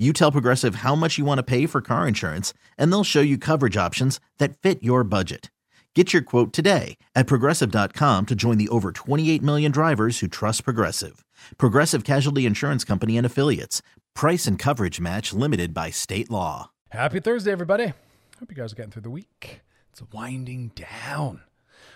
You 0.00 0.14
tell 0.14 0.32
Progressive 0.32 0.76
how 0.76 0.94
much 0.94 1.18
you 1.18 1.26
want 1.26 1.40
to 1.40 1.42
pay 1.42 1.66
for 1.66 1.82
car 1.82 2.08
insurance, 2.08 2.54
and 2.78 2.90
they'll 2.90 3.04
show 3.04 3.20
you 3.20 3.36
coverage 3.36 3.76
options 3.76 4.18
that 4.38 4.56
fit 4.56 4.82
your 4.82 5.04
budget. 5.04 5.50
Get 5.94 6.14
your 6.14 6.22
quote 6.22 6.54
today 6.54 6.96
at 7.14 7.26
progressive.com 7.26 8.24
to 8.26 8.34
join 8.34 8.56
the 8.56 8.70
over 8.70 8.92
28 8.92 9.42
million 9.42 9.70
drivers 9.70 10.20
who 10.20 10.26
trust 10.26 10.64
Progressive. 10.64 11.22
Progressive 11.58 12.04
Casualty 12.04 12.46
Insurance 12.46 12.82
Company 12.82 13.18
and 13.18 13.26
Affiliates. 13.26 13.82
Price 14.14 14.46
and 14.46 14.58
coverage 14.58 15.00
match 15.00 15.34
limited 15.34 15.74
by 15.74 15.90
state 15.90 16.30
law. 16.30 16.70
Happy 16.88 17.20
Thursday, 17.20 17.52
everybody. 17.52 17.88
Hope 18.38 18.48
you 18.48 18.56
guys 18.56 18.72
are 18.72 18.76
getting 18.76 18.92
through 18.92 19.02
the 19.02 19.10
week. 19.10 19.60
It's 19.90 20.02
winding 20.14 20.72
down. 20.74 21.42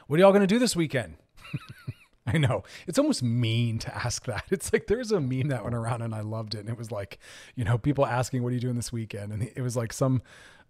What 0.08 0.19
are 0.19 0.20
y'all 0.20 0.32
going 0.32 0.42
to 0.42 0.47
do 0.47 0.58
this 0.58 0.77
weekend? 0.77 1.14
I 2.27 2.39
know. 2.39 2.62
It's 2.86 2.98
almost 2.98 3.22
mean 3.22 3.78
to 3.80 3.94
ask 3.94 4.25
that. 4.27 4.44
It's 4.50 4.72
like 4.72 4.86
there's 4.86 5.12
a 5.12 5.20
meme 5.20 5.48
that 5.48 5.62
went 5.64 5.75
around 5.75 6.03
and 6.03 6.14
I 6.14 6.20
loved 6.20 6.55
it. 6.55 6.61
And 6.61 6.69
it 6.69 6.78
was 6.78 6.91
like, 6.91 7.19
you 7.55 7.64
know, 7.64 7.77
people 7.77 8.06
asking, 8.06 8.42
What 8.42 8.50
are 8.50 8.55
you 8.55 8.61
doing 8.61 8.77
this 8.77 8.92
weekend? 8.92 9.33
And 9.33 9.42
it 9.42 9.61
was 9.61 9.77
like 9.77 9.92
some 9.92 10.22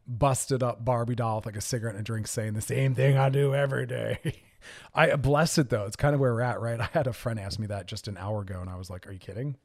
busted 0.06 0.62
up 0.62 0.84
Barbie 0.84 1.14
doll 1.14 1.36
with 1.36 1.46
like 1.46 1.56
a 1.56 1.60
cigarette 1.60 1.94
and 1.94 2.02
a 2.02 2.04
drink 2.04 2.26
saying 2.26 2.54
the 2.54 2.60
same 2.60 2.94
thing 2.94 3.16
I 3.16 3.28
do 3.28 3.54
every 3.54 3.86
day. 3.86 4.18
I 4.94 5.14
bless 5.16 5.58
it 5.58 5.70
though. 5.70 5.84
It's 5.84 5.96
kind 5.96 6.14
of 6.14 6.20
where 6.20 6.32
we're 6.32 6.40
at, 6.40 6.60
right? 6.60 6.80
I 6.80 6.88
had 6.92 7.06
a 7.06 7.12
friend 7.12 7.38
ask 7.38 7.58
me 7.58 7.66
that 7.68 7.86
just 7.86 8.08
an 8.08 8.16
hour 8.16 8.40
ago 8.42 8.60
and 8.60 8.70
I 8.70 8.76
was 8.76 8.90
like, 8.90 9.06
Are 9.06 9.12
you 9.12 9.18
kidding? 9.18 9.56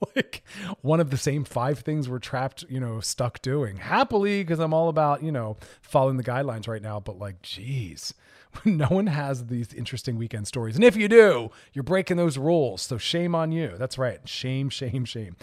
like 0.16 0.42
one 0.80 1.00
of 1.00 1.10
the 1.10 1.16
same 1.16 1.44
five 1.44 1.80
things 1.80 2.08
we're 2.08 2.18
trapped, 2.18 2.64
you 2.68 2.80
know, 2.80 3.00
stuck 3.00 3.42
doing 3.42 3.76
happily 3.76 4.42
because 4.42 4.58
I'm 4.58 4.74
all 4.74 4.88
about, 4.88 5.22
you 5.22 5.32
know, 5.32 5.56
following 5.80 6.16
the 6.16 6.24
guidelines 6.24 6.68
right 6.68 6.82
now. 6.82 7.00
But 7.00 7.18
like, 7.18 7.42
geez, 7.42 8.14
no 8.64 8.86
one 8.86 9.08
has 9.08 9.46
these 9.46 9.72
interesting 9.72 10.16
weekend 10.16 10.46
stories. 10.46 10.76
And 10.76 10.84
if 10.84 10.96
you 10.96 11.08
do, 11.08 11.50
you're 11.72 11.82
breaking 11.82 12.16
those 12.16 12.38
rules. 12.38 12.82
So 12.82 12.98
shame 12.98 13.34
on 13.34 13.52
you. 13.52 13.74
That's 13.78 13.98
right. 13.98 14.26
Shame, 14.28 14.70
shame, 14.70 15.04
shame. 15.04 15.36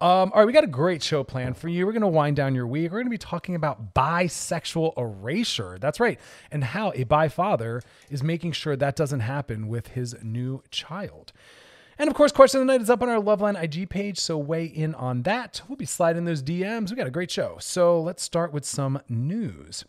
Um, 0.00 0.32
all 0.32 0.40
right, 0.40 0.46
we 0.46 0.52
got 0.52 0.64
a 0.64 0.68
great 0.68 1.00
show 1.00 1.22
planned 1.22 1.56
for 1.56 1.68
you. 1.68 1.86
We're 1.86 1.92
going 1.92 2.02
to 2.02 2.08
wind 2.08 2.34
down 2.34 2.56
your 2.56 2.66
week. 2.66 2.90
We're 2.90 2.98
going 2.98 3.06
to 3.06 3.10
be 3.10 3.18
talking 3.18 3.54
about 3.54 3.94
bisexual 3.94 4.98
erasure. 4.98 5.78
That's 5.80 6.00
right. 6.00 6.18
And 6.50 6.64
how 6.64 6.90
a 6.96 7.04
bi 7.04 7.28
father 7.28 7.82
is 8.10 8.20
making 8.20 8.50
sure 8.50 8.74
that 8.74 8.96
doesn't 8.96 9.20
happen 9.20 9.68
with 9.68 9.88
his 9.88 10.16
new 10.20 10.64
child. 10.72 11.32
And 11.98 12.08
of 12.08 12.14
course, 12.14 12.32
question 12.32 12.60
of 12.60 12.66
the 12.66 12.72
night 12.72 12.82
is 12.82 12.90
up 12.90 13.02
on 13.02 13.08
our 13.08 13.20
Loveline 13.20 13.62
IG 13.62 13.88
page, 13.88 14.18
so 14.18 14.38
weigh 14.38 14.64
in 14.64 14.94
on 14.94 15.22
that. 15.22 15.62
We'll 15.68 15.76
be 15.76 15.84
sliding 15.84 16.24
those 16.24 16.42
DMs. 16.42 16.90
We 16.90 16.96
got 16.96 17.06
a 17.06 17.10
great 17.10 17.30
show. 17.30 17.56
So 17.60 18.00
let's 18.00 18.22
start 18.22 18.52
with 18.52 18.64
some 18.64 19.00
news. 19.08 19.84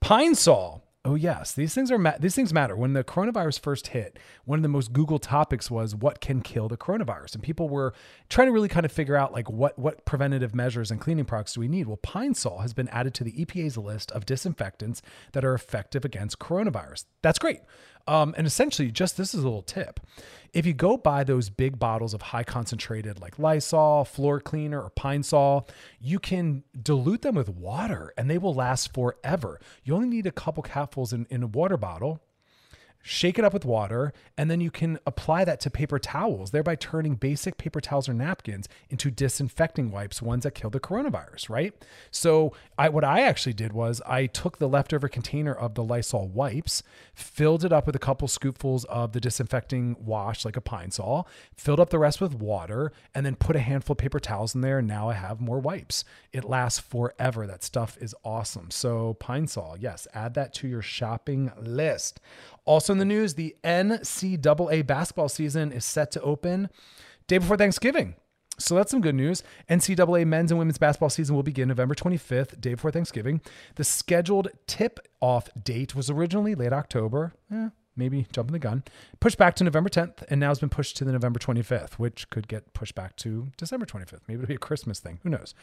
Pine 0.00 0.34
Sol 0.34 0.86
Oh 1.06 1.14
yes, 1.14 1.52
these 1.52 1.72
things 1.72 1.92
are 1.92 1.98
ma- 1.98 2.18
these 2.18 2.34
things 2.34 2.52
matter. 2.52 2.74
When 2.74 2.92
the 2.92 3.04
coronavirus 3.04 3.60
first 3.60 3.86
hit, 3.88 4.18
one 4.44 4.58
of 4.58 4.64
the 4.64 4.68
most 4.68 4.92
Google 4.92 5.20
topics 5.20 5.70
was 5.70 5.94
what 5.94 6.20
can 6.20 6.40
kill 6.40 6.66
the 6.66 6.76
coronavirus, 6.76 7.34
and 7.34 7.44
people 7.44 7.68
were 7.68 7.94
trying 8.28 8.48
to 8.48 8.52
really 8.52 8.68
kind 8.68 8.84
of 8.84 8.90
figure 8.90 9.14
out 9.14 9.32
like 9.32 9.48
what 9.48 9.78
what 9.78 10.04
preventative 10.04 10.52
measures 10.52 10.90
and 10.90 11.00
cleaning 11.00 11.24
products 11.24 11.52
do 11.52 11.60
we 11.60 11.68
need. 11.68 11.86
Well, 11.86 11.98
Pine 11.98 12.34
Sol 12.34 12.58
has 12.58 12.74
been 12.74 12.88
added 12.88 13.14
to 13.14 13.24
the 13.24 13.30
EPA's 13.30 13.78
list 13.78 14.10
of 14.10 14.26
disinfectants 14.26 15.00
that 15.30 15.44
are 15.44 15.54
effective 15.54 16.04
against 16.04 16.40
coronavirus. 16.40 17.04
That's 17.22 17.38
great. 17.38 17.60
Um, 18.06 18.34
and 18.36 18.46
essentially, 18.46 18.90
just 18.90 19.16
this 19.16 19.34
is 19.34 19.40
a 19.42 19.46
little 19.46 19.62
tip. 19.62 20.00
If 20.52 20.64
you 20.64 20.72
go 20.72 20.96
buy 20.96 21.24
those 21.24 21.50
big 21.50 21.78
bottles 21.78 22.14
of 22.14 22.22
high 22.22 22.44
concentrated 22.44 23.20
like 23.20 23.38
Lysol, 23.38 24.04
floor 24.04 24.40
cleaner, 24.40 24.80
or 24.80 24.90
Pine 24.90 25.22
Sol, 25.22 25.68
you 26.00 26.18
can 26.18 26.62
dilute 26.82 27.22
them 27.22 27.34
with 27.34 27.48
water 27.48 28.14
and 28.16 28.30
they 28.30 28.38
will 28.38 28.54
last 28.54 28.94
forever. 28.94 29.60
You 29.84 29.94
only 29.94 30.08
need 30.08 30.26
a 30.26 30.32
couple 30.32 30.62
capfuls 30.62 31.12
in, 31.12 31.26
in 31.30 31.42
a 31.42 31.46
water 31.46 31.76
bottle 31.76 32.20
shake 33.08 33.38
it 33.38 33.44
up 33.44 33.52
with 33.52 33.64
water, 33.64 34.12
and 34.36 34.50
then 34.50 34.60
you 34.60 34.68
can 34.68 34.98
apply 35.06 35.44
that 35.44 35.60
to 35.60 35.70
paper 35.70 35.96
towels, 35.96 36.50
thereby 36.50 36.74
turning 36.74 37.14
basic 37.14 37.56
paper 37.56 37.80
towels 37.80 38.08
or 38.08 38.12
napkins 38.12 38.68
into 38.90 39.12
disinfecting 39.12 39.92
wipes, 39.92 40.20
ones 40.20 40.42
that 40.42 40.56
kill 40.56 40.70
the 40.70 40.80
coronavirus, 40.80 41.48
right? 41.48 41.72
So 42.10 42.52
I 42.76 42.88
what 42.88 43.04
I 43.04 43.20
actually 43.20 43.52
did 43.52 43.72
was 43.72 44.02
I 44.06 44.26
took 44.26 44.58
the 44.58 44.68
leftover 44.68 45.08
container 45.08 45.54
of 45.54 45.76
the 45.76 45.84
Lysol 45.84 46.26
wipes, 46.26 46.82
filled 47.14 47.64
it 47.64 47.72
up 47.72 47.86
with 47.86 47.94
a 47.94 48.00
couple 48.00 48.26
scoopfuls 48.26 48.84
of 48.86 49.12
the 49.12 49.20
disinfecting 49.20 49.94
wash, 50.04 50.44
like 50.44 50.56
a 50.56 50.60
pine 50.60 50.90
sol, 50.90 51.28
filled 51.54 51.78
up 51.78 51.90
the 51.90 52.00
rest 52.00 52.20
with 52.20 52.34
water, 52.34 52.90
and 53.14 53.24
then 53.24 53.36
put 53.36 53.54
a 53.54 53.60
handful 53.60 53.94
of 53.94 53.98
paper 53.98 54.18
towels 54.18 54.56
in 54.56 54.62
there, 54.62 54.80
and 54.80 54.88
now 54.88 55.10
I 55.10 55.14
have 55.14 55.40
more 55.40 55.60
wipes. 55.60 56.02
It 56.32 56.42
lasts 56.42 56.80
forever. 56.80 57.46
That 57.46 57.62
stuff 57.62 57.96
is 58.00 58.16
awesome. 58.24 58.72
So 58.72 59.14
pine 59.14 59.46
sol, 59.46 59.76
yes, 59.78 60.08
add 60.12 60.34
that 60.34 60.52
to 60.54 60.66
your 60.66 60.82
shopping 60.82 61.52
list. 61.56 62.18
Also 62.64 62.95
in 62.96 63.08
the 63.08 63.14
news, 63.14 63.34
the 63.34 63.54
NCAA 63.62 64.86
basketball 64.86 65.28
season 65.28 65.70
is 65.70 65.84
set 65.84 66.10
to 66.12 66.20
open 66.22 66.70
day 67.26 67.36
before 67.36 67.58
Thanksgiving. 67.58 68.14
So 68.58 68.74
that's 68.74 68.90
some 68.90 69.02
good 69.02 69.14
news. 69.14 69.42
NCAA 69.68 70.26
men's 70.26 70.50
and 70.50 70.58
women's 70.58 70.78
basketball 70.78 71.10
season 71.10 71.36
will 71.36 71.42
begin 71.42 71.68
November 71.68 71.94
25th, 71.94 72.58
day 72.58 72.72
before 72.72 72.90
Thanksgiving. 72.90 73.42
The 73.74 73.84
scheduled 73.84 74.48
tip 74.66 74.98
off 75.20 75.50
date 75.62 75.94
was 75.94 76.08
originally 76.08 76.54
late 76.54 76.72
October. 76.72 77.34
Eh, 77.52 77.68
maybe 77.96 78.26
jumping 78.32 78.54
the 78.54 78.58
gun. 78.58 78.82
Pushed 79.20 79.36
back 79.36 79.56
to 79.56 79.64
November 79.64 79.90
10th, 79.90 80.24
and 80.30 80.40
now 80.40 80.48
has 80.48 80.58
been 80.58 80.70
pushed 80.70 80.96
to 80.96 81.04
the 81.04 81.12
November 81.12 81.38
25th, 81.38 81.94
which 81.94 82.30
could 82.30 82.48
get 82.48 82.72
pushed 82.72 82.94
back 82.94 83.14
to 83.16 83.48
December 83.58 83.84
25th. 83.84 84.20
Maybe 84.26 84.42
it'll 84.42 84.48
be 84.48 84.54
a 84.54 84.58
Christmas 84.58 85.00
thing. 85.00 85.20
Who 85.22 85.28
knows? 85.28 85.54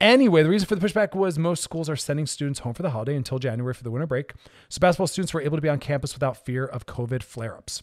Anyway, 0.00 0.44
the 0.44 0.48
reason 0.48 0.68
for 0.68 0.76
the 0.76 0.86
pushback 0.86 1.14
was 1.14 1.38
most 1.38 1.62
schools 1.62 1.90
are 1.90 1.96
sending 1.96 2.26
students 2.26 2.60
home 2.60 2.72
for 2.72 2.82
the 2.82 2.90
holiday 2.90 3.16
until 3.16 3.38
January 3.38 3.74
for 3.74 3.82
the 3.82 3.90
winter 3.90 4.06
break. 4.06 4.32
So 4.68 4.78
basketball 4.78 5.08
students 5.08 5.34
were 5.34 5.40
able 5.40 5.56
to 5.56 5.60
be 5.60 5.68
on 5.68 5.80
campus 5.80 6.14
without 6.14 6.44
fear 6.44 6.64
of 6.64 6.86
COVID 6.86 7.22
flare-ups. 7.22 7.82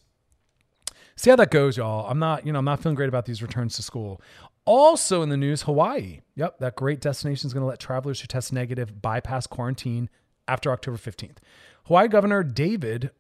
See 1.17 1.29
how 1.29 1.35
that 1.35 1.51
goes, 1.51 1.77
y'all. 1.77 2.09
I'm 2.09 2.19
not, 2.19 2.45
you 2.45 2.53
know, 2.53 2.59
I'm 2.59 2.65
not 2.65 2.81
feeling 2.81 2.95
great 2.95 3.09
about 3.09 3.25
these 3.25 3.41
returns 3.41 3.75
to 3.75 3.83
school. 3.83 4.21
Also 4.65 5.21
in 5.21 5.29
the 5.29 5.37
news, 5.37 5.63
Hawaii. 5.63 6.21
Yep, 6.35 6.59
that 6.59 6.75
great 6.75 7.01
destination 7.01 7.47
is 7.47 7.53
going 7.53 7.61
to 7.61 7.67
let 7.67 7.79
travelers 7.79 8.21
who 8.21 8.27
test 8.27 8.51
negative 8.51 9.01
bypass 9.01 9.45
quarantine 9.45 10.09
after 10.47 10.71
October 10.71 10.97
15th. 10.97 11.37
Hawaii 11.85 12.07
Governor 12.07 12.43
David 12.43 13.11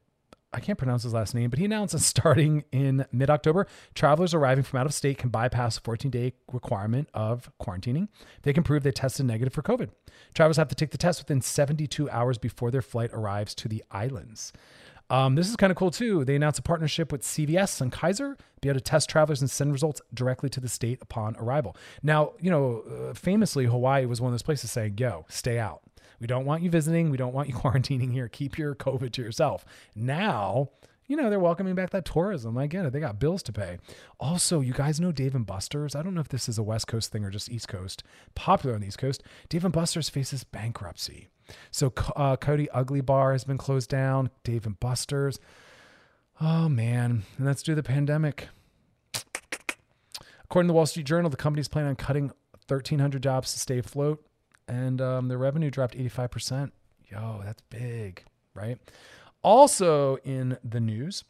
I 0.55 0.61
can't 0.61 0.77
pronounce 0.77 1.03
his 1.03 1.13
last 1.13 1.35
name, 1.35 1.49
but 1.49 1.59
he 1.59 1.65
announced 1.65 1.91
that 1.91 1.99
starting 1.99 2.63
in 2.71 3.05
mid 3.11 3.29
October, 3.29 3.67
travelers 3.93 4.33
arriving 4.33 4.63
from 4.63 4.79
out 4.79 4.85
of 4.85 4.93
state 4.93 5.17
can 5.17 5.29
bypass 5.29 5.77
a 5.77 5.81
14 5.81 6.09
day 6.09 6.33
requirement 6.51 7.09
of 7.13 7.51
quarantining. 7.61 8.07
They 8.43 8.53
can 8.53 8.63
prove 8.63 8.83
they 8.83 8.91
tested 8.91 9.25
negative 9.25 9.53
for 9.53 9.61
COVID. 9.61 9.89
Travelers 10.33 10.55
have 10.55 10.69
to 10.69 10.75
take 10.75 10.91
the 10.91 10.97
test 10.97 11.19
within 11.19 11.41
72 11.41 12.09
hours 12.09 12.37
before 12.37 12.71
their 12.71 12.81
flight 12.81 13.09
arrives 13.11 13.53
to 13.55 13.67
the 13.67 13.83
islands. 13.91 14.53
Um, 15.09 15.35
this 15.35 15.49
is 15.49 15.55
kind 15.57 15.71
of 15.71 15.77
cool 15.77 15.91
too. 15.91 16.23
They 16.23 16.35
announced 16.35 16.59
a 16.59 16.63
partnership 16.63 17.11
with 17.11 17.21
CVS 17.21 17.81
and 17.81 17.91
Kaiser, 17.91 18.37
be 18.61 18.69
able 18.69 18.79
to 18.79 18.83
test 18.83 19.09
travelers 19.09 19.41
and 19.41 19.51
send 19.51 19.73
results 19.73 20.01
directly 20.13 20.49
to 20.49 20.61
the 20.61 20.69
state 20.69 20.99
upon 21.01 21.35
arrival. 21.35 21.75
Now, 22.01 22.31
you 22.39 22.49
know, 22.49 22.83
uh, 23.09 23.13
famously, 23.13 23.65
Hawaii 23.65 24.05
was 24.05 24.21
one 24.21 24.29
of 24.29 24.33
those 24.33 24.41
places 24.41 24.71
saying, 24.71 24.97
"Yo, 24.97 25.25
stay 25.27 25.59
out." 25.59 25.81
We 26.19 26.27
don't 26.27 26.45
want 26.45 26.63
you 26.63 26.69
visiting. 26.69 27.09
We 27.09 27.17
don't 27.17 27.33
want 27.33 27.49
you 27.49 27.55
quarantining 27.55 28.11
here. 28.11 28.27
Keep 28.27 28.57
your 28.57 28.75
COVID 28.75 29.11
to 29.13 29.21
yourself. 29.21 29.65
Now, 29.95 30.69
you 31.07 31.15
know, 31.15 31.29
they're 31.29 31.39
welcoming 31.39 31.75
back 31.75 31.91
that 31.91 32.05
tourism. 32.05 32.57
I 32.57 32.67
get 32.67 32.85
it. 32.85 32.93
They 32.93 32.99
got 32.99 33.19
bills 33.19 33.43
to 33.43 33.53
pay. 33.53 33.77
Also, 34.19 34.61
you 34.61 34.73
guys 34.73 34.99
know 34.99 35.11
Dave 35.11 35.35
and 35.35 35.45
Buster's. 35.45 35.95
I 35.95 36.01
don't 36.01 36.15
know 36.15 36.21
if 36.21 36.29
this 36.29 36.49
is 36.49 36.57
a 36.57 36.63
West 36.63 36.87
Coast 36.87 37.11
thing 37.11 37.23
or 37.23 37.29
just 37.29 37.49
East 37.49 37.67
Coast. 37.67 38.03
Popular 38.33 38.75
on 38.75 38.81
the 38.81 38.87
East 38.87 38.97
Coast. 38.97 39.23
Dave 39.49 39.63
and 39.63 39.73
Buster's 39.73 40.09
faces 40.09 40.43
bankruptcy. 40.43 41.27
So 41.69 41.93
uh, 42.15 42.37
Coyote 42.37 42.69
Ugly 42.71 43.01
Bar 43.01 43.33
has 43.33 43.43
been 43.43 43.57
closed 43.57 43.89
down. 43.89 44.31
Dave 44.43 44.65
and 44.65 44.79
Buster's. 44.79 45.39
Oh 46.41 46.67
man, 46.67 47.23
and 47.37 47.47
that's 47.47 47.63
due 47.63 47.73
to 47.73 47.75
the 47.81 47.83
pandemic. 47.83 48.49
According 50.43 50.67
to 50.67 50.71
the 50.71 50.75
Wall 50.75 50.85
Street 50.85 51.05
Journal, 51.05 51.29
the 51.29 51.37
company's 51.37 51.67
planning 51.67 51.89
on 51.89 51.95
cutting 51.95 52.27
1,300 52.67 53.21
jobs 53.23 53.53
to 53.53 53.59
stay 53.59 53.77
afloat 53.77 54.25
and 54.67 55.01
um, 55.01 55.27
their 55.27 55.37
revenue 55.37 55.69
dropped 55.69 55.97
85%. 55.97 56.71
Yo, 57.11 57.41
that's 57.43 57.61
big, 57.69 58.23
right? 58.53 58.77
Also 59.43 60.17
in 60.17 60.57
the 60.63 60.79
news, 60.79 61.23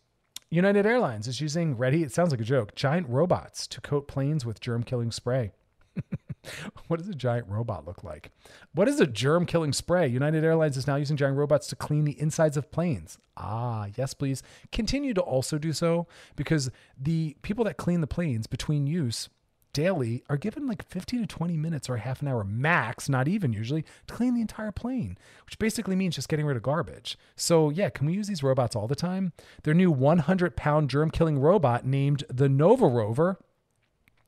United 0.49 0.85
Airlines 0.85 1.27
is 1.27 1.41
using 1.41 1.75
ready, 1.75 2.03
it 2.03 2.11
sounds 2.11 2.31
like 2.31 2.39
a 2.39 2.45
joke, 2.45 2.75
giant 2.75 3.09
robots 3.09 3.67
to 3.67 3.81
coat 3.81 4.07
planes 4.07 4.45
with 4.45 4.61
germ 4.61 4.83
killing 4.83 5.11
spray. 5.11 5.51
what 6.87 6.99
does 6.99 7.09
a 7.09 7.15
giant 7.15 7.47
robot 7.47 7.85
look 7.85 8.03
like? 8.03 8.31
What 8.73 8.87
is 8.87 8.99
a 8.99 9.07
germ 9.07 9.45
killing 9.45 9.73
spray? 9.73 10.07
United 10.07 10.43
Airlines 10.43 10.77
is 10.77 10.87
now 10.87 10.95
using 10.95 11.17
giant 11.17 11.37
robots 11.37 11.67
to 11.67 11.75
clean 11.75 12.05
the 12.05 12.19
insides 12.19 12.57
of 12.57 12.71
planes. 12.71 13.17
Ah, 13.35 13.87
yes, 13.95 14.13
please. 14.13 14.43
Continue 14.71 15.13
to 15.13 15.21
also 15.21 15.57
do 15.57 15.73
so 15.73 16.07
because 16.35 16.69
the 16.97 17.35
people 17.41 17.65
that 17.65 17.77
clean 17.77 18.01
the 18.01 18.07
planes 18.07 18.47
between 18.47 18.87
use 18.87 19.29
daily 19.75 20.23
are 20.29 20.37
given 20.37 20.65
like 20.65 20.87
15 20.87 21.19
to 21.21 21.27
20 21.27 21.57
minutes 21.57 21.89
or 21.89 21.97
half 21.97 22.21
an 22.21 22.29
hour 22.29 22.43
max, 22.43 23.09
not 23.09 23.27
even 23.27 23.53
usually, 23.53 23.83
to 24.07 24.13
clean 24.13 24.33
the 24.33 24.41
entire 24.41 24.71
plane, 24.71 25.17
which 25.45 25.59
basically 25.59 25.95
means 25.95 26.15
just 26.15 26.29
getting 26.29 26.45
rid 26.45 26.55
of 26.57 26.63
garbage. 26.63 27.17
So, 27.35 27.69
yeah, 27.69 27.89
can 27.89 28.07
we 28.07 28.13
use 28.13 28.27
these 28.27 28.41
robots 28.41 28.75
all 28.75 28.87
the 28.87 28.95
time? 28.95 29.33
Their 29.63 29.73
new 29.73 29.91
100 29.91 30.55
pound 30.55 30.89
germ 30.89 31.11
killing 31.11 31.37
robot 31.37 31.85
named 31.85 32.23
the 32.29 32.49
Nova 32.49 32.87
Rover 32.87 33.37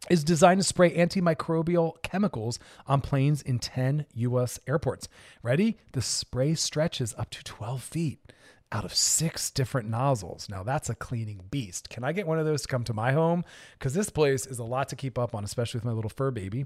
is 0.09 0.23
designed 0.23 0.59
to 0.59 0.67
spray 0.67 0.95
antimicrobial 0.95 2.01
chemicals 2.03 2.59
on 2.85 3.01
planes 3.01 3.41
in 3.41 3.57
10 3.57 4.05
US 4.15 4.59
airports. 4.67 5.07
Ready? 5.41 5.77
The 5.93 6.01
spray 6.01 6.55
stretches 6.55 7.15
up 7.17 7.29
to 7.31 7.43
12 7.43 7.81
feet 7.81 8.19
out 8.71 8.83
of 8.83 8.93
six 8.93 9.49
different 9.49 9.87
nozzles. 9.89 10.47
Now 10.49 10.63
that's 10.63 10.89
a 10.89 10.95
cleaning 10.95 11.41
beast. 11.49 11.89
Can 11.89 12.03
I 12.03 12.11
get 12.11 12.27
one 12.27 12.37
of 12.37 12.45
those 12.45 12.63
to 12.63 12.67
come 12.67 12.83
to 12.85 12.93
my 12.93 13.13
home? 13.13 13.45
Because 13.79 13.93
this 13.93 14.09
place 14.09 14.45
is 14.45 14.59
a 14.59 14.63
lot 14.63 14.89
to 14.89 14.95
keep 14.95 15.17
up 15.17 15.33
on, 15.33 15.43
especially 15.43 15.77
with 15.77 15.85
my 15.85 15.93
little 15.93 16.09
fur 16.09 16.31
baby. 16.31 16.65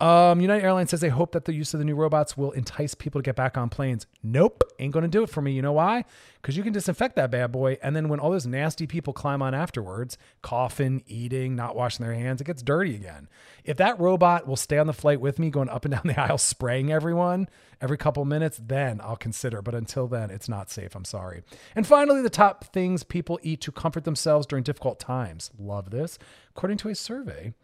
Um, 0.00 0.40
United 0.40 0.64
Airlines 0.64 0.90
says 0.90 1.00
they 1.00 1.08
hope 1.08 1.32
that 1.32 1.44
the 1.44 1.54
use 1.54 1.74
of 1.74 1.78
the 1.78 1.84
new 1.84 1.96
robots 1.96 2.36
will 2.36 2.52
entice 2.52 2.94
people 2.94 3.20
to 3.20 3.24
get 3.24 3.36
back 3.36 3.56
on 3.56 3.68
planes. 3.68 4.06
Nope, 4.22 4.62
ain't 4.78 4.92
to 4.94 5.08
do 5.08 5.22
it 5.22 5.30
for 5.30 5.42
me. 5.42 5.52
You 5.52 5.62
know 5.62 5.72
why? 5.72 6.04
Because 6.42 6.56
you 6.56 6.64
can 6.64 6.72
disinfect 6.72 7.14
that 7.14 7.30
bad 7.30 7.52
boy. 7.52 7.78
And 7.84 7.94
then 7.94 8.08
when 8.08 8.18
all 8.18 8.32
those 8.32 8.46
nasty 8.46 8.84
people 8.88 9.12
climb 9.12 9.40
on 9.42 9.54
afterwards, 9.54 10.18
coughing, 10.42 11.04
eating, 11.06 11.54
not 11.54 11.76
washing 11.76 12.04
their 12.04 12.14
hands, 12.14 12.40
it 12.40 12.44
gets 12.44 12.64
dirty 12.64 12.96
again. 12.96 13.28
If 13.62 13.76
that 13.76 14.00
robot 14.00 14.48
will 14.48 14.56
stay 14.56 14.78
on 14.78 14.88
the 14.88 14.92
flight 14.92 15.20
with 15.20 15.38
me, 15.38 15.50
going 15.50 15.68
up 15.68 15.84
and 15.84 15.94
down 15.94 16.02
the 16.04 16.20
aisle, 16.20 16.38
spraying 16.38 16.90
everyone 16.92 17.48
every 17.80 17.96
couple 17.96 18.24
minutes, 18.24 18.60
then 18.60 19.00
I'll 19.04 19.16
consider. 19.16 19.62
But 19.62 19.76
until 19.76 20.08
then, 20.08 20.30
it's 20.30 20.48
not 20.48 20.68
safe. 20.68 20.96
I'm 20.96 21.04
sorry. 21.04 21.44
And 21.76 21.86
finally, 21.86 22.22
the 22.22 22.30
top 22.30 22.64
things 22.72 23.04
people 23.04 23.38
eat 23.44 23.60
to 23.60 23.70
comfort 23.70 24.02
themselves 24.02 24.44
during 24.44 24.64
difficult 24.64 24.98
times. 24.98 25.52
Love 25.56 25.90
this. 25.90 26.18
According 26.50 26.78
to 26.78 26.88
a 26.88 26.96
survey, 26.96 27.54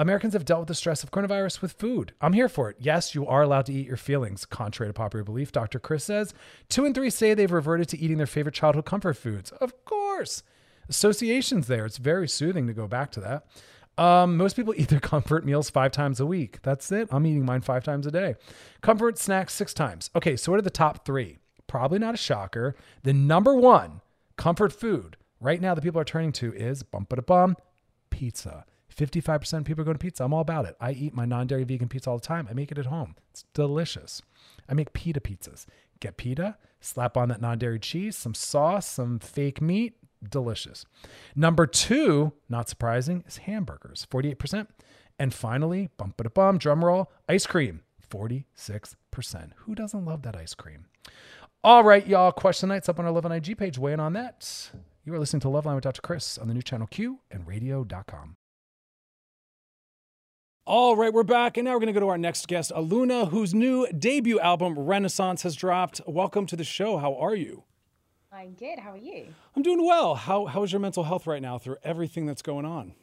Americans 0.00 0.32
have 0.32 0.46
dealt 0.46 0.60
with 0.60 0.68
the 0.68 0.74
stress 0.74 1.04
of 1.04 1.10
coronavirus 1.10 1.60
with 1.60 1.72
food. 1.72 2.14
I'm 2.22 2.32
here 2.32 2.48
for 2.48 2.70
it. 2.70 2.76
Yes, 2.80 3.14
you 3.14 3.26
are 3.26 3.42
allowed 3.42 3.66
to 3.66 3.74
eat 3.74 3.86
your 3.86 3.98
feelings, 3.98 4.46
contrary 4.46 4.88
to 4.88 4.94
popular 4.94 5.22
belief, 5.22 5.52
Dr. 5.52 5.78
Chris 5.78 6.04
says. 6.04 6.32
Two 6.70 6.86
and 6.86 6.94
three 6.94 7.10
say 7.10 7.34
they've 7.34 7.52
reverted 7.52 7.90
to 7.90 7.98
eating 7.98 8.16
their 8.16 8.26
favorite 8.26 8.54
childhood 8.54 8.86
comfort 8.86 9.18
foods. 9.18 9.50
Of 9.52 9.84
course. 9.84 10.42
Associations 10.88 11.66
there. 11.66 11.84
It's 11.84 11.98
very 11.98 12.28
soothing 12.28 12.66
to 12.66 12.72
go 12.72 12.86
back 12.88 13.12
to 13.12 13.20
that. 13.20 14.02
Um, 14.02 14.38
most 14.38 14.56
people 14.56 14.72
eat 14.78 14.88
their 14.88 15.00
comfort 15.00 15.44
meals 15.44 15.68
five 15.68 15.92
times 15.92 16.18
a 16.18 16.24
week. 16.24 16.62
That's 16.62 16.90
it. 16.90 17.08
I'm 17.12 17.26
eating 17.26 17.44
mine 17.44 17.60
five 17.60 17.84
times 17.84 18.06
a 18.06 18.10
day. 18.10 18.36
Comfort 18.80 19.18
snacks 19.18 19.52
six 19.52 19.74
times. 19.74 20.08
Okay, 20.16 20.34
so 20.34 20.50
what 20.50 20.58
are 20.58 20.62
the 20.62 20.70
top 20.70 21.04
three? 21.04 21.36
Probably 21.66 21.98
not 21.98 22.14
a 22.14 22.16
shocker. 22.16 22.74
The 23.02 23.12
number 23.12 23.54
one 23.54 24.00
comfort 24.38 24.72
food 24.72 25.18
right 25.40 25.60
now 25.60 25.74
that 25.74 25.82
people 25.82 26.00
are 26.00 26.04
turning 26.04 26.32
to 26.32 26.54
is 26.54 26.82
bump 26.82 27.12
a 27.12 27.20
bum 27.20 27.58
pizza. 28.08 28.64
55% 28.94 29.58
of 29.58 29.64
people 29.64 29.82
are 29.82 29.84
going 29.84 29.96
to 29.96 30.02
pizza. 30.02 30.24
I'm 30.24 30.34
all 30.34 30.40
about 30.40 30.66
it. 30.66 30.76
I 30.80 30.92
eat 30.92 31.14
my 31.14 31.24
non 31.24 31.46
dairy 31.46 31.64
vegan 31.64 31.88
pizza 31.88 32.10
all 32.10 32.18
the 32.18 32.26
time. 32.26 32.46
I 32.50 32.54
make 32.54 32.72
it 32.72 32.78
at 32.78 32.86
home. 32.86 33.16
It's 33.30 33.44
delicious. 33.54 34.22
I 34.68 34.74
make 34.74 34.92
pita 34.92 35.20
pizzas. 35.20 35.66
Get 36.00 36.16
pita, 36.16 36.56
slap 36.80 37.16
on 37.16 37.28
that 37.28 37.40
non 37.40 37.58
dairy 37.58 37.78
cheese, 37.78 38.16
some 38.16 38.34
sauce, 38.34 38.86
some 38.86 39.18
fake 39.18 39.60
meat. 39.60 39.94
Delicious. 40.28 40.84
Number 41.34 41.66
two, 41.66 42.34
not 42.48 42.68
surprising, 42.68 43.24
is 43.26 43.38
hamburgers, 43.38 44.06
48%. 44.10 44.66
And 45.18 45.32
finally, 45.32 45.88
bump 45.96 46.20
it 46.20 46.26
a 46.26 46.30
bum, 46.30 46.58
drum 46.58 46.84
roll, 46.84 47.10
ice 47.26 47.46
cream, 47.46 47.80
46%. 48.10 48.44
Who 49.56 49.74
doesn't 49.74 50.04
love 50.04 50.22
that 50.22 50.36
ice 50.36 50.52
cream? 50.52 50.86
All 51.62 51.84
right, 51.84 52.06
y'all. 52.06 52.32
Question 52.32 52.70
night's 52.70 52.88
up 52.88 52.98
on 52.98 53.04
our 53.04 53.12
Love 53.12 53.26
and 53.26 53.34
IG 53.34 53.56
page. 53.56 53.78
Weigh 53.78 53.92
in 53.92 54.00
on 54.00 54.14
that. 54.14 54.70
You 55.04 55.14
are 55.14 55.18
listening 55.18 55.40
to 55.40 55.48
Love 55.48 55.66
Line 55.66 55.74
with 55.74 55.84
Dr. 55.84 56.02
Chris 56.02 56.38
on 56.38 56.48
the 56.48 56.54
new 56.54 56.62
channel 56.62 56.86
Q 56.86 57.20
and 57.30 57.46
radio.com. 57.46 58.36
All 60.72 60.94
right, 60.94 61.12
we're 61.12 61.24
back, 61.24 61.56
and 61.56 61.64
now 61.64 61.72
we're 61.72 61.80
going 61.80 61.88
to 61.88 61.92
go 61.92 61.98
to 61.98 62.10
our 62.10 62.16
next 62.16 62.46
guest, 62.46 62.70
Aluna, 62.70 63.28
whose 63.28 63.52
new 63.52 63.88
debut 63.90 64.38
album, 64.38 64.78
Renaissance, 64.78 65.42
has 65.42 65.56
dropped. 65.56 66.00
Welcome 66.06 66.46
to 66.46 66.54
the 66.54 66.62
show. 66.62 66.96
How 66.98 67.16
are 67.16 67.34
you? 67.34 67.64
I'm 68.30 68.52
good. 68.52 68.78
How 68.78 68.92
are 68.92 68.96
you? 68.96 69.26
I'm 69.56 69.64
doing 69.64 69.84
well. 69.84 70.14
How 70.14 70.46
how 70.46 70.62
is 70.62 70.70
your 70.70 70.80
mental 70.80 71.02
health 71.02 71.26
right 71.26 71.42
now 71.42 71.58
through 71.58 71.78
everything 71.82 72.24
that's 72.24 72.40
going 72.40 72.66
on? 72.66 72.94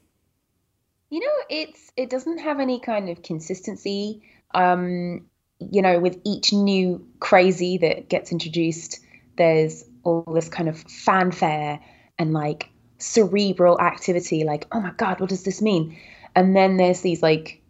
You 1.10 1.20
know, 1.20 1.34
it's 1.50 1.92
it 1.98 2.10
doesn't 2.10 2.38
have 2.38 2.62
any 2.62 2.80
kind 2.80 3.10
of 3.10 3.22
consistency. 3.22 4.24
Um, 4.54 5.26
you 5.60 5.82
know, 5.82 6.00
with 6.00 6.22
each 6.24 6.54
new 6.54 7.06
crazy 7.20 7.80
that 7.80 8.08
gets 8.08 8.32
introduced, 8.32 9.02
there's 9.36 9.84
all 10.04 10.24
this 10.34 10.48
kind 10.48 10.70
of 10.70 10.80
fanfare 10.84 11.82
and 12.18 12.32
like 12.32 12.70
cerebral 12.98 13.78
activity, 13.82 14.46
like, 14.46 14.68
oh 14.72 14.80
my 14.80 14.92
God, 14.92 15.20
what 15.20 15.28
does 15.28 15.44
this 15.44 15.62
mean? 15.62 15.98
And 16.38 16.56
then 16.56 16.78
there's 16.78 17.02
these 17.02 17.24
like 17.24 17.64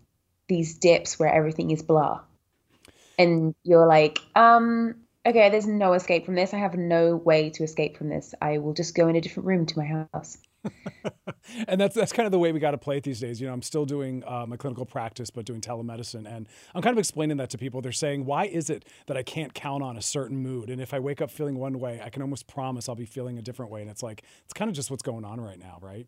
these 0.50 0.78
dips 0.78 1.18
where 1.18 1.34
everything 1.34 1.72
is 1.72 1.82
blah. 1.82 2.22
And 3.18 3.56
you're 3.64 3.88
like, 3.88 4.20
um, 4.36 4.96
okay, 5.26 5.50
there's 5.50 5.68
no 5.68 5.94
escape 5.94 6.26
from 6.26 6.36
this. 6.36 6.54
I 6.54 6.58
have 6.58 6.76
no 6.76 7.16
way 7.16 7.50
to 7.52 7.64
escape 7.64 7.98
from 7.98 8.10
this. 8.10 8.36
I 8.42 8.60
will 8.60 8.74
just 8.74 8.94
go 8.94 9.08
in 9.08 9.16
a 9.16 9.22
different 9.22 9.48
room 9.48 9.66
to 9.68 9.80
my 9.80 9.86
house. 9.86 10.38
and 11.68 11.80
that's 11.80 11.96
that's 11.96 12.12
kind 12.12 12.26
of 12.26 12.34
the 12.34 12.40
way 12.40 12.52
we 12.52 12.60
got 12.60 12.72
to 12.72 12.78
play 12.78 12.98
it 12.98 13.04
these 13.04 13.22
days. 13.22 13.40
You 13.40 13.48
know, 13.48 13.54
I'm 13.54 13.62
still 13.62 13.86
doing 13.86 14.24
uh, 14.28 14.46
my 14.48 14.58
clinical 14.58 14.86
practice, 14.86 15.30
but 15.30 15.46
doing 15.46 15.62
telemedicine, 15.62 16.28
and 16.28 16.50
I'm 16.76 16.82
kind 16.82 16.94
of 16.94 17.00
explaining 17.00 17.38
that 17.38 17.52
to 17.52 17.58
people. 17.58 17.82
They're 17.82 17.94
saying, 17.94 18.26
"Why 18.26 18.46
is 18.48 18.70
it 18.70 18.86
that 19.08 19.16
I 19.18 19.24
can't 19.24 19.54
count 19.54 19.84
on 19.84 19.98
a 19.98 20.02
certain 20.02 20.38
mood? 20.44 20.70
And 20.70 20.82
if 20.82 20.94
I 20.94 21.00
wake 21.00 21.22
up 21.22 21.32
feeling 21.32 21.58
one 21.58 21.80
way, 21.80 22.02
I 22.04 22.10
can 22.10 22.22
almost 22.22 22.48
promise 22.48 22.90
I'll 22.90 22.96
be 22.96 23.06
feeling 23.06 23.38
a 23.40 23.42
different 23.42 23.72
way." 23.72 23.82
And 23.82 23.90
it's 23.90 24.04
like 24.04 24.24
it's 24.44 24.54
kind 24.54 24.70
of 24.70 24.76
just 24.76 24.92
what's 24.92 25.04
going 25.04 25.26
on 25.26 25.40
right 25.40 25.60
now, 25.60 25.80
right? 25.82 26.08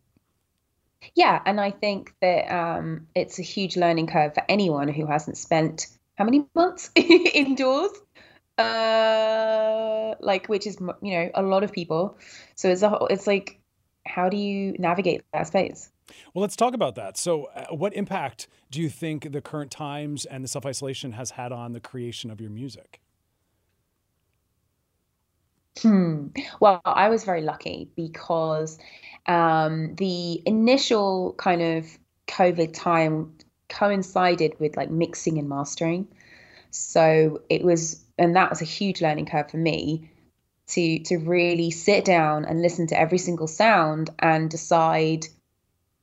Yeah, 1.14 1.40
and 1.44 1.60
I 1.60 1.70
think 1.70 2.14
that 2.20 2.52
um, 2.52 3.06
it's 3.14 3.38
a 3.38 3.42
huge 3.42 3.76
learning 3.76 4.06
curve 4.06 4.34
for 4.34 4.42
anyone 4.48 4.88
who 4.88 5.06
hasn't 5.06 5.36
spent 5.36 5.86
how 6.16 6.24
many 6.24 6.44
months 6.54 6.90
indoors? 6.94 7.92
Uh 8.58 10.14
like 10.20 10.48
which 10.48 10.66
is 10.66 10.78
you 11.02 11.12
know 11.12 11.30
a 11.34 11.42
lot 11.42 11.62
of 11.62 11.72
people. 11.72 12.18
So 12.56 12.68
it's 12.68 12.82
a 12.82 12.98
it's 13.08 13.26
like 13.26 13.58
how 14.04 14.28
do 14.28 14.36
you 14.36 14.74
navigate 14.78 15.22
that 15.32 15.46
space? 15.46 15.90
Well 16.34 16.42
let's 16.42 16.56
talk 16.56 16.74
about 16.74 16.94
that. 16.96 17.16
So 17.16 17.44
uh, 17.54 17.74
what 17.74 17.94
impact 17.94 18.48
do 18.70 18.82
you 18.82 18.90
think 18.90 19.32
the 19.32 19.40
current 19.40 19.70
times 19.70 20.26
and 20.26 20.44
the 20.44 20.48
self-isolation 20.48 21.12
has 21.12 21.32
had 21.32 21.52
on 21.52 21.72
the 21.72 21.80
creation 21.80 22.30
of 22.30 22.40
your 22.40 22.50
music? 22.50 23.00
Hmm. 25.80 26.26
well 26.58 26.82
i 26.84 27.08
was 27.08 27.24
very 27.24 27.40
lucky 27.42 27.88
because 27.94 28.76
um, 29.26 29.94
the 29.96 30.42
initial 30.46 31.34
kind 31.34 31.62
of 31.62 31.86
covid 32.26 32.72
time 32.72 33.32
coincided 33.68 34.54
with 34.58 34.76
like 34.76 34.90
mixing 34.90 35.38
and 35.38 35.48
mastering. 35.48 36.08
So 36.70 37.42
it 37.48 37.64
was 37.64 38.04
and 38.18 38.36
that 38.36 38.50
was 38.50 38.60
a 38.60 38.66
huge 38.66 39.00
learning 39.00 39.26
curve 39.26 39.50
for 39.50 39.56
me 39.56 40.10
to 40.68 40.98
to 41.00 41.16
really 41.18 41.70
sit 41.70 42.04
down 42.04 42.44
and 42.44 42.62
listen 42.62 42.86
to 42.88 42.98
every 42.98 43.18
single 43.18 43.48
sound 43.48 44.10
and 44.18 44.50
decide 44.50 45.26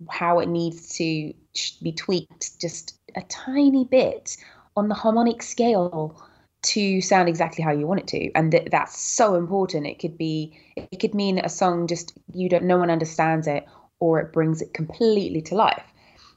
how 0.10 0.40
it 0.40 0.48
needs 0.48 0.96
to 0.98 1.34
be 1.82 1.92
tweaked 1.92 2.60
just 2.60 2.98
a 3.16 3.22
tiny 3.24 3.86
bit 3.86 4.38
on 4.76 4.90
the 4.90 4.96
harmonic 4.96 5.42
scale 5.42 6.22
to 6.68 7.02
sound 7.02 7.30
exactly 7.30 7.64
how 7.64 7.72
you 7.72 7.88
want 7.88 8.02
it 8.02 8.08
to. 8.08 8.32
And 8.34 8.52
th- 8.52 8.70
that's 8.70 9.00
so 9.00 9.36
important. 9.36 9.88
It 9.88 10.00
could 10.00 10.18
be 10.18 10.60
it 10.76 11.00
could 11.00 11.14
mean 11.14 11.40
a 11.40 11.50
song 11.50 11.88
just 11.88 12.18
you 12.34 12.50
don't 12.50 12.66
no 12.66 12.78
one 12.78 12.90
understands 12.90 13.48
it 13.48 13.66
or 14.00 14.20
it 14.20 14.34
brings 14.34 14.62
it 14.62 14.74
completely 14.74 15.42
to 15.44 15.56
life. 15.56 15.84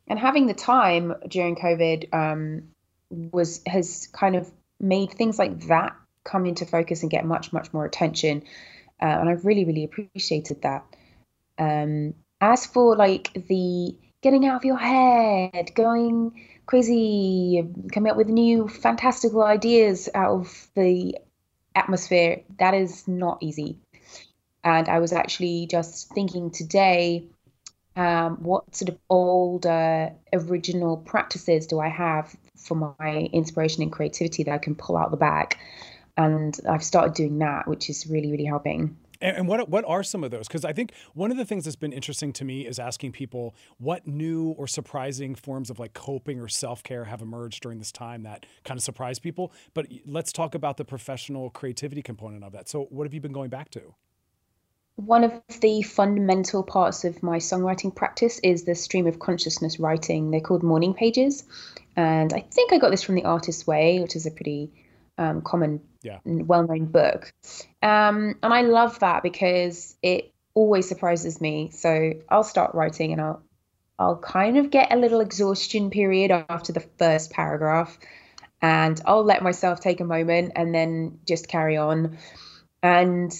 And 0.06 0.18
having 0.18 0.46
the 0.46 0.54
time 0.54 1.14
during 1.28 1.56
covid 1.56 2.12
um, 2.14 2.68
was 3.10 3.60
has 3.66 4.08
kind 4.12 4.36
of 4.36 4.50
made 4.78 5.12
things 5.12 5.38
like 5.38 5.66
that 5.66 5.94
come 6.24 6.46
into 6.46 6.64
focus 6.66 7.02
and 7.02 7.10
get 7.10 7.24
much 7.24 7.52
much 7.52 7.72
more 7.72 7.84
attention. 7.84 8.42
Uh, 9.02 9.06
and 9.06 9.28
i 9.28 9.32
really 9.32 9.64
really 9.64 9.84
appreciated 9.84 10.62
that. 10.62 10.84
Um, 11.58 12.14
as 12.40 12.66
for 12.66 12.96
like 12.96 13.32
the 13.48 13.96
getting 14.22 14.46
out 14.46 14.56
of 14.56 14.64
your 14.64 14.78
head 14.78 15.70
going 15.74 16.32
crazy 16.70 17.66
coming 17.92 18.12
up 18.12 18.16
with 18.16 18.28
new 18.28 18.68
fantastical 18.68 19.42
ideas 19.42 20.08
out 20.14 20.30
of 20.30 20.68
the 20.76 21.18
atmosphere 21.74 22.42
that 22.60 22.74
is 22.74 23.08
not 23.08 23.38
easy 23.42 23.76
and 24.62 24.88
i 24.88 25.00
was 25.00 25.12
actually 25.12 25.66
just 25.66 26.08
thinking 26.14 26.48
today 26.52 27.24
um, 27.96 28.36
what 28.44 28.74
sort 28.74 28.88
of 28.88 28.98
old 29.10 29.66
uh, 29.66 30.10
original 30.32 30.96
practices 30.96 31.66
do 31.66 31.80
I 31.80 31.88
have 31.88 32.34
for 32.56 32.94
my 32.98 33.28
inspiration 33.32 33.82
and 33.82 33.90
creativity 33.92 34.44
that 34.44 34.52
I 34.52 34.58
can 34.58 34.76
pull 34.76 34.96
out 34.96 35.10
the 35.10 35.16
bag? 35.16 35.58
And 36.16 36.56
I've 36.68 36.84
started 36.84 37.14
doing 37.14 37.40
that, 37.40 37.66
which 37.66 37.90
is 37.90 38.06
really, 38.06 38.30
really 38.30 38.44
helping. 38.44 38.96
And, 39.20 39.38
and 39.38 39.48
what 39.48 39.68
what 39.68 39.84
are 39.86 40.02
some 40.02 40.24
of 40.24 40.30
those? 40.30 40.48
Because 40.48 40.64
I 40.64 40.72
think 40.72 40.92
one 41.14 41.30
of 41.30 41.36
the 41.36 41.44
things 41.44 41.64
that's 41.64 41.76
been 41.76 41.92
interesting 41.92 42.32
to 42.34 42.44
me 42.44 42.66
is 42.66 42.78
asking 42.78 43.12
people 43.12 43.54
what 43.78 44.06
new 44.06 44.50
or 44.50 44.66
surprising 44.66 45.34
forms 45.34 45.70
of 45.70 45.78
like 45.78 45.92
coping 45.94 46.40
or 46.40 46.48
self 46.48 46.82
care 46.82 47.04
have 47.04 47.22
emerged 47.22 47.62
during 47.62 47.78
this 47.78 47.92
time 47.92 48.22
that 48.22 48.46
kind 48.64 48.78
of 48.78 48.84
surprise 48.84 49.18
people. 49.18 49.52
But 49.74 49.86
let's 50.06 50.32
talk 50.32 50.54
about 50.54 50.76
the 50.76 50.84
professional 50.84 51.50
creativity 51.50 52.02
component 52.02 52.44
of 52.44 52.52
that. 52.52 52.68
So, 52.68 52.86
what 52.90 53.04
have 53.04 53.14
you 53.14 53.20
been 53.20 53.32
going 53.32 53.50
back 53.50 53.70
to? 53.70 53.94
One 54.96 55.24
of 55.24 55.32
the 55.60 55.80
fundamental 55.80 56.62
parts 56.62 57.04
of 57.04 57.22
my 57.22 57.38
songwriting 57.38 57.94
practice 57.94 58.38
is 58.42 58.64
the 58.64 58.74
stream 58.74 59.06
of 59.06 59.18
consciousness 59.18 59.80
writing. 59.80 60.30
They're 60.30 60.40
called 60.40 60.62
morning 60.62 60.92
pages. 60.92 61.44
And 61.96 62.32
I 62.32 62.40
think 62.40 62.72
I 62.72 62.78
got 62.78 62.90
this 62.90 63.02
from 63.02 63.14
The 63.14 63.24
Artist's 63.24 63.66
Way, 63.66 64.00
which 64.00 64.14
is 64.14 64.26
a 64.26 64.30
pretty 64.30 64.70
um, 65.20 65.42
common, 65.42 65.82
yeah. 66.02 66.18
well 66.24 66.66
known 66.66 66.86
book. 66.86 67.32
Um, 67.82 68.34
and 68.42 68.54
I 68.54 68.62
love 68.62 68.98
that 69.00 69.22
because 69.22 69.94
it 70.02 70.32
always 70.54 70.88
surprises 70.88 71.40
me. 71.40 71.70
So 71.72 72.14
I'll 72.28 72.42
start 72.42 72.74
writing 72.74 73.12
and 73.12 73.20
I'll 73.20 73.42
I'll 73.98 74.16
kind 74.16 74.56
of 74.56 74.70
get 74.70 74.92
a 74.92 74.96
little 74.96 75.20
exhaustion 75.20 75.90
period 75.90 76.30
after 76.30 76.72
the 76.72 76.80
first 76.80 77.30
paragraph 77.30 77.98
and 78.62 78.98
I'll 79.04 79.24
let 79.24 79.42
myself 79.42 79.80
take 79.80 80.00
a 80.00 80.04
moment 80.04 80.52
and 80.56 80.74
then 80.74 81.18
just 81.28 81.48
carry 81.48 81.76
on. 81.76 82.16
And 82.82 83.30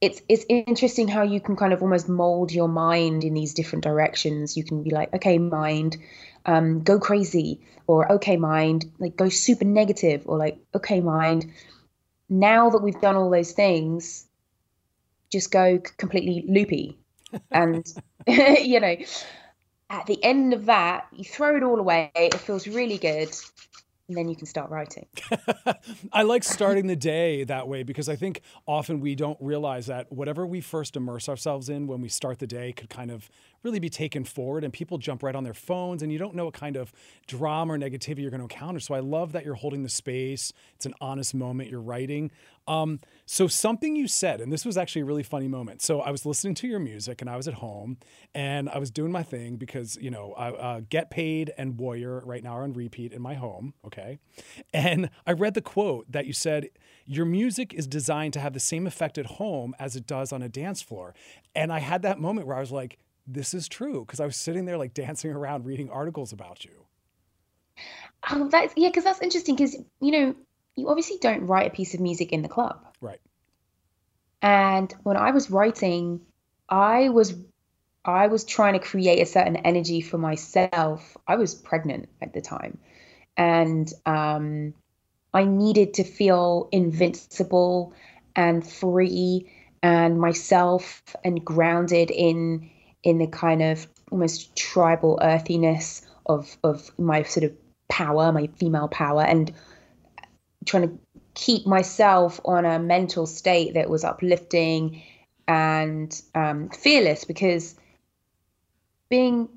it's 0.00 0.22
it's 0.28 0.44
interesting 0.48 1.08
how 1.08 1.22
you 1.22 1.40
can 1.40 1.56
kind 1.56 1.72
of 1.72 1.82
almost 1.82 2.08
mold 2.08 2.52
your 2.52 2.68
mind 2.68 3.24
in 3.24 3.34
these 3.34 3.54
different 3.54 3.82
directions. 3.82 4.56
You 4.56 4.62
can 4.62 4.84
be 4.84 4.90
like, 4.90 5.12
okay, 5.14 5.38
mind, 5.38 5.96
um, 6.46 6.82
go 6.82 6.98
crazy, 6.98 7.60
or 7.86 8.10
okay, 8.12 8.36
mind, 8.36 8.90
like 8.98 9.16
go 9.16 9.28
super 9.28 9.64
negative, 9.64 10.22
or 10.26 10.38
like, 10.38 10.58
okay, 10.74 11.00
mind. 11.00 11.52
Now 12.28 12.70
that 12.70 12.82
we've 12.82 13.00
done 13.00 13.16
all 13.16 13.30
those 13.30 13.52
things, 13.52 14.26
just 15.30 15.50
go 15.50 15.80
completely 15.96 16.44
loopy, 16.46 16.98
and 17.50 17.86
you 18.26 18.80
know, 18.80 18.96
at 19.90 20.06
the 20.06 20.22
end 20.22 20.52
of 20.52 20.66
that, 20.66 21.06
you 21.12 21.24
throw 21.24 21.56
it 21.56 21.62
all 21.62 21.78
away. 21.78 22.10
It 22.14 22.34
feels 22.34 22.66
really 22.66 22.98
good, 22.98 23.34
and 24.08 24.16
then 24.16 24.28
you 24.28 24.36
can 24.36 24.46
start 24.46 24.70
writing. 24.70 25.06
I 26.12 26.22
like 26.22 26.42
starting 26.44 26.86
the 26.86 26.96
day 26.96 27.44
that 27.44 27.68
way 27.68 27.82
because 27.82 28.08
I 28.08 28.16
think 28.16 28.40
often 28.66 29.00
we 29.00 29.14
don't 29.14 29.38
realize 29.40 29.86
that 29.86 30.10
whatever 30.10 30.46
we 30.46 30.60
first 30.60 30.96
immerse 30.96 31.28
ourselves 31.28 31.68
in 31.68 31.86
when 31.86 32.00
we 32.00 32.08
start 32.08 32.38
the 32.38 32.46
day 32.46 32.72
could 32.72 32.88
kind 32.88 33.10
of 33.10 33.30
really 33.68 33.78
be 33.78 33.90
taken 33.90 34.24
forward 34.24 34.64
and 34.64 34.72
people 34.72 34.96
jump 34.96 35.22
right 35.22 35.34
on 35.34 35.44
their 35.44 35.54
phones 35.54 36.02
and 36.02 36.10
you 36.10 36.18
don't 36.18 36.34
know 36.34 36.46
what 36.46 36.54
kind 36.54 36.76
of 36.76 36.90
drama 37.26 37.74
or 37.74 37.78
negativity 37.78 38.20
you're 38.20 38.30
going 38.30 38.40
to 38.40 38.44
encounter. 38.44 38.80
So 38.80 38.94
I 38.94 39.00
love 39.00 39.32
that 39.32 39.44
you're 39.44 39.54
holding 39.54 39.82
the 39.82 39.90
space. 39.90 40.54
It's 40.74 40.86
an 40.86 40.94
honest 41.02 41.34
moment 41.34 41.68
you're 41.70 41.82
writing. 41.82 42.30
Um, 42.66 43.00
so 43.26 43.46
something 43.46 43.94
you 43.94 44.08
said, 44.08 44.40
and 44.40 44.50
this 44.50 44.64
was 44.64 44.76
actually 44.76 45.02
a 45.02 45.04
really 45.04 45.22
funny 45.22 45.48
moment. 45.48 45.82
So 45.82 46.00
I 46.00 46.10
was 46.10 46.24
listening 46.24 46.54
to 46.56 46.66
your 46.66 46.78
music 46.78 47.20
and 47.20 47.28
I 47.28 47.36
was 47.36 47.46
at 47.46 47.54
home 47.54 47.98
and 48.34 48.68
I 48.70 48.78
was 48.78 48.90
doing 48.90 49.12
my 49.12 49.22
thing 49.22 49.56
because, 49.56 49.96
you 50.00 50.10
know, 50.10 50.32
I, 50.32 50.50
uh, 50.50 50.80
Get 50.88 51.10
Paid 51.10 51.52
and 51.58 51.78
Warrior 51.78 52.22
right 52.24 52.42
now 52.42 52.52
are 52.58 52.62
on 52.62 52.72
repeat 52.72 53.12
in 53.12 53.20
my 53.20 53.34
home. 53.34 53.74
Okay. 53.84 54.18
And 54.72 55.10
I 55.26 55.32
read 55.32 55.54
the 55.54 55.62
quote 55.62 56.10
that 56.10 56.26
you 56.26 56.32
said, 56.32 56.68
your 57.06 57.24
music 57.24 57.72
is 57.74 57.86
designed 57.86 58.34
to 58.34 58.40
have 58.40 58.52
the 58.52 58.60
same 58.60 58.86
effect 58.86 59.18
at 59.18 59.26
home 59.26 59.74
as 59.78 59.96
it 59.96 60.06
does 60.06 60.32
on 60.32 60.42
a 60.42 60.48
dance 60.48 60.82
floor. 60.82 61.14
And 61.54 61.72
I 61.72 61.78
had 61.78 62.02
that 62.02 62.18
moment 62.18 62.46
where 62.46 62.56
I 62.56 62.60
was 62.60 62.72
like, 62.72 62.98
this 63.28 63.52
is 63.52 63.68
true 63.68 64.04
because 64.06 64.20
I 64.20 64.24
was 64.24 64.36
sitting 64.36 64.64
there 64.64 64.78
like 64.78 64.94
dancing 64.94 65.30
around 65.30 65.66
reading 65.66 65.90
articles 65.90 66.32
about 66.32 66.64
you. 66.64 66.86
Oh, 68.30 68.48
that's 68.48 68.72
yeah, 68.76 68.88
because 68.88 69.04
that's 69.04 69.20
interesting 69.20 69.54
because 69.54 69.76
you 70.00 70.10
know 70.10 70.34
you 70.74 70.88
obviously 70.88 71.18
don't 71.20 71.46
write 71.46 71.66
a 71.66 71.70
piece 71.70 71.94
of 71.94 72.00
music 72.00 72.32
in 72.32 72.42
the 72.42 72.48
club, 72.48 72.84
right? 73.00 73.20
And 74.40 74.92
when 75.02 75.16
I 75.16 75.30
was 75.30 75.50
writing, 75.50 76.22
I 76.68 77.10
was 77.10 77.34
I 78.04 78.28
was 78.28 78.44
trying 78.44 78.72
to 78.72 78.78
create 78.78 79.20
a 79.20 79.26
certain 79.26 79.56
energy 79.56 80.00
for 80.00 80.18
myself. 80.18 81.16
I 81.26 81.36
was 81.36 81.54
pregnant 81.54 82.08
at 82.22 82.32
the 82.32 82.40
time, 82.40 82.78
and 83.36 83.92
um, 84.06 84.74
I 85.34 85.44
needed 85.44 85.94
to 85.94 86.04
feel 86.04 86.68
invincible 86.72 87.92
and 88.34 88.66
free 88.66 89.52
and 89.82 90.20
myself 90.20 91.02
and 91.24 91.44
grounded 91.44 92.10
in 92.10 92.70
in 93.02 93.18
the 93.18 93.26
kind 93.26 93.62
of 93.62 93.86
almost 94.10 94.56
tribal 94.56 95.18
earthiness 95.22 96.02
of 96.26 96.56
of 96.64 96.90
my 96.98 97.22
sort 97.22 97.44
of 97.44 97.52
power, 97.88 98.32
my 98.32 98.48
female 98.58 98.88
power, 98.88 99.22
and 99.22 99.52
trying 100.66 100.88
to 100.88 100.98
keep 101.34 101.66
myself 101.66 102.40
on 102.44 102.64
a 102.64 102.78
mental 102.78 103.26
state 103.26 103.74
that 103.74 103.88
was 103.88 104.04
uplifting 104.04 105.02
and 105.46 106.20
um, 106.34 106.68
fearless 106.70 107.24
because 107.24 107.76
being 109.08 109.48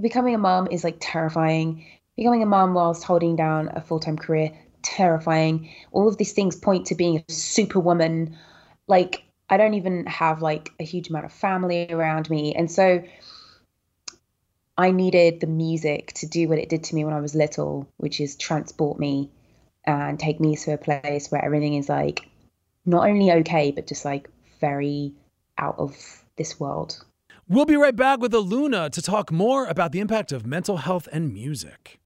becoming 0.00 0.34
a 0.34 0.38
mom 0.38 0.68
is 0.70 0.84
like 0.84 0.96
terrifying. 1.00 1.86
Becoming 2.16 2.42
a 2.42 2.46
mom 2.46 2.74
whilst 2.74 3.04
holding 3.04 3.36
down 3.36 3.70
a 3.74 3.80
full 3.80 4.00
time 4.00 4.18
career, 4.18 4.52
terrifying. 4.82 5.70
All 5.92 6.08
of 6.08 6.18
these 6.18 6.32
things 6.32 6.56
point 6.56 6.86
to 6.86 6.94
being 6.94 7.24
a 7.26 7.32
superwoman. 7.32 8.36
Like 8.86 9.24
I 9.52 9.58
don't 9.58 9.74
even 9.74 10.06
have 10.06 10.40
like 10.40 10.70
a 10.80 10.82
huge 10.82 11.10
amount 11.10 11.26
of 11.26 11.32
family 11.32 11.86
around 11.92 12.30
me. 12.30 12.54
And 12.54 12.70
so 12.70 13.02
I 14.78 14.92
needed 14.92 15.40
the 15.40 15.46
music 15.46 16.14
to 16.14 16.26
do 16.26 16.48
what 16.48 16.56
it 16.56 16.70
did 16.70 16.84
to 16.84 16.94
me 16.94 17.04
when 17.04 17.12
I 17.12 17.20
was 17.20 17.34
little, 17.34 17.86
which 17.98 18.18
is 18.18 18.34
transport 18.34 18.98
me 18.98 19.30
and 19.84 20.18
take 20.18 20.40
me 20.40 20.56
to 20.56 20.72
a 20.72 20.78
place 20.78 21.30
where 21.30 21.44
everything 21.44 21.74
is 21.74 21.90
like 21.90 22.26
not 22.86 23.06
only 23.06 23.30
okay, 23.30 23.72
but 23.72 23.86
just 23.86 24.06
like 24.06 24.30
very 24.58 25.12
out 25.58 25.78
of 25.78 26.24
this 26.36 26.58
world. 26.58 27.04
We'll 27.46 27.66
be 27.66 27.76
right 27.76 27.94
back 27.94 28.20
with 28.20 28.32
Aluna 28.32 28.88
to 28.88 29.02
talk 29.02 29.30
more 29.30 29.66
about 29.66 29.92
the 29.92 30.00
impact 30.00 30.32
of 30.32 30.46
mental 30.46 30.78
health 30.78 31.08
and 31.12 31.30
music. 31.30 32.00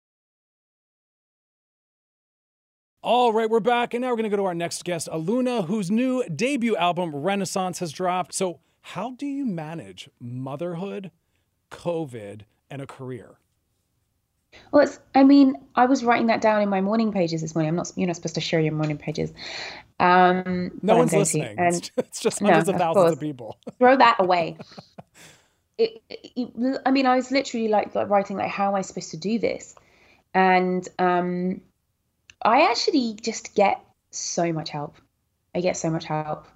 All 3.06 3.32
right, 3.32 3.48
we're 3.48 3.60
back, 3.60 3.94
and 3.94 4.02
now 4.02 4.08
we're 4.08 4.16
going 4.16 4.24
to 4.24 4.30
go 4.30 4.36
to 4.38 4.46
our 4.46 4.54
next 4.54 4.84
guest, 4.84 5.08
Aluna, 5.12 5.64
whose 5.64 5.92
new 5.92 6.24
debut 6.28 6.74
album, 6.74 7.14
Renaissance, 7.14 7.78
has 7.78 7.92
dropped. 7.92 8.34
So, 8.34 8.58
how 8.80 9.12
do 9.12 9.26
you 9.26 9.46
manage 9.46 10.10
motherhood, 10.18 11.12
COVID, 11.70 12.40
and 12.68 12.82
a 12.82 12.86
career? 12.88 13.38
Well, 14.72 14.82
it's, 14.82 14.98
I 15.14 15.22
mean, 15.22 15.54
I 15.76 15.86
was 15.86 16.02
writing 16.02 16.26
that 16.26 16.40
down 16.40 16.62
in 16.62 16.68
my 16.68 16.80
morning 16.80 17.12
pages 17.12 17.42
this 17.42 17.54
morning. 17.54 17.68
I'm 17.68 17.76
not, 17.76 17.92
you're 17.94 18.08
not 18.08 18.16
supposed 18.16 18.34
to 18.34 18.40
share 18.40 18.58
your 18.58 18.72
morning 18.72 18.98
pages. 18.98 19.32
Um, 20.00 20.72
no 20.82 20.96
one's 20.96 21.12
listening. 21.12 21.54
And, 21.56 21.88
it's 21.96 22.18
just 22.18 22.40
hundreds 22.40 22.66
no, 22.66 22.74
of 22.74 22.80
thousands 22.80 23.06
of, 23.06 23.12
of 23.12 23.20
people. 23.20 23.56
Throw 23.78 23.96
that 23.96 24.16
away. 24.18 24.58
It, 25.78 26.02
it, 26.08 26.80
I 26.86 26.90
mean, 26.90 27.04
I 27.04 27.16
was 27.16 27.30
literally 27.30 27.68
like, 27.68 27.94
like 27.94 28.08
writing, 28.08 28.38
like, 28.38 28.50
how 28.50 28.70
am 28.70 28.76
I 28.76 28.80
supposed 28.80 29.10
to 29.10 29.18
do 29.18 29.38
this? 29.38 29.74
And 30.32 30.88
um, 30.98 31.60
I 32.42 32.70
actually 32.70 33.14
just 33.20 33.54
get 33.54 33.82
so 34.10 34.52
much 34.52 34.70
help. 34.70 34.96
I 35.54 35.60
get 35.60 35.76
so 35.76 35.90
much 35.90 36.04
help. 36.04 36.46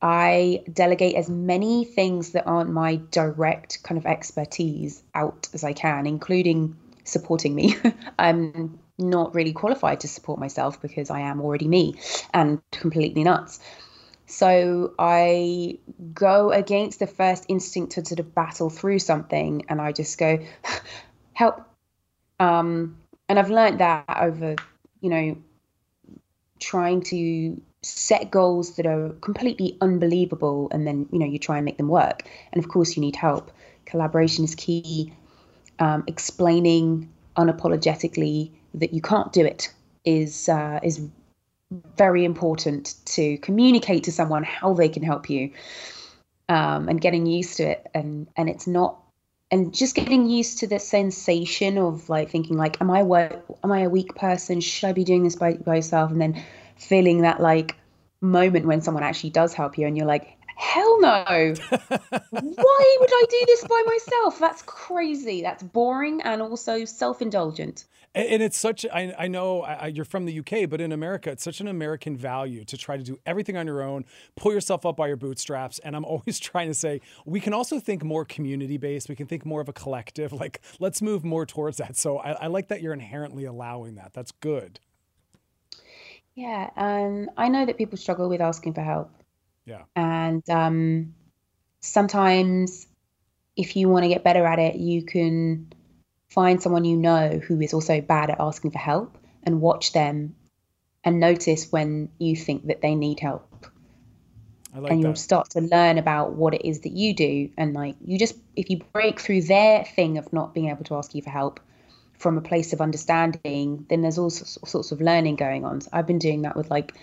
I 0.00 0.62
delegate 0.70 1.14
as 1.16 1.28
many 1.30 1.84
things 1.84 2.32
that 2.32 2.46
aren't 2.46 2.70
my 2.70 2.96
direct 3.10 3.82
kind 3.82 3.98
of 3.98 4.06
expertise 4.06 5.02
out 5.14 5.48
as 5.54 5.64
I 5.64 5.72
can, 5.72 6.06
including 6.06 6.76
supporting 7.04 7.54
me. 7.54 7.76
I'm 8.18 8.78
not 8.98 9.34
really 9.34 9.52
qualified 9.52 10.00
to 10.00 10.08
support 10.08 10.38
myself 10.38 10.80
because 10.80 11.10
I 11.10 11.20
am 11.20 11.40
already 11.40 11.68
me 11.68 11.98
and 12.32 12.60
completely 12.70 13.24
nuts. 13.24 13.60
So 14.26 14.94
I 14.98 15.78
go 16.12 16.50
against 16.50 16.98
the 16.98 17.06
first 17.06 17.44
instinct 17.48 17.92
to 17.92 18.04
sort 18.04 18.20
of 18.20 18.34
battle 18.34 18.70
through 18.70 18.98
something 18.98 19.66
and 19.68 19.80
I 19.80 19.92
just 19.92 20.18
go, 20.18 20.38
help. 21.32 21.62
Um, 22.40 22.98
and 23.28 23.38
I've 23.38 23.50
learned 23.50 23.80
that 23.80 24.04
over 24.20 24.56
you 25.04 25.10
know, 25.10 25.36
trying 26.60 27.02
to 27.02 27.60
set 27.82 28.30
goals 28.30 28.76
that 28.76 28.86
are 28.86 29.10
completely 29.20 29.76
unbelievable 29.82 30.68
and 30.72 30.86
then, 30.86 31.06
you 31.12 31.18
know, 31.18 31.26
you 31.26 31.38
try 31.38 31.58
and 31.58 31.64
make 31.66 31.76
them 31.76 31.88
work. 31.88 32.26
And 32.52 32.64
of 32.64 32.70
course, 32.70 32.96
you 32.96 33.02
need 33.02 33.14
help. 33.14 33.52
Collaboration 33.84 34.44
is 34.44 34.54
key. 34.54 35.12
Um, 35.78 36.04
explaining 36.06 37.12
unapologetically 37.36 38.50
that 38.72 38.94
you 38.94 39.02
can't 39.02 39.30
do 39.32 39.44
it 39.44 39.74
is 40.06 40.48
uh, 40.48 40.80
is 40.82 41.06
very 41.98 42.24
important 42.24 42.94
to 43.06 43.36
communicate 43.38 44.04
to 44.04 44.12
someone 44.12 44.44
how 44.44 44.72
they 44.72 44.88
can 44.88 45.02
help 45.02 45.28
you 45.28 45.50
um, 46.48 46.88
and 46.88 47.00
getting 47.00 47.26
used 47.26 47.56
to 47.56 47.64
it 47.70 47.90
and 47.92 48.28
and 48.36 48.48
it's 48.48 48.68
not 48.68 49.03
and 49.54 49.72
just 49.72 49.94
getting 49.94 50.28
used 50.28 50.58
to 50.58 50.66
the 50.66 50.80
sensation 50.80 51.78
of 51.78 52.08
like 52.08 52.28
thinking 52.28 52.56
like 52.56 52.80
am 52.80 52.90
i 52.90 53.00
am 53.00 53.72
i 53.72 53.80
a 53.80 53.88
weak 53.88 54.12
person 54.16 54.60
should 54.60 54.88
i 54.88 54.92
be 54.92 55.04
doing 55.04 55.22
this 55.22 55.36
by, 55.36 55.52
by 55.54 55.76
yourself 55.76 56.10
and 56.10 56.20
then 56.20 56.42
feeling 56.76 57.22
that 57.22 57.40
like 57.40 57.76
moment 58.20 58.66
when 58.66 58.82
someone 58.82 59.04
actually 59.04 59.30
does 59.30 59.54
help 59.54 59.78
you 59.78 59.86
and 59.86 59.96
you're 59.96 60.06
like 60.06 60.36
Hell 60.56 61.00
no. 61.00 61.24
Why 62.30 62.96
would 63.00 63.10
I 63.12 63.24
do 63.28 63.42
this 63.46 63.64
by 63.64 63.82
myself? 63.86 64.38
That's 64.38 64.62
crazy. 64.62 65.42
That's 65.42 65.64
boring 65.64 66.22
and 66.22 66.40
also 66.40 66.84
self 66.84 67.20
indulgent. 67.20 67.86
And 68.14 68.42
it's 68.44 68.56
such, 68.56 68.86
I, 68.92 69.12
I 69.18 69.26
know 69.26 69.62
I, 69.62 69.88
you're 69.88 70.04
from 70.04 70.24
the 70.24 70.38
UK, 70.38 70.70
but 70.70 70.80
in 70.80 70.92
America, 70.92 71.32
it's 71.32 71.42
such 71.42 71.60
an 71.60 71.66
American 71.66 72.16
value 72.16 72.64
to 72.66 72.76
try 72.76 72.96
to 72.96 73.02
do 73.02 73.18
everything 73.26 73.56
on 73.56 73.66
your 73.66 73.82
own, 73.82 74.04
pull 74.36 74.52
yourself 74.52 74.86
up 74.86 74.96
by 74.96 75.08
your 75.08 75.16
bootstraps. 75.16 75.80
And 75.80 75.96
I'm 75.96 76.04
always 76.04 76.38
trying 76.38 76.68
to 76.68 76.74
say, 76.74 77.00
we 77.26 77.40
can 77.40 77.52
also 77.52 77.80
think 77.80 78.04
more 78.04 78.24
community 78.24 78.76
based. 78.76 79.08
We 79.08 79.16
can 79.16 79.26
think 79.26 79.44
more 79.44 79.60
of 79.60 79.68
a 79.68 79.72
collective. 79.72 80.32
Like, 80.44 80.60
let's 80.78 81.00
move 81.00 81.24
more 81.24 81.46
towards 81.46 81.78
that. 81.78 81.96
So 81.96 82.18
I, 82.18 82.32
I 82.32 82.46
like 82.48 82.68
that 82.68 82.82
you're 82.82 82.92
inherently 82.92 83.44
allowing 83.46 83.94
that. 83.94 84.12
That's 84.12 84.30
good. 84.30 84.78
Yeah. 86.34 86.68
Um, 86.76 87.30
I 87.38 87.48
know 87.48 87.64
that 87.64 87.78
people 87.78 87.96
struggle 87.96 88.28
with 88.28 88.42
asking 88.42 88.74
for 88.74 88.82
help. 88.82 89.10
Yeah. 89.64 89.82
And 89.96 90.42
um, 90.50 91.14
sometimes 91.80 92.88
if 93.56 93.76
you 93.76 93.88
want 93.88 94.02
to 94.04 94.08
get 94.08 94.24
better 94.24 94.44
at 94.44 94.58
it, 94.58 94.76
you 94.76 95.02
can 95.02 95.72
find 96.34 96.60
someone 96.60 96.84
you 96.84 96.96
know 96.96 97.40
who 97.46 97.60
is 97.60 97.72
also 97.72 98.00
bad 98.00 98.28
at 98.28 98.40
asking 98.40 98.72
for 98.72 98.78
help 98.78 99.16
and 99.44 99.60
watch 99.60 99.92
them 99.92 100.34
and 101.04 101.20
notice 101.20 101.70
when 101.70 102.08
you 102.18 102.34
think 102.34 102.66
that 102.66 102.80
they 102.82 102.96
need 102.96 103.20
help. 103.20 103.48
Like 104.74 104.90
and 104.90 105.00
you'll 105.00 105.12
that. 105.12 105.18
start 105.18 105.50
to 105.50 105.60
learn 105.60 105.98
about 105.98 106.32
what 106.32 106.52
it 106.52 106.66
is 106.66 106.80
that 106.80 106.90
you 106.90 107.14
do. 107.14 107.50
And 107.56 107.74
like 107.74 107.94
you 108.04 108.18
just, 108.18 108.34
if 108.56 108.68
you 108.70 108.80
break 108.92 109.20
through 109.20 109.42
their 109.42 109.84
thing 109.84 110.18
of 110.18 110.32
not 110.32 110.52
being 110.52 110.70
able 110.70 110.82
to 110.84 110.96
ask 110.96 111.14
you 111.14 111.22
for 111.22 111.30
help 111.30 111.60
from 112.18 112.36
a 112.36 112.40
place 112.40 112.72
of 112.72 112.80
understanding, 112.80 113.86
then 113.88 114.02
there's 114.02 114.18
all 114.18 114.30
sorts 114.30 114.90
of 114.90 115.00
learning 115.00 115.36
going 115.36 115.64
on. 115.64 115.82
So 115.82 115.90
I've 115.92 116.08
been 116.08 116.18
doing 116.18 116.42
that 116.42 116.56
with 116.56 116.70
like 116.70 116.94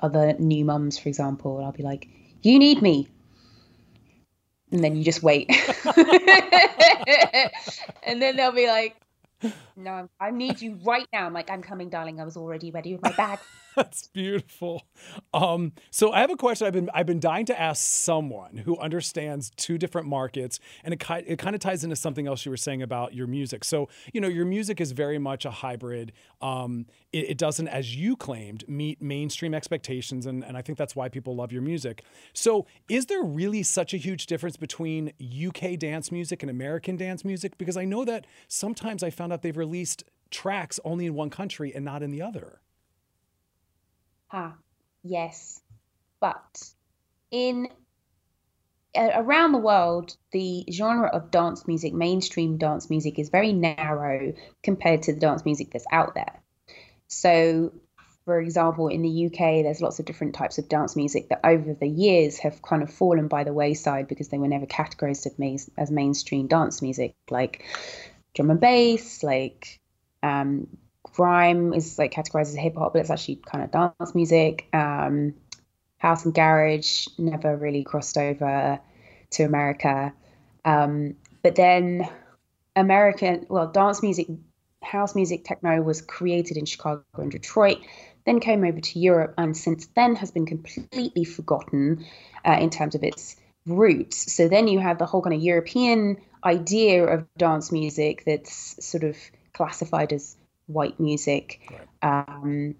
other 0.00 0.34
new 0.40 0.64
mums, 0.64 0.98
for 0.98 1.08
example. 1.08 1.62
I'll 1.64 1.70
be 1.70 1.84
like, 1.84 2.08
you 2.42 2.58
need 2.58 2.82
me 2.82 3.08
and 4.72 4.82
then 4.82 4.96
you 4.96 5.04
just 5.04 5.22
wait. 5.22 5.48
and 8.02 8.20
then 8.20 8.36
they'll 8.36 8.52
be 8.52 8.66
like, 8.66 8.96
no, 9.76 10.08
I 10.20 10.30
need 10.30 10.60
you 10.60 10.78
right 10.82 11.06
now. 11.12 11.26
I'm 11.26 11.32
like, 11.32 11.50
I'm 11.50 11.62
coming, 11.62 11.88
darling. 11.88 12.20
I 12.20 12.24
was 12.24 12.36
already 12.36 12.70
ready 12.70 12.92
with 12.92 13.02
my 13.02 13.12
bag. 13.12 13.38
That's 13.86 14.06
beautiful. 14.06 14.86
Um, 15.34 15.72
so 15.90 16.10
I 16.10 16.20
have 16.20 16.30
a 16.30 16.36
question 16.36 16.66
I've 16.66 16.72
been 16.72 16.88
I've 16.94 17.04
been 17.04 17.20
dying 17.20 17.44
to 17.46 17.60
ask 17.60 17.82
someone 17.82 18.56
who 18.56 18.78
understands 18.78 19.50
two 19.56 19.76
different 19.76 20.08
markets, 20.08 20.58
and 20.82 20.94
it, 20.94 21.04
it 21.26 21.38
kind 21.38 21.54
of 21.54 21.60
ties 21.60 21.84
into 21.84 21.94
something 21.94 22.26
else 22.26 22.46
you 22.46 22.50
were 22.50 22.56
saying 22.56 22.80
about 22.80 23.12
your 23.12 23.26
music. 23.26 23.64
So 23.64 23.90
you 24.14 24.20
know, 24.22 24.28
your 24.28 24.46
music 24.46 24.80
is 24.80 24.92
very 24.92 25.18
much 25.18 25.44
a 25.44 25.50
hybrid. 25.50 26.12
Um, 26.40 26.86
it, 27.12 27.30
it, 27.30 27.38
doesn't, 27.38 27.68
as 27.68 27.94
you 27.94 28.16
claimed, 28.16 28.66
meet 28.66 29.02
mainstream 29.02 29.52
expectations, 29.52 30.24
and, 30.24 30.42
and 30.42 30.56
I 30.56 30.62
think 30.62 30.78
that's 30.78 30.96
why 30.96 31.10
people 31.10 31.36
love 31.36 31.52
your 31.52 31.62
music. 31.62 32.02
So 32.32 32.66
is 32.88 33.06
there 33.06 33.22
really 33.22 33.62
such 33.62 33.92
a 33.92 33.98
huge 33.98 34.24
difference 34.24 34.56
between 34.56 35.12
UK 35.20 35.78
dance 35.78 36.10
music 36.10 36.42
and 36.42 36.48
American 36.48 36.96
dance 36.96 37.26
music? 37.26 37.58
Because 37.58 37.76
I 37.76 37.84
know 37.84 38.06
that 38.06 38.26
sometimes 38.48 39.02
I 39.02 39.10
found 39.10 39.34
out 39.34 39.42
they've 39.42 39.54
released 39.54 40.04
tracks 40.30 40.80
only 40.82 41.04
in 41.04 41.14
one 41.14 41.28
country 41.28 41.74
and 41.74 41.84
not 41.84 42.02
in 42.02 42.10
the 42.10 42.22
other. 42.22 42.60
Ah, 44.36 44.54
yes. 45.02 45.62
But 46.20 46.70
in 47.30 47.68
around 48.94 49.52
the 49.52 49.58
world, 49.58 50.14
the 50.32 50.66
genre 50.70 51.08
of 51.08 51.30
dance 51.30 51.66
music, 51.66 51.94
mainstream 51.94 52.58
dance 52.58 52.90
music, 52.90 53.18
is 53.18 53.30
very 53.30 53.54
narrow 53.54 54.34
compared 54.62 55.02
to 55.04 55.14
the 55.14 55.20
dance 55.20 55.46
music 55.46 55.70
that's 55.72 55.86
out 55.90 56.14
there. 56.14 56.42
So, 57.08 57.72
for 58.26 58.38
example, 58.38 58.88
in 58.88 59.00
the 59.00 59.26
UK, 59.26 59.62
there's 59.62 59.80
lots 59.80 60.00
of 60.00 60.04
different 60.04 60.34
types 60.34 60.58
of 60.58 60.68
dance 60.68 60.96
music 60.96 61.30
that 61.30 61.40
over 61.42 61.72
the 61.72 61.88
years 61.88 62.36
have 62.38 62.60
kind 62.60 62.82
of 62.82 62.92
fallen 62.92 63.28
by 63.28 63.44
the 63.44 63.54
wayside 63.54 64.06
because 64.06 64.28
they 64.28 64.38
were 64.38 64.48
never 64.48 64.66
categorized 64.66 65.26
as, 65.26 65.70
as 65.78 65.90
mainstream 65.90 66.46
dance 66.46 66.82
music, 66.82 67.14
like 67.30 67.64
drum 68.34 68.50
and 68.50 68.60
bass, 68.60 69.22
like 69.22 69.80
um, 70.22 70.66
grime 71.16 71.72
is 71.72 71.98
like 71.98 72.12
categorized 72.12 72.48
as 72.48 72.54
hip 72.54 72.76
hop, 72.76 72.92
but 72.92 73.00
it's 73.00 73.10
actually 73.10 73.36
kind 73.36 73.64
of 73.64 73.70
dance 73.70 74.14
music. 74.14 74.68
Um, 74.72 75.34
house 75.98 76.24
and 76.24 76.34
garage 76.34 77.06
never 77.18 77.56
really 77.56 77.82
crossed 77.82 78.18
over 78.18 78.78
to 79.30 79.42
America. 79.42 80.12
Um, 80.64 81.16
but 81.42 81.56
then 81.56 82.08
American, 82.74 83.46
well, 83.48 83.68
dance 83.68 84.02
music, 84.02 84.28
house 84.82 85.14
music, 85.14 85.44
techno 85.44 85.80
was 85.80 86.02
created 86.02 86.58
in 86.58 86.66
Chicago 86.66 87.02
and 87.16 87.30
Detroit, 87.30 87.78
then 88.26 88.40
came 88.40 88.64
over 88.64 88.80
to 88.80 88.98
Europe, 88.98 89.34
and 89.38 89.56
since 89.56 89.86
then 89.94 90.16
has 90.16 90.30
been 90.30 90.46
completely 90.46 91.24
forgotten 91.24 92.04
uh, 92.44 92.58
in 92.60 92.70
terms 92.70 92.94
of 92.94 93.02
its 93.02 93.36
roots. 93.66 94.32
So 94.32 94.48
then 94.48 94.68
you 94.68 94.78
have 94.80 94.98
the 94.98 95.06
whole 95.06 95.22
kind 95.22 95.34
of 95.34 95.42
European 95.42 96.18
idea 96.44 97.04
of 97.06 97.26
dance 97.38 97.72
music 97.72 98.24
that's 98.26 98.84
sort 98.84 99.04
of 99.04 99.16
classified 99.54 100.12
as 100.12 100.36
white 100.66 100.98
music. 101.00 101.60
Right. 102.02 102.28
Um, 102.38 102.74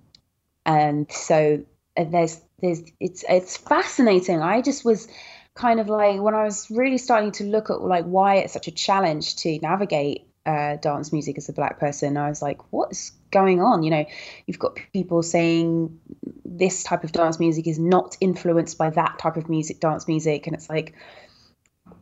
and 0.64 1.10
so 1.10 1.64
there's 1.96 2.40
there's 2.60 2.82
it's 3.00 3.24
it's 3.28 3.56
fascinating. 3.56 4.42
I 4.42 4.62
just 4.62 4.84
was 4.84 5.08
kind 5.54 5.80
of 5.80 5.88
like 5.88 6.20
when 6.20 6.34
I 6.34 6.44
was 6.44 6.70
really 6.70 6.98
starting 6.98 7.32
to 7.32 7.44
look 7.44 7.70
at 7.70 7.80
like 7.80 8.04
why 8.04 8.36
it's 8.36 8.52
such 8.52 8.68
a 8.68 8.72
challenge 8.72 9.36
to 9.36 9.58
navigate 9.60 10.28
uh, 10.44 10.76
dance 10.76 11.12
music 11.12 11.38
as 11.38 11.48
a 11.48 11.52
black 11.52 11.80
person. 11.80 12.16
I 12.16 12.28
was 12.28 12.42
like, 12.42 12.58
what's 12.72 13.10
going 13.30 13.60
on? 13.60 13.82
You 13.82 13.90
know, 13.90 14.04
you've 14.46 14.58
got 14.58 14.78
people 14.92 15.22
saying 15.22 15.98
this 16.44 16.84
type 16.84 17.04
of 17.04 17.12
dance 17.12 17.40
music 17.40 17.66
is 17.66 17.78
not 17.78 18.16
influenced 18.20 18.78
by 18.78 18.90
that 18.90 19.18
type 19.18 19.36
of 19.36 19.48
music, 19.48 19.80
dance 19.80 20.06
music, 20.06 20.46
and 20.46 20.54
it's 20.54 20.70
like 20.70 20.94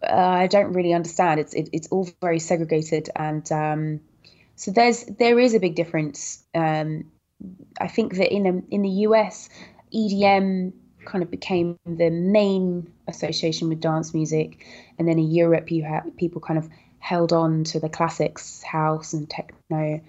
uh, 0.02 0.14
I 0.14 0.46
don't 0.46 0.72
really 0.72 0.92
understand. 0.92 1.40
It's 1.40 1.54
it, 1.54 1.70
it's 1.72 1.88
all 1.88 2.08
very 2.20 2.38
segregated 2.38 3.10
and 3.16 3.50
um, 3.52 4.00
so 4.56 4.70
there's 4.70 5.04
there 5.18 5.38
is 5.38 5.54
a 5.54 5.60
big 5.60 5.74
difference. 5.74 6.42
Um, 6.54 7.04
I 7.80 7.88
think 7.88 8.14
that 8.16 8.32
in 8.32 8.46
a, 8.46 8.74
in 8.74 8.82
the 8.82 8.88
US, 9.08 9.48
EDM 9.92 10.72
kind 11.04 11.22
of 11.22 11.30
became 11.30 11.76
the 11.84 12.10
main 12.10 12.90
association 13.08 13.68
with 13.68 13.80
dance 13.80 14.14
music, 14.14 14.64
and 14.98 15.08
then 15.08 15.18
in 15.18 15.30
Europe, 15.30 15.70
you 15.70 15.82
have 15.82 16.16
people 16.16 16.40
kind 16.40 16.58
of 16.58 16.68
held 16.98 17.32
on 17.32 17.64
to 17.64 17.80
the 17.80 17.88
classics, 17.88 18.62
house 18.62 19.12
and 19.12 19.28
techno, 19.28 20.00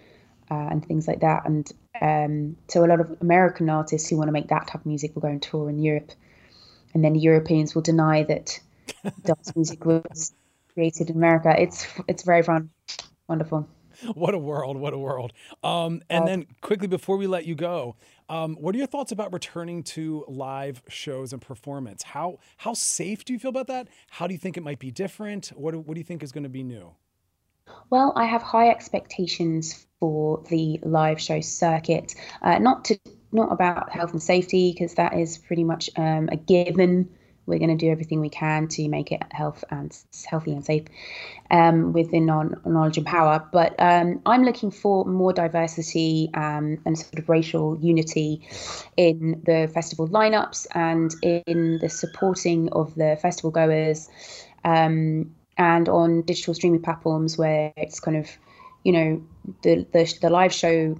uh, 0.49 0.53
and 0.53 0.85
things 0.85 1.07
like 1.07 1.19
that. 1.19 1.45
And 1.45 1.69
um, 2.01 2.57
so 2.69 2.85
a 2.85 2.87
lot 2.87 3.01
of 3.01 3.17
American 3.21 3.69
artists 3.69 4.09
who 4.09 4.17
want 4.17 4.27
to 4.27 4.31
make 4.31 4.47
that 4.47 4.67
type 4.67 4.81
of 4.81 4.85
music 4.85 5.13
will 5.15 5.21
go 5.21 5.27
and 5.27 5.41
tour 5.41 5.69
in 5.69 5.79
Europe, 5.79 6.11
and 6.93 7.03
then 7.03 7.13
the 7.13 7.19
Europeans 7.19 7.73
will 7.73 7.81
deny 7.81 8.23
that 8.23 8.59
dance 9.23 9.55
music 9.55 9.83
was 9.85 10.33
created 10.73 11.09
in 11.09 11.15
America. 11.15 11.53
It's 11.57 11.87
it's 12.07 12.23
very 12.23 12.43
fun, 12.43 12.69
wonderful. 13.27 13.67
what 14.13 14.33
a 14.33 14.37
world! 14.37 14.77
What 14.77 14.93
a 14.93 14.97
world! 14.97 15.33
Um, 15.63 16.01
and 16.09 16.27
then 16.27 16.45
quickly 16.61 16.87
before 16.87 17.17
we 17.17 17.27
let 17.27 17.45
you 17.45 17.55
go, 17.55 17.95
um, 18.29 18.55
what 18.55 18.75
are 18.75 18.77
your 18.77 18.87
thoughts 18.87 19.11
about 19.11 19.33
returning 19.33 19.83
to 19.83 20.25
live 20.27 20.81
shows 20.87 21.33
and 21.33 21.41
performance? 21.41 22.03
How 22.03 22.39
how 22.57 22.73
safe 22.73 23.25
do 23.25 23.33
you 23.33 23.39
feel 23.39 23.49
about 23.49 23.67
that? 23.67 23.87
How 24.09 24.27
do 24.27 24.33
you 24.33 24.39
think 24.39 24.57
it 24.57 24.63
might 24.63 24.79
be 24.79 24.91
different? 24.91 25.47
What 25.55 25.75
what 25.75 25.93
do 25.93 25.99
you 25.99 26.05
think 26.05 26.23
is 26.23 26.31
going 26.31 26.43
to 26.43 26.49
be 26.49 26.63
new? 26.63 26.93
Well, 27.89 28.13
I 28.15 28.25
have 28.25 28.43
high 28.43 28.69
expectations 28.69 29.87
for 29.99 30.43
the 30.49 30.79
live 30.83 31.19
show 31.19 31.41
circuit. 31.41 32.13
Uh, 32.41 32.59
not 32.59 32.85
to 32.85 32.99
not 33.31 33.51
about 33.51 33.91
health 33.91 34.11
and 34.11 34.21
safety 34.21 34.71
because 34.71 34.95
that 34.95 35.13
is 35.13 35.37
pretty 35.37 35.63
much 35.63 35.89
um, 35.97 36.29
a 36.31 36.37
given 36.37 37.09
we're 37.45 37.59
going 37.59 37.75
to 37.77 37.85
do 37.85 37.91
everything 37.91 38.21
we 38.21 38.29
can 38.29 38.67
to 38.67 38.87
make 38.87 39.11
it 39.11 39.21
health 39.31 39.63
and 39.69 39.95
healthy 40.25 40.51
and 40.51 40.65
safe 40.65 40.85
um, 41.51 41.93
within 41.93 42.29
our 42.29 42.49
knowledge 42.65 42.97
and 42.97 43.05
power. 43.05 43.47
But 43.51 43.75
um, 43.79 44.21
I'm 44.25 44.43
looking 44.43 44.71
for 44.71 45.05
more 45.05 45.33
diversity 45.33 46.29
um, 46.33 46.79
and 46.85 46.97
sort 46.97 47.19
of 47.19 47.29
racial 47.29 47.77
unity 47.79 48.47
in 48.97 49.41
the 49.45 49.69
festival 49.73 50.07
lineups 50.07 50.67
and 50.71 51.13
in 51.21 51.79
the 51.81 51.89
supporting 51.89 52.69
of 52.71 52.95
the 52.95 53.17
festival 53.21 53.51
goers 53.51 54.09
um, 54.63 55.35
and 55.57 55.87
on 55.89 56.23
digital 56.23 56.53
streaming 56.53 56.81
platforms 56.81 57.37
where 57.37 57.73
it's 57.77 57.99
kind 57.99 58.17
of, 58.17 58.29
you 58.83 58.91
know, 58.91 59.23
the 59.61 59.85
the, 59.91 60.17
the 60.21 60.29
live 60.29 60.53
show 60.53 60.95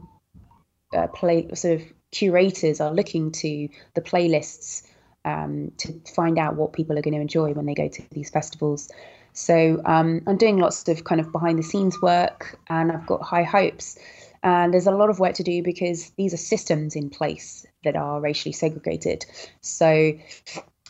uh, 0.95 1.07
play 1.07 1.47
sort 1.53 1.81
of 1.81 1.81
curators 2.11 2.79
are 2.79 2.93
looking 2.93 3.31
to 3.31 3.67
the 3.95 4.01
playlists 4.01 4.83
um, 5.25 5.71
to 5.77 5.93
find 6.15 6.37
out 6.37 6.55
what 6.55 6.71
people 6.71 6.97
are 6.97 7.01
going 7.01 7.15
to 7.15 7.19
enjoy 7.19 7.51
when 7.53 7.65
they 7.65 7.73
go 7.73 7.89
to 7.89 8.03
these 8.11 8.29
festivals. 8.29 8.89
So 9.33 9.81
um, 9.83 10.21
I'm 10.27 10.37
doing 10.37 10.59
lots 10.59 10.87
of 10.87 11.03
kind 11.03 11.19
of 11.19 11.31
behind 11.31 11.59
the 11.59 11.63
scenes 11.63 12.01
work, 12.01 12.57
and 12.69 12.91
I've 12.91 13.05
got 13.05 13.21
high 13.21 13.43
hopes. 13.43 13.97
And 14.43 14.73
there's 14.73 14.87
a 14.87 14.91
lot 14.91 15.09
of 15.09 15.19
work 15.19 15.33
to 15.35 15.43
do 15.43 15.63
because 15.63 16.11
these 16.11 16.33
are 16.33 16.37
systems 16.37 16.95
in 16.95 17.09
place 17.09 17.65
that 17.83 17.95
are 17.95 18.21
racially 18.21 18.53
segregated. 18.53 19.25
So 19.61 20.13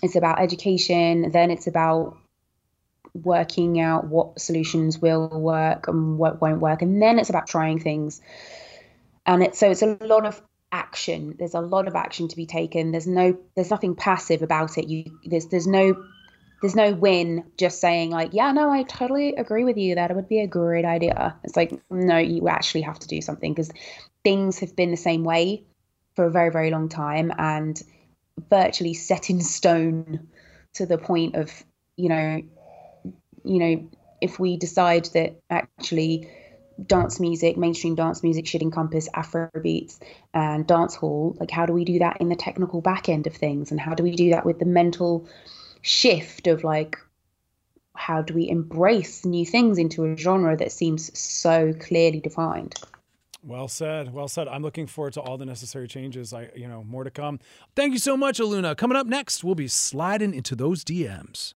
it's 0.04 0.15
about 0.15 0.41
education, 0.41 1.32
then 1.32 1.50
it's 1.50 1.65
about 1.65 2.17
working 3.13 3.80
out 3.80 4.08
what 4.08 4.39
solutions 4.41 5.00
will 5.00 5.30
work 5.30 5.88
and 5.88 6.17
what 6.17 6.41
won't 6.41 6.60
work, 6.60 6.82
and 6.82 7.02
then 7.02 7.17
it's 7.17 7.30
about 7.30 7.48
trying 7.48 7.80
things. 7.80 8.21
And 9.26 9.41
it's 9.41 9.58
so 9.58 9.71
it's 9.71 9.82
a 9.82 9.98
lot 10.02 10.26
of 10.26 10.41
action. 10.75 11.35
There's 11.39 11.53
a 11.53 11.61
lot 11.61 11.88
of 11.88 11.95
action 11.95 12.27
to 12.27 12.35
be 12.35 12.45
taken. 12.45 12.91
There's 12.91 13.07
no 13.07 13.38
there's 13.55 13.71
nothing 13.71 13.95
passive 13.95 14.41
about 14.41 14.77
it. 14.77 14.88
You 14.88 15.05
there's 15.25 15.47
there's 15.47 15.67
no 15.67 15.95
there's 16.61 16.75
no 16.75 16.93
win 16.93 17.43
just 17.57 17.79
saying 17.79 18.09
like 18.09 18.33
yeah 18.33 18.51
no 18.51 18.71
i 18.71 18.81
totally 18.83 19.35
agree 19.35 19.63
with 19.65 19.77
you 19.77 19.95
that 19.95 20.09
it 20.09 20.15
would 20.15 20.29
be 20.29 20.39
a 20.39 20.47
great 20.47 20.85
idea 20.85 21.35
it's 21.43 21.55
like 21.55 21.79
no 21.91 22.17
you 22.17 22.47
actually 22.47 22.81
have 22.81 22.97
to 22.97 23.07
do 23.07 23.21
something 23.21 23.53
because 23.53 23.69
things 24.23 24.59
have 24.59 24.75
been 24.75 24.89
the 24.89 24.97
same 24.97 25.23
way 25.23 25.63
for 26.15 26.25
a 26.25 26.31
very 26.31 26.49
very 26.49 26.71
long 26.71 26.88
time 26.89 27.31
and 27.38 27.83
virtually 28.49 28.93
set 28.93 29.29
in 29.29 29.41
stone 29.41 30.27
to 30.73 30.85
the 30.85 30.97
point 30.97 31.35
of 31.35 31.51
you 31.97 32.09
know 32.09 32.41
you 33.43 33.59
know 33.59 33.89
if 34.21 34.39
we 34.39 34.57
decide 34.57 35.05
that 35.13 35.35
actually 35.49 36.27
dance 36.85 37.19
music, 37.19 37.57
mainstream 37.57 37.95
dance 37.95 38.23
music 38.23 38.47
should 38.47 38.61
encompass 38.61 39.07
Afro 39.13 39.49
beats 39.61 39.99
and 40.33 40.67
dance 40.67 40.95
hall. 40.95 41.35
Like, 41.39 41.51
how 41.51 41.65
do 41.65 41.73
we 41.73 41.85
do 41.85 41.99
that 41.99 42.17
in 42.19 42.29
the 42.29 42.35
technical 42.35 42.81
back 42.81 43.09
end 43.09 43.27
of 43.27 43.33
things? 43.33 43.71
And 43.71 43.79
how 43.79 43.93
do 43.93 44.03
we 44.03 44.15
do 44.15 44.31
that 44.31 44.45
with 44.45 44.59
the 44.59 44.65
mental 44.65 45.27
shift 45.81 46.47
of 46.47 46.63
like, 46.63 46.97
how 47.95 48.21
do 48.21 48.33
we 48.33 48.49
embrace 48.49 49.25
new 49.25 49.45
things 49.45 49.77
into 49.77 50.03
a 50.05 50.17
genre 50.17 50.57
that 50.57 50.71
seems 50.71 51.17
so 51.17 51.73
clearly 51.73 52.19
defined? 52.19 52.75
Well 53.41 53.67
said. 53.67 54.11
Well 54.11 54.27
said. 54.27 54.47
I'm 54.47 54.63
looking 54.63 54.88
forward 54.88 55.13
to 55.13 55.21
all 55.21 55.38
the 55.38 55.45
necessary 55.45 55.88
changes. 55.88 56.33
I, 56.33 56.49
you 56.55 56.67
know, 56.67 56.83
more 56.83 57.03
to 57.03 57.11
come. 57.11 57.39
Thank 57.75 57.93
you 57.93 57.99
so 57.99 58.17
much, 58.17 58.39
Aluna. 58.39 58.75
Coming 58.75 58.97
up 58.97 59.05
next, 59.05 59.43
we'll 59.43 59.55
be 59.55 59.67
sliding 59.67 60.33
into 60.33 60.55
those 60.55 60.83
DMs. 60.83 61.53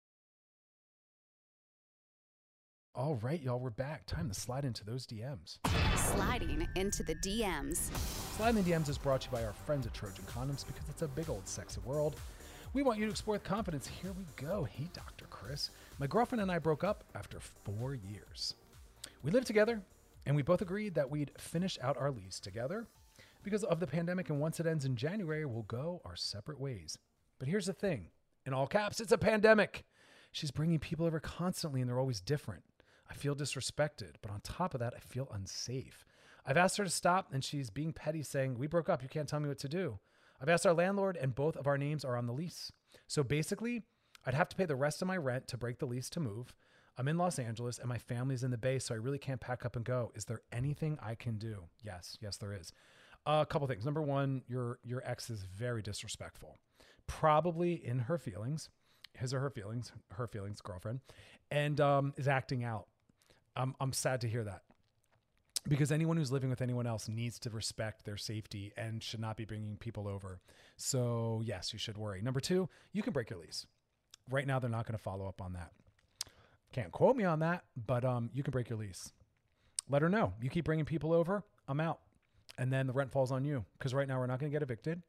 All 3.00 3.16
right, 3.22 3.42
y'all, 3.42 3.60
we're 3.60 3.70
back. 3.70 4.06
Time 4.08 4.28
to 4.28 4.38
slide 4.38 4.66
into 4.66 4.84
those 4.84 5.08
DMs. 5.08 5.60
Sliding 5.96 6.68
into 6.76 7.02
the 7.02 7.16
DMs. 7.16 7.90
Sliding 8.36 8.62
the 8.62 8.72
DMs 8.72 8.90
is 8.90 8.98
brought 8.98 9.22
to 9.22 9.28
you 9.28 9.38
by 9.38 9.46
our 9.46 9.54
friends 9.54 9.88
at 9.88 9.94
Trojan 9.94 10.26
Condoms 10.26 10.68
because 10.68 10.84
it's 10.90 11.02
a 11.02 11.08
big 11.08 11.30
old 11.30 11.48
sexy 11.48 11.80
world. 11.86 12.18
We 12.74 12.84
want 12.84 13.00
you 13.00 13.06
to 13.06 13.12
explore 13.12 13.36
with 13.36 13.46
confidence. 13.46 13.88
Here 13.88 14.12
we 14.12 14.26
go. 14.36 14.66
Hey, 14.66 14.90
Dr. 14.92 15.24
Chris. 15.30 15.70
My 15.98 16.08
girlfriend 16.08 16.42
and 16.42 16.52
I 16.52 16.60
broke 16.60 16.84
up 16.84 17.06
after 17.16 17.40
four 17.40 17.94
years. 17.96 18.56
We 19.24 19.32
lived 19.32 19.48
together, 19.48 19.82
and 20.26 20.36
we 20.36 20.42
both 20.42 20.62
agreed 20.62 20.94
that 20.96 21.10
we'd 21.10 21.32
finish 21.38 21.80
out 21.82 21.96
our 21.96 22.12
lease 22.12 22.42
together 22.42 22.86
because 23.44 23.64
of 23.64 23.80
the 23.80 23.88
pandemic. 23.88 24.30
And 24.30 24.42
once 24.42 24.60
it 24.60 24.68
ends 24.68 24.84
in 24.84 24.98
January, 24.98 25.46
we'll 25.46 25.64
go 25.64 26.02
our 26.04 26.18
separate 26.18 26.60
ways. 26.60 26.98
But 27.40 27.48
here's 27.48 27.68
the 27.68 27.72
thing 27.72 28.08
in 28.46 28.54
all 28.54 28.68
caps, 28.68 29.00
it's 29.00 29.14
a 29.14 29.18
pandemic. 29.18 29.86
She's 30.34 30.52
bringing 30.52 30.80
people 30.80 31.06
over 31.06 31.22
constantly, 31.22 31.80
and 31.80 31.90
they're 31.90 31.98
always 31.98 32.20
different. 32.20 32.64
I 33.10 33.16
feel 33.16 33.36
disrespected, 33.36 34.16
but 34.22 34.32
on 34.32 34.42
top 34.42 34.74
of 34.74 34.80
that, 34.80 34.94
I 34.96 35.00
feel 35.00 35.30
unsafe. 35.34 36.06
I've 36.46 36.58
asked 36.58 36.78
her 36.78 36.84
to 36.84 36.90
stop, 36.90 37.34
and 37.34 37.44
she's 37.44 37.70
being 37.70 37.94
petty, 37.94 38.24
saying, 38.24 38.58
We 38.58 38.68
broke 38.68 38.90
up. 38.90 39.04
You 39.04 39.10
can't 39.10 39.28
tell 39.28 39.40
me 39.40 39.50
what 39.50 39.60
to 39.60 39.70
do. 39.70 40.00
I've 40.42 40.50
asked 40.50 40.66
our 40.66 40.74
landlord, 40.74 41.18
and 41.18 41.36
both 41.36 41.58
of 41.58 41.68
our 41.68 41.78
names 41.78 42.06
are 42.06 42.16
on 42.16 42.28
the 42.28 42.34
lease. 42.34 42.72
So 43.08 43.24
basically, 43.24 43.84
I'd 44.26 44.34
have 44.34 44.50
to 44.50 44.56
pay 44.56 44.66
the 44.66 44.76
rest 44.76 45.02
of 45.02 45.08
my 45.08 45.18
rent 45.18 45.48
to 45.48 45.58
break 45.58 45.80
the 45.80 45.86
lease 45.86 46.10
to 46.12 46.20
move. 46.20 46.54
I'm 46.98 47.08
in 47.08 47.18
Los 47.18 47.40
Angeles, 47.40 47.80
and 47.80 47.88
my 47.88 47.98
family's 47.98 48.44
in 48.44 48.52
the 48.52 48.58
Bay, 48.58 48.80
so 48.80 48.94
I 48.94 48.98
really 48.98 49.18
can't 49.18 49.42
pack 49.42 49.66
up 49.66 49.76
and 49.76 49.86
go. 49.86 50.12
Is 50.16 50.26
there 50.26 50.42
anything 50.52 50.98
I 51.02 51.16
can 51.16 51.38
do? 51.38 51.64
Yes, 51.84 52.18
yes, 52.22 52.38
there 52.38 52.54
is. 52.54 52.74
A 53.26 53.46
couple 53.46 53.68
things. 53.68 53.86
Number 53.86 54.02
one, 54.02 54.44
your 54.48 54.80
your 54.84 55.02
ex 55.06 55.30
is 55.30 55.44
very 55.44 55.82
disrespectful, 55.82 56.58
probably 57.06 57.74
in 57.74 58.00
her 58.00 58.18
feelings, 58.18 58.70
his 59.18 59.34
or 59.34 59.40
her 59.40 59.50
feelings, 59.50 59.92
her 60.12 60.28
feelings, 60.28 60.62
girlfriend, 60.62 61.02
and 61.52 61.80
um, 61.82 62.14
is 62.18 62.28
acting 62.28 62.64
out 62.64 62.88
I'm 63.60 63.76
I'm 63.80 63.94
sad 63.94 64.22
to 64.22 64.30
hear 64.30 64.44
that. 64.46 64.62
Because 65.68 65.92
anyone 65.92 66.16
who's 66.16 66.32
living 66.32 66.50
with 66.50 66.62
anyone 66.62 66.88
else 66.88 67.10
needs 67.10 67.38
to 67.40 67.50
respect 67.50 68.06
their 68.06 68.16
safety 68.16 68.72
and 68.78 69.04
should 69.04 69.20
not 69.20 69.36
be 69.36 69.44
bringing 69.44 69.76
people 69.76 70.08
over. 70.08 70.40
So, 70.78 71.42
yes, 71.44 71.74
you 71.74 71.80
should 71.80 71.98
worry. 71.98 72.22
Number 72.22 72.40
two, 72.40 72.70
you 72.94 73.04
can 73.04 73.12
break 73.12 73.30
your 73.30 73.40
lease. 73.40 73.68
Right 74.30 74.48
now, 74.48 74.60
they're 74.60 74.70
not 74.70 74.86
going 74.86 74.98
to 74.98 75.04
follow 75.04 75.28
up 75.28 75.42
on 75.42 75.54
that. 75.54 75.72
Can't 76.72 76.94
quote 76.94 77.18
me 77.18 77.26
on 77.26 77.40
that, 77.40 77.66
but 77.76 78.06
um, 78.06 78.30
you 78.34 78.42
can 78.42 78.52
break 78.52 78.70
your 78.70 78.80
lease. 78.80 79.12
Let 79.90 80.02
her 80.02 80.10
know. 80.10 80.34
You 80.42 80.50
keep 80.50 80.64
bringing 80.64 80.86
people 80.86 81.12
over, 81.12 81.44
I'm 81.68 81.82
out. 81.82 82.00
And 82.58 82.72
then 82.72 82.88
the 82.88 82.94
rent 82.94 83.12
falls 83.12 83.32
on 83.32 83.44
you 83.44 83.66
because 83.78 83.94
right 83.94 84.08
now 84.08 84.18
we're 84.18 84.28
not 84.28 84.40
going 84.40 84.52
to 84.52 84.56
get 84.56 84.64
evicted 84.64 85.02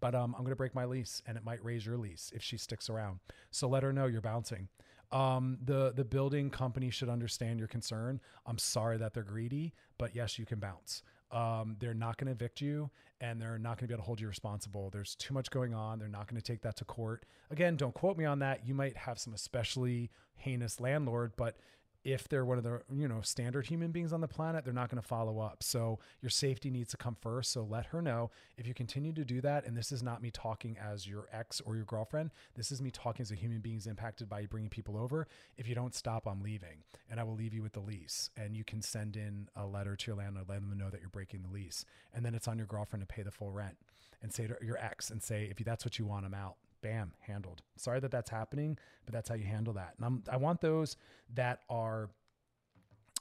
but 0.00 0.14
um, 0.14 0.34
I'm 0.36 0.42
going 0.42 0.52
to 0.52 0.56
break 0.56 0.74
my 0.74 0.84
lease 0.84 1.22
and 1.26 1.36
it 1.36 1.44
might 1.44 1.64
raise 1.64 1.86
your 1.86 1.96
lease 1.96 2.32
if 2.34 2.42
she 2.42 2.56
sticks 2.56 2.90
around. 2.90 3.20
So 3.50 3.68
let 3.68 3.82
her 3.82 3.92
know 3.92 4.06
you're 4.06 4.20
bouncing. 4.20 4.68
Um, 5.14 5.58
the 5.64 5.92
the 5.94 6.04
building 6.04 6.50
company 6.50 6.90
should 6.90 7.08
understand 7.08 7.60
your 7.60 7.68
concern. 7.68 8.20
I'm 8.46 8.58
sorry 8.58 8.98
that 8.98 9.14
they're 9.14 9.22
greedy, 9.22 9.72
but 9.96 10.14
yes, 10.14 10.38
you 10.38 10.44
can 10.44 10.58
bounce. 10.58 11.02
Um, 11.30 11.76
they're 11.78 11.94
not 11.94 12.16
going 12.16 12.26
to 12.26 12.32
evict 12.32 12.60
you 12.60 12.90
and 13.20 13.40
they're 13.40 13.58
not 13.58 13.78
going 13.78 13.86
to 13.86 13.88
be 13.88 13.94
able 13.94 14.02
to 14.02 14.06
hold 14.06 14.20
you 14.20 14.28
responsible. 14.28 14.90
There's 14.90 15.14
too 15.16 15.34
much 15.34 15.50
going 15.50 15.74
on. 15.74 15.98
They're 15.98 16.08
not 16.08 16.28
going 16.28 16.40
to 16.40 16.46
take 16.46 16.62
that 16.62 16.76
to 16.76 16.84
court. 16.84 17.24
Again, 17.50 17.76
don't 17.76 17.94
quote 17.94 18.16
me 18.16 18.24
on 18.24 18.38
that. 18.40 18.66
You 18.66 18.74
might 18.74 18.96
have 18.96 19.18
some 19.18 19.34
especially 19.34 20.10
heinous 20.36 20.80
landlord, 20.80 21.32
but 21.36 21.56
if 22.04 22.28
they're 22.28 22.44
one 22.44 22.58
of 22.58 22.64
the 22.64 22.82
you 22.92 23.08
know 23.08 23.20
standard 23.22 23.66
human 23.66 23.90
beings 23.90 24.12
on 24.12 24.20
the 24.20 24.28
planet 24.28 24.64
they're 24.64 24.74
not 24.74 24.90
going 24.90 25.00
to 25.00 25.08
follow 25.08 25.40
up. 25.40 25.62
So 25.62 25.98
your 26.20 26.30
safety 26.30 26.70
needs 26.70 26.90
to 26.90 26.96
come 26.96 27.16
first. 27.20 27.52
So 27.52 27.64
let 27.64 27.86
her 27.86 28.02
know. 28.02 28.30
If 28.56 28.66
you 28.66 28.74
continue 28.74 29.12
to 29.14 29.24
do 29.24 29.40
that 29.40 29.66
and 29.66 29.76
this 29.76 29.90
is 29.90 30.02
not 30.02 30.22
me 30.22 30.30
talking 30.30 30.76
as 30.78 31.06
your 31.06 31.28
ex 31.32 31.60
or 31.64 31.76
your 31.76 31.84
girlfriend 31.84 32.30
this 32.54 32.70
is 32.70 32.82
me 32.82 32.90
talking 32.90 33.22
as 33.22 33.30
a 33.30 33.34
human 33.34 33.60
being 33.60 33.80
impacted 33.86 34.28
by 34.28 34.46
bringing 34.46 34.70
people 34.70 34.96
over. 34.96 35.26
If 35.56 35.66
you 35.68 35.74
don't 35.74 35.94
stop 35.94 36.26
i'm 36.26 36.42
leaving 36.42 36.84
and 37.10 37.18
i 37.18 37.24
will 37.24 37.34
leave 37.34 37.54
you 37.54 37.62
with 37.62 37.72
the 37.72 37.80
lease. 37.80 38.30
And 38.36 38.56
you 38.56 38.64
can 38.64 38.82
send 38.82 39.16
in 39.16 39.48
a 39.56 39.66
letter 39.66 39.96
to 39.96 40.06
your 40.10 40.16
landlord 40.16 40.48
let 40.48 40.60
them 40.60 40.76
know 40.76 40.90
that 40.90 41.00
you're 41.00 41.10
breaking 41.10 41.42
the 41.42 41.52
lease. 41.52 41.84
And 42.12 42.24
then 42.24 42.34
it's 42.34 42.48
on 42.48 42.58
your 42.58 42.66
girlfriend 42.66 43.02
to 43.02 43.12
pay 43.12 43.22
the 43.22 43.30
full 43.30 43.50
rent 43.50 43.76
and 44.22 44.32
say 44.32 44.46
to 44.46 44.56
your 44.62 44.78
ex 44.78 45.10
and 45.10 45.22
say 45.22 45.48
if 45.50 45.64
that's 45.64 45.84
what 45.84 45.98
you 45.98 46.06
want 46.06 46.26
i'm 46.26 46.34
out 46.34 46.56
bam, 46.84 47.12
handled. 47.20 47.62
Sorry 47.76 47.98
that 47.98 48.10
that's 48.10 48.28
happening, 48.28 48.76
but 49.06 49.14
that's 49.14 49.28
how 49.28 49.34
you 49.34 49.46
handle 49.46 49.72
that. 49.72 49.94
And 49.96 50.04
I'm, 50.04 50.22
I 50.30 50.36
want 50.36 50.60
those 50.60 50.96
that 51.32 51.60
are 51.70 52.10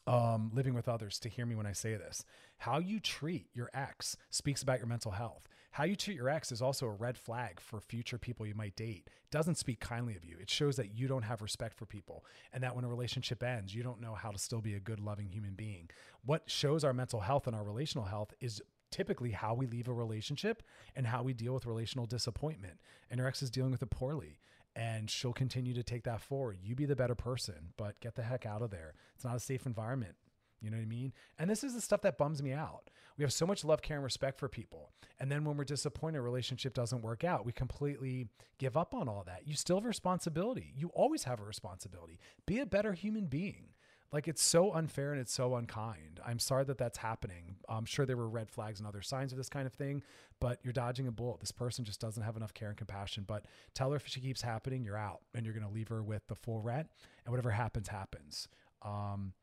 um, 0.06 0.52
living 0.54 0.74
with 0.74 0.90
others 0.90 1.18
to 1.20 1.30
hear 1.30 1.46
me 1.46 1.56
when 1.56 1.66
I 1.66 1.72
say 1.72 1.96
this. 1.96 2.26
How 2.58 2.80
you 2.80 3.00
treat 3.00 3.48
your 3.54 3.70
ex 3.74 4.18
speaks 4.30 4.62
about 4.62 4.80
your 4.80 4.88
mental 4.88 5.12
health. 5.12 5.48
How 5.72 5.86
you 5.86 5.96
treat 5.96 6.18
your 6.18 6.30
ex 6.30 6.52
is 6.52 6.62
also 6.62 6.86
a 6.86 6.92
red 6.92 7.18
flag 7.18 7.60
for 7.62 7.80
future 7.80 8.18
people 8.18 8.46
you 8.46 8.54
might 8.54 8.76
date. 8.76 9.08
It 9.08 9.32
doesn't 9.32 9.58
speak 9.58 9.80
kindly 9.80 10.16
of 10.18 10.26
you. 10.26 10.36
It 10.40 10.50
shows 10.50 10.76
that 10.76 10.94
you 10.94 11.08
don't 11.08 11.24
have 11.24 11.42
respect 11.42 11.78
for 11.78 11.86
people 11.86 12.26
and 12.52 12.62
that 12.64 12.76
when 12.76 12.84
a 12.84 12.90
relationship 12.90 13.42
ends, 13.42 13.74
you 13.74 13.82
don't 13.82 14.02
know 14.02 14.14
how 14.14 14.32
to 14.32 14.38
still 14.38 14.62
be 14.62 14.76
a 14.76 14.80
good, 14.80 15.00
loving 15.00 15.30
human 15.30 15.54
being. 15.54 15.90
What 16.26 16.44
shows 16.48 16.84
our 16.84 16.94
mental 16.94 17.22
health 17.22 17.48
and 17.48 17.56
our 17.56 17.64
relational 17.64 18.06
health 18.06 18.34
is 18.42 18.62
typically 18.94 19.32
how 19.32 19.56
we 19.56 19.66
leave 19.66 19.88
a 19.88 19.94
relationship 19.94 20.62
and 20.96 21.08
how 21.08 21.24
we 21.24 21.34
deal 21.34 21.54
with 21.54 21.66
relational 21.66 22.06
disappointment. 22.06 22.80
And 23.10 23.18
your 23.18 23.28
ex 23.28 23.42
is 23.42 23.50
dealing 23.50 23.72
with 23.72 23.82
it 23.82 23.90
poorly. 23.90 24.40
And 24.76 25.10
she'll 25.10 25.34
continue 25.34 25.74
to 25.74 25.84
take 25.84 26.04
that 26.04 26.22
forward. 26.22 26.58
You 26.62 26.76
be 26.76 26.86
the 26.86 26.96
better 26.96 27.16
person, 27.16 27.74
but 27.78 28.00
get 28.00 28.16
the 28.16 28.24
heck 28.24 28.46
out 28.46 28.62
of 28.62 28.72
there. 28.72 28.94
It's 29.16 29.26
not 29.26 29.36
a 29.36 29.40
safe 29.40 29.66
environment. 29.66 30.16
You 30.62 30.70
know 30.70 30.78
what 30.78 30.84
I 30.84 30.88
mean? 30.88 31.14
And 31.38 31.50
this 31.50 31.64
is 31.64 31.74
the 31.74 31.82
stuff 31.82 32.02
that 32.02 32.18
bums 32.18 32.42
me 32.42 32.54
out. 32.54 32.90
We 33.18 33.24
have 33.24 33.34
so 33.34 33.46
much 33.46 33.66
love, 33.66 33.82
care, 33.82 33.98
and 33.98 34.04
respect 34.04 34.40
for 34.40 34.48
people. 34.48 34.92
And 35.20 35.32
then 35.32 35.44
when 35.44 35.58
we're 35.58 35.66
disappointed, 35.66 36.22
relationship 36.22 36.74
doesn't 36.74 37.02
work 37.02 37.24
out, 37.24 37.46
we 37.46 37.52
completely 37.52 38.28
give 38.58 38.78
up 38.78 38.96
on 38.96 39.10
all 39.10 39.24
that. 39.26 39.42
You 39.46 39.56
still 39.56 39.78
have 39.78 39.86
responsibility. 39.86 40.74
You 40.76 40.90
always 40.96 41.26
have 41.26 41.40
a 41.40 41.44
responsibility. 41.44 42.18
Be 42.46 42.60
a 42.60 42.66
better 42.66 42.94
human 42.94 43.26
being. 43.26 43.73
Like 44.14 44.28
it's 44.28 44.44
so 44.44 44.72
unfair 44.72 45.12
and 45.12 45.20
it's 45.20 45.34
so 45.34 45.56
unkind. 45.56 46.20
I'm 46.24 46.38
sorry 46.38 46.66
that 46.66 46.78
that's 46.78 47.00
happening. 47.00 47.56
I'm 47.68 47.86
sure 47.86 48.06
there 48.06 48.16
were 48.16 48.30
red 48.30 48.48
flags 48.48 48.80
and 48.80 48.88
other 48.88 49.02
signs 49.02 49.32
of 49.32 49.40
this 49.40 49.50
kind 49.50 49.66
of 49.66 49.74
thing, 49.74 50.04
but 50.40 50.60
you're 50.64 50.72
dodging 50.72 51.08
a 51.08 51.12
bullet. 51.12 51.40
This 51.40 51.52
person 51.52 51.84
just 51.84 52.00
doesn't 52.00 52.22
have 52.22 52.38
enough 52.38 52.54
care 52.54 52.70
and 52.70 52.78
compassion. 52.78 53.26
But 53.28 53.46
tell 53.74 53.90
her 53.90 53.96
if 53.96 54.08
she 54.08 54.22
keeps 54.22 54.44
happening, 54.44 54.86
you're 54.86 54.98
out 54.98 55.22
and 55.34 55.44
you're 55.44 55.56
going 55.56 55.66
to 55.66 55.74
leave 55.74 55.88
her 55.88 56.04
with 56.04 56.28
the 56.28 56.36
full 56.36 56.62
rent 56.62 56.90
and 57.26 57.32
whatever 57.32 57.50
happens, 57.50 57.88
happens. 57.88 58.48
Um, 58.84 59.34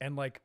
and 0.00 0.16
like 0.16 0.40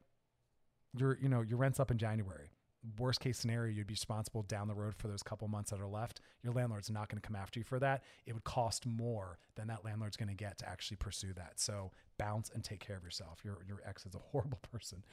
your, 0.95 1.17
you 1.19 1.27
know, 1.27 1.41
your 1.41 1.57
rent's 1.57 1.79
up 1.79 1.89
in 1.89 1.97
January 1.97 2.51
worst 2.97 3.19
case 3.19 3.37
scenario, 3.37 3.71
you'd 3.71 3.87
be 3.87 3.93
responsible 3.93 4.43
down 4.43 4.67
the 4.67 4.73
road 4.73 4.95
for 4.95 5.07
those 5.07 5.23
couple 5.23 5.47
months 5.47 5.71
that 5.71 5.79
are 5.79 5.87
left. 5.87 6.21
Your 6.43 6.53
landlord's 6.53 6.89
not 6.89 7.09
going 7.09 7.21
to 7.21 7.27
come 7.27 7.35
after 7.35 7.59
you 7.59 7.63
for 7.63 7.79
that. 7.79 8.03
It 8.25 8.33
would 8.33 8.43
cost 8.43 8.85
more 8.85 9.37
than 9.55 9.67
that 9.67 9.85
landlord's 9.85 10.17
going 10.17 10.29
to 10.29 10.35
get 10.35 10.57
to 10.59 10.69
actually 10.69 10.97
pursue 10.97 11.33
that. 11.33 11.59
So 11.59 11.91
bounce 12.17 12.51
and 12.53 12.63
take 12.63 12.79
care 12.79 12.95
of 12.95 13.03
yourself. 13.03 13.39
Your, 13.43 13.59
your 13.67 13.81
ex 13.85 14.05
is 14.05 14.15
a 14.15 14.19
horrible 14.19 14.59
person. 14.71 15.03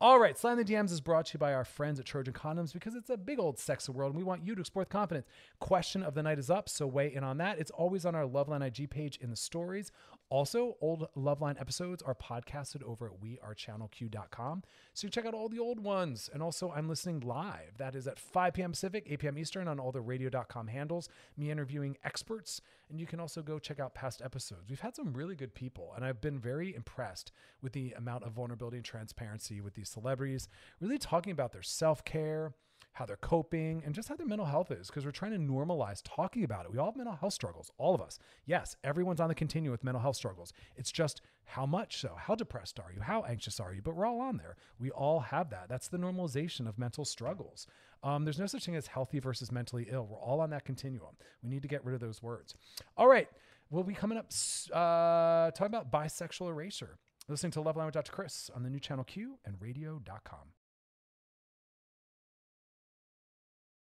All 0.00 0.18
right. 0.18 0.36
Slide 0.36 0.56
the 0.56 0.64
DMs 0.64 0.92
is 0.92 1.00
brought 1.00 1.26
to 1.26 1.34
you 1.34 1.38
by 1.38 1.54
our 1.54 1.64
friends 1.64 1.98
at 2.00 2.06
Trojan 2.06 2.34
Condoms 2.34 2.72
because 2.72 2.94
it's 2.94 3.10
a 3.10 3.16
big 3.16 3.38
old 3.38 3.58
sex 3.58 3.88
world 3.88 4.12
and 4.12 4.18
we 4.18 4.24
want 4.24 4.44
you 4.44 4.54
to 4.54 4.60
explore 4.60 4.82
with 4.82 4.88
confidence. 4.88 5.26
Question 5.60 6.02
of 6.02 6.14
the 6.14 6.22
night 6.22 6.38
is 6.38 6.50
up, 6.50 6.68
so 6.68 6.86
weigh 6.86 7.12
in 7.12 7.24
on 7.24 7.38
that. 7.38 7.58
It's 7.58 7.70
always 7.70 8.04
on 8.04 8.14
our 8.14 8.24
Loveline 8.24 8.66
IG 8.66 8.90
page 8.90 9.18
in 9.20 9.30
the 9.30 9.36
stories. 9.36 9.90
Also, 10.28 10.76
old 10.80 11.08
Loveline 11.16 11.60
episodes 11.60 12.02
are 12.02 12.14
podcasted 12.14 12.82
over 12.82 13.06
at 13.06 13.20
wearechannelq.com. 13.20 14.62
So 14.92 15.06
you 15.06 15.10
check 15.10 15.24
out 15.24 15.34
all 15.34 15.48
the 15.48 15.60
old 15.60 15.78
ones. 15.78 16.28
And 16.32 16.42
also, 16.42 16.72
I'm 16.72 16.88
listening 16.88 17.20
live. 17.20 17.78
That 17.78 17.94
is 17.94 18.08
at 18.08 18.18
5 18.18 18.54
p.m. 18.54 18.72
Pacific, 18.72 19.06
8 19.08 19.18
p.m. 19.20 19.38
Eastern 19.38 19.68
on 19.68 19.78
all 19.78 19.92
the 19.92 20.00
radio.com 20.00 20.66
handles, 20.66 21.08
me 21.36 21.50
interviewing 21.50 21.96
experts. 22.04 22.60
And 22.90 22.98
you 22.98 23.06
can 23.06 23.20
also 23.20 23.40
go 23.40 23.60
check 23.60 23.78
out 23.78 23.94
past 23.94 24.20
episodes. 24.20 24.68
We've 24.68 24.80
had 24.80 24.96
some 24.96 25.12
really 25.12 25.36
good 25.36 25.54
people, 25.54 25.92
and 25.94 26.04
I've 26.04 26.20
been 26.20 26.40
very 26.40 26.74
impressed 26.74 27.30
with 27.62 27.72
the 27.72 27.92
amount 27.92 28.24
of 28.24 28.32
vulnerability 28.32 28.78
and 28.78 28.84
transparency 28.84 29.60
with 29.60 29.74
these 29.74 29.88
celebrities, 29.88 30.48
really 30.80 30.98
talking 30.98 31.32
about 31.32 31.52
their 31.52 31.62
self 31.62 32.04
care 32.04 32.54
how 32.92 33.04
they're 33.04 33.16
coping, 33.16 33.82
and 33.84 33.94
just 33.94 34.08
how 34.08 34.16
their 34.16 34.26
mental 34.26 34.46
health 34.46 34.70
is 34.70 34.86
because 34.86 35.04
we're 35.04 35.10
trying 35.10 35.32
to 35.32 35.38
normalize 35.38 36.00
talking 36.02 36.44
about 36.44 36.64
it. 36.64 36.72
We 36.72 36.78
all 36.78 36.86
have 36.86 36.96
mental 36.96 37.14
health 37.14 37.34
struggles, 37.34 37.70
all 37.76 37.94
of 37.94 38.00
us. 38.00 38.18
Yes, 38.46 38.76
everyone's 38.82 39.20
on 39.20 39.28
the 39.28 39.34
continuum 39.34 39.72
with 39.72 39.84
mental 39.84 40.00
health 40.00 40.16
struggles. 40.16 40.52
It's 40.76 40.90
just 40.90 41.20
how 41.44 41.66
much 41.66 42.00
so? 42.00 42.16
How 42.16 42.34
depressed 42.34 42.80
are 42.80 42.92
you? 42.94 43.02
How 43.02 43.22
anxious 43.22 43.60
are 43.60 43.74
you? 43.74 43.82
But 43.82 43.96
we're 43.96 44.06
all 44.06 44.20
on 44.20 44.38
there. 44.38 44.56
We 44.78 44.90
all 44.90 45.20
have 45.20 45.50
that. 45.50 45.68
That's 45.68 45.88
the 45.88 45.98
normalization 45.98 46.66
of 46.66 46.78
mental 46.78 47.04
struggles. 47.04 47.66
Um, 48.02 48.24
there's 48.24 48.38
no 48.38 48.46
such 48.46 48.64
thing 48.64 48.76
as 48.76 48.86
healthy 48.86 49.18
versus 49.18 49.52
mentally 49.52 49.86
ill. 49.90 50.06
We're 50.10 50.18
all 50.18 50.40
on 50.40 50.50
that 50.50 50.64
continuum. 50.64 51.16
We 51.42 51.50
need 51.50 51.62
to 51.62 51.68
get 51.68 51.84
rid 51.84 51.94
of 51.94 52.00
those 52.00 52.22
words. 52.22 52.54
All 52.96 53.08
right. 53.08 53.28
We'll 53.68 53.84
be 53.84 53.94
coming 53.94 54.16
up 54.16 54.30
uh, 54.72 55.50
talking 55.50 55.66
about 55.66 55.90
bisexual 55.90 56.48
erasure. 56.48 56.98
Listening 57.28 57.50
to 57.52 57.60
Love 57.60 57.76
Line 57.76 57.86
with 57.86 57.94
Dr. 57.94 58.12
Chris 58.12 58.48
on 58.54 58.62
the 58.62 58.70
new 58.70 58.78
channel 58.78 59.02
Q 59.02 59.38
and 59.44 59.56
radio.com. 59.60 60.52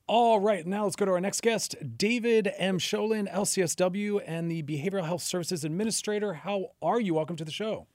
All 0.05 0.41
right, 0.41 0.67
now 0.67 0.83
let's 0.83 0.97
go 0.97 1.05
to 1.05 1.11
our 1.11 1.21
next 1.21 1.41
guest, 1.41 1.77
David 1.95 2.51
M. 2.57 2.77
Sholin, 2.77 3.31
LCSW 3.33 4.21
and 4.27 4.51
the 4.51 4.61
Behavioral 4.61 5.05
Health 5.05 5.21
Services 5.21 5.63
Administrator. 5.63 6.33
How 6.33 6.71
are 6.81 6.99
you? 6.99 7.13
Welcome 7.13 7.37
to 7.37 7.45
the 7.45 7.53
show. 7.53 7.87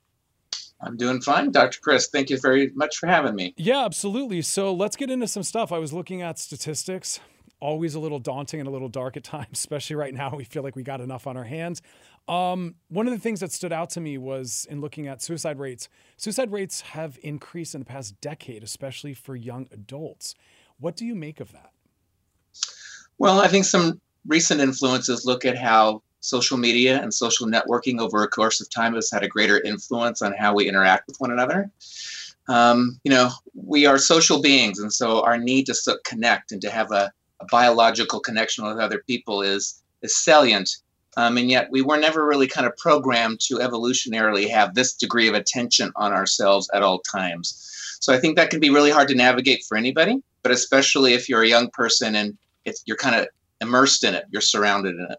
I'm 0.81 0.97
doing 0.97 1.21
fine, 1.21 1.51
Dr. 1.51 1.81
Chris. 1.83 2.09
Thank 2.09 2.31
you 2.31 2.39
very 2.39 2.71
much 2.75 2.97
for 2.97 3.09
having 3.09 3.35
me. 3.35 3.53
Yeah, 3.59 3.85
absolutely. 3.85 4.41
So 4.41 4.73
let's 4.73 4.97
get 4.97 5.11
into 5.11 5.29
some 5.29 5.43
stuff. 5.43 5.71
I 5.71 5.77
was 5.77 5.93
looking 5.93 6.23
at 6.23 6.39
statistics, 6.39 7.21
always 7.61 7.95
a 7.95 8.01
little 8.01 8.21
daunting 8.21 8.61
and 8.61 8.69
a 8.71 8.73
little 8.73 8.89
dark 8.89 9.19
at 9.19 9.25
times, 9.25 9.49
especially 9.53 9.97
right 9.97 10.15
now. 10.15 10.35
We 10.35 10.45
feel 10.45 10.63
like 10.63 10.77
we 10.77 10.85
got 10.85 11.03
enough 11.03 11.27
on 11.27 11.37
our 11.37 11.45
hands. 11.45 11.83
Um, 12.27 12.77
one 12.89 13.07
of 13.07 13.13
the 13.13 13.21
things 13.21 13.41
that 13.41 13.53
stood 13.53 13.73
out 13.73 13.91
to 13.91 14.01
me 14.01 14.17
was 14.17 14.67
in 14.71 14.81
looking 14.81 15.09
at 15.09 15.21
suicide 15.21 15.59
rates. 15.59 15.91
Suicide 16.17 16.53
rates 16.53 16.81
have 16.81 17.19
increased 17.23 17.75
in 17.75 17.83
the 17.83 17.87
past 17.87 18.19
decade, 18.23 18.63
especially 18.63 19.13
for 19.13 19.37
young 19.37 19.69
adults. 19.71 20.35
What 20.81 20.97
do 20.97 21.05
you 21.05 21.15
make 21.15 21.41
of 21.41 21.53
that? 21.53 21.73
Well, 23.19 23.41
I 23.41 23.49
think 23.49 23.65
some 23.65 24.01
recent 24.27 24.61
influences 24.61 25.27
look 25.27 25.45
at 25.45 25.59
how 25.59 26.03
social 26.21 26.57
media 26.57 27.01
and 27.01 27.13
social 27.13 27.47
networking 27.47 28.01
over 28.01 28.23
a 28.23 28.29
course 28.29 28.61
of 28.61 28.71
time 28.71 28.95
has 28.95 29.11
had 29.11 29.23
a 29.23 29.29
greater 29.29 29.61
influence 29.61 30.23
on 30.23 30.33
how 30.33 30.55
we 30.55 30.69
interact 30.69 31.07
with 31.07 31.17
one 31.19 31.31
another. 31.31 31.71
Um, 32.49 32.99
you 33.05 33.11
know, 33.11 33.31
we 33.55 33.87
are 33.87 33.99
social 33.99 34.41
beings, 34.41 34.79
and 34.79 34.93
so 34.93 35.23
our 35.23 35.37
need 35.37 35.67
to 35.67 36.01
connect 36.05 36.53
and 36.53 36.63
to 36.63 36.71
have 36.71 36.91
a, 36.93 37.13
a 37.41 37.45
biological 37.51 38.21
connection 38.21 38.65
with 38.65 38.79
other 38.79 39.03
people 39.07 39.43
is 39.43 39.83
is 40.03 40.17
salient. 40.17 40.71
Um, 41.17 41.37
and 41.37 41.51
yet, 41.51 41.69
we 41.71 41.83
were 41.83 41.99
never 41.99 42.25
really 42.25 42.47
kind 42.47 42.67
of 42.67 42.77
programmed 42.77 43.41
to 43.41 43.57
evolutionarily 43.57 44.49
have 44.49 44.75
this 44.75 44.95
degree 44.95 45.29
of 45.29 45.35
attention 45.35 45.91
on 45.97 46.13
ourselves 46.13 46.71
at 46.73 46.83
all 46.83 47.01
times. 47.01 47.97
So 48.01 48.15
I 48.15 48.19
think 48.19 48.37
that 48.37 48.51
can 48.51 48.61
be 48.61 48.71
really 48.71 48.93
hard 48.93 49.09
to 49.09 49.15
navigate 49.17 49.65
for 49.65 49.77
anybody, 49.77 50.23
but 50.43 50.53
especially 50.53 51.15
if 51.15 51.29
you're 51.29 51.43
a 51.43 51.49
young 51.49 51.69
person 51.71 52.15
and 52.15 52.39
it's 52.65 52.83
you're 52.87 52.97
kind 52.97 53.17
of 53.17 53.29
immersed 53.61 54.05
in 54.05 54.15
it, 54.15 54.25
you're 54.31 54.43
surrounded 54.43 54.95
in 54.97 55.07
it. 55.11 55.19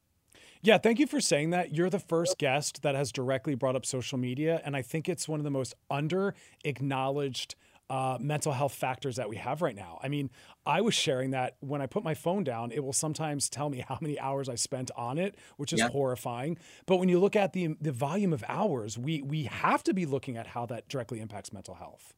Yeah, 0.61 0.77
thank 0.77 0.99
you 0.99 1.07
for 1.07 1.21
saying 1.21 1.51
that. 1.51 1.73
You're 1.73 1.89
the 1.89 1.99
first 1.99 2.37
guest 2.37 2.81
that 2.81 2.93
has 2.93 3.13
directly 3.13 3.55
brought 3.55 3.77
up 3.77 3.85
social 3.85 4.17
media, 4.17 4.61
and 4.65 4.75
I 4.75 4.81
think 4.81 5.07
it's 5.07 5.27
one 5.27 5.39
of 5.39 5.45
the 5.45 5.51
most 5.51 5.73
under 5.89 6.35
acknowledged 6.65 7.55
uh, 7.89 8.17
mental 8.19 8.51
health 8.51 8.73
factors 8.73 9.15
that 9.15 9.29
we 9.29 9.37
have 9.37 9.61
right 9.61 9.75
now. 9.75 9.99
I 10.03 10.09
mean, 10.09 10.29
I 10.65 10.81
was 10.81 10.93
sharing 10.93 11.31
that 11.31 11.55
when 11.59 11.81
I 11.81 11.87
put 11.87 12.03
my 12.03 12.13
phone 12.13 12.43
down, 12.43 12.71
it 12.71 12.83
will 12.83 12.93
sometimes 12.93 13.49
tell 13.49 13.69
me 13.69 13.83
how 13.87 13.97
many 13.99 14.19
hours 14.19 14.47
I 14.47 14.55
spent 14.55 14.91
on 14.95 15.17
it, 15.17 15.35
which 15.57 15.73
is 15.73 15.79
yeah. 15.79 15.89
horrifying. 15.89 16.57
But 16.85 16.97
when 16.97 17.09
you 17.09 17.19
look 17.19 17.35
at 17.35 17.53
the 17.53 17.75
the 17.81 17.91
volume 17.91 18.33
of 18.33 18.43
hours, 18.47 18.97
we 18.97 19.21
we 19.21 19.45
have 19.45 19.83
to 19.83 19.93
be 19.93 20.05
looking 20.05 20.37
at 20.37 20.47
how 20.47 20.65
that 20.67 20.87
directly 20.87 21.19
impacts 21.19 21.51
mental 21.51 21.75
health. 21.75 22.13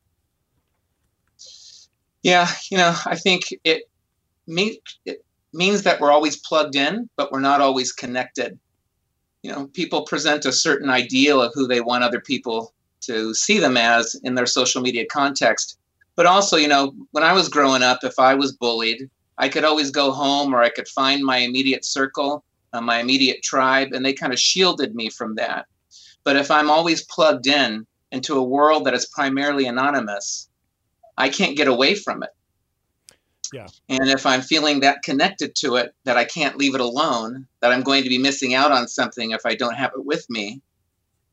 Yeah, 2.21 2.47
you 2.69 2.77
know, 2.77 2.95
I 3.05 3.15
think 3.15 3.43
it 3.63 3.83
me 4.47 4.79
it, 5.05 5.23
means 5.53 5.83
that 5.83 5.99
we're 5.99 6.11
always 6.11 6.37
plugged 6.37 6.75
in, 6.75 7.09
but 7.17 7.31
we're 7.31 7.39
not 7.39 7.61
always 7.61 7.91
connected. 7.91 8.57
You 9.43 9.51
know, 9.51 9.67
people 9.67 10.03
present 10.03 10.45
a 10.45 10.51
certain 10.51 10.89
ideal 10.89 11.41
of 11.41 11.53
who 11.53 11.67
they 11.67 11.81
want 11.81 12.03
other 12.03 12.21
people 12.21 12.73
to 13.01 13.33
see 13.33 13.59
them 13.59 13.75
as 13.75 14.15
in 14.23 14.35
their 14.35 14.45
social 14.45 14.81
media 14.81 15.05
context. 15.11 15.77
But 16.15 16.25
also, 16.25 16.57
you 16.57 16.67
know, 16.67 16.93
when 17.11 17.23
I 17.23 17.33
was 17.33 17.49
growing 17.49 17.81
up, 17.81 18.03
if 18.03 18.19
I 18.19 18.35
was 18.35 18.53
bullied, 18.53 19.09
I 19.37 19.49
could 19.49 19.63
always 19.63 19.89
go 19.89 20.11
home 20.11 20.53
or 20.53 20.61
I 20.61 20.69
could 20.69 20.87
find 20.87 21.23
my 21.23 21.37
immediate 21.37 21.83
circle, 21.83 22.43
uh, 22.73 22.81
my 22.81 22.99
immediate 22.99 23.41
tribe, 23.41 23.93
and 23.93 24.05
they 24.05 24.13
kind 24.13 24.33
of 24.33 24.39
shielded 24.39 24.93
me 24.93 25.09
from 25.09 25.35
that. 25.35 25.65
But 26.23 26.35
if 26.35 26.51
I'm 26.51 26.69
always 26.69 27.03
plugged 27.05 27.47
in 27.47 27.87
into 28.11 28.37
a 28.37 28.43
world 28.43 28.85
that 28.85 28.93
is 28.93 29.07
primarily 29.07 29.65
anonymous, 29.65 30.49
I 31.17 31.29
can't 31.29 31.57
get 31.57 31.67
away 31.67 31.95
from 31.95 32.23
it. 32.23 32.29
Yeah. 33.53 33.67
And 33.89 34.07
if 34.09 34.25
I'm 34.25 34.41
feeling 34.41 34.79
that 34.81 35.03
connected 35.03 35.55
to 35.55 35.75
it, 35.75 35.93
that 36.05 36.17
I 36.17 36.23
can't 36.23 36.57
leave 36.57 36.75
it 36.75 36.81
alone, 36.81 37.47
that 37.59 37.71
I'm 37.71 37.83
going 37.83 38.03
to 38.03 38.09
be 38.09 38.17
missing 38.17 38.53
out 38.53 38.71
on 38.71 38.87
something 38.87 39.31
if 39.31 39.45
I 39.45 39.55
don't 39.55 39.75
have 39.75 39.91
it 39.95 40.05
with 40.05 40.29
me, 40.29 40.61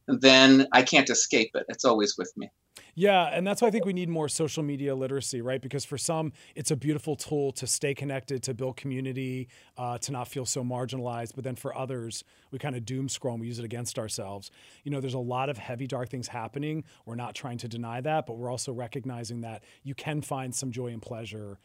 then 0.07 0.66
I 0.72 0.83
can't 0.83 1.09
escape 1.09 1.50
it. 1.54 1.66
It's 1.68 1.85
always 1.85 2.16
with 2.18 2.33
me. 2.37 2.50
Yeah, 2.94 3.26
and 3.26 3.46
that's 3.46 3.62
why 3.62 3.68
I 3.68 3.70
think 3.70 3.85
we 3.85 3.92
need 3.92 4.09
more 4.09 4.28
social 4.28 4.64
media 4.64 4.92
literacy, 4.92 5.40
right? 5.40 5.62
Because 5.62 5.85
for 5.85 5.96
some, 5.96 6.33
it's 6.57 6.72
a 6.72 6.76
beautiful 6.76 7.14
tool 7.14 7.52
to 7.52 7.66
stay 7.66 7.94
connected, 7.94 8.42
to 8.42 8.54
build 8.54 8.76
community, 8.76 9.46
uh, 9.76 9.98
to 9.98 10.11
not 10.11 10.26
feel 10.26 10.44
so 10.44 10.64
marginalized. 10.64 11.37
But 11.37 11.44
then 11.44 11.54
for 11.54 11.76
others, 11.76 12.24
we 12.50 12.59
kind 12.59 12.74
of 12.74 12.85
doom 12.85 13.09
scroll 13.09 13.35
and 13.35 13.40
we 13.40 13.46
use 13.46 13.61
it 13.61 13.64
against 13.64 14.00
ourselves. 14.00 14.50
You 14.83 14.90
know, 14.90 15.00
there's 15.00 15.14
a 15.14 15.20
lot 15.20 15.48
of 15.48 15.59
heavy, 15.59 15.87
dark 15.87 16.09
things 16.09 16.26
happening. 16.26 16.83
We're 17.07 17.14
not 17.14 17.37
trying 17.37 17.59
to 17.59 17.68
deny 17.68 18.00
that, 18.00 18.26
but 18.26 18.37
we're 18.37 18.50
also 18.50 18.72
recognizing 18.72 19.42
that 19.42 19.62
you 19.85 19.94
can 19.94 20.20
find 20.20 20.52
some 20.52 20.72
joy 20.72 20.88
and 20.88 21.00
pleasure 21.00 21.61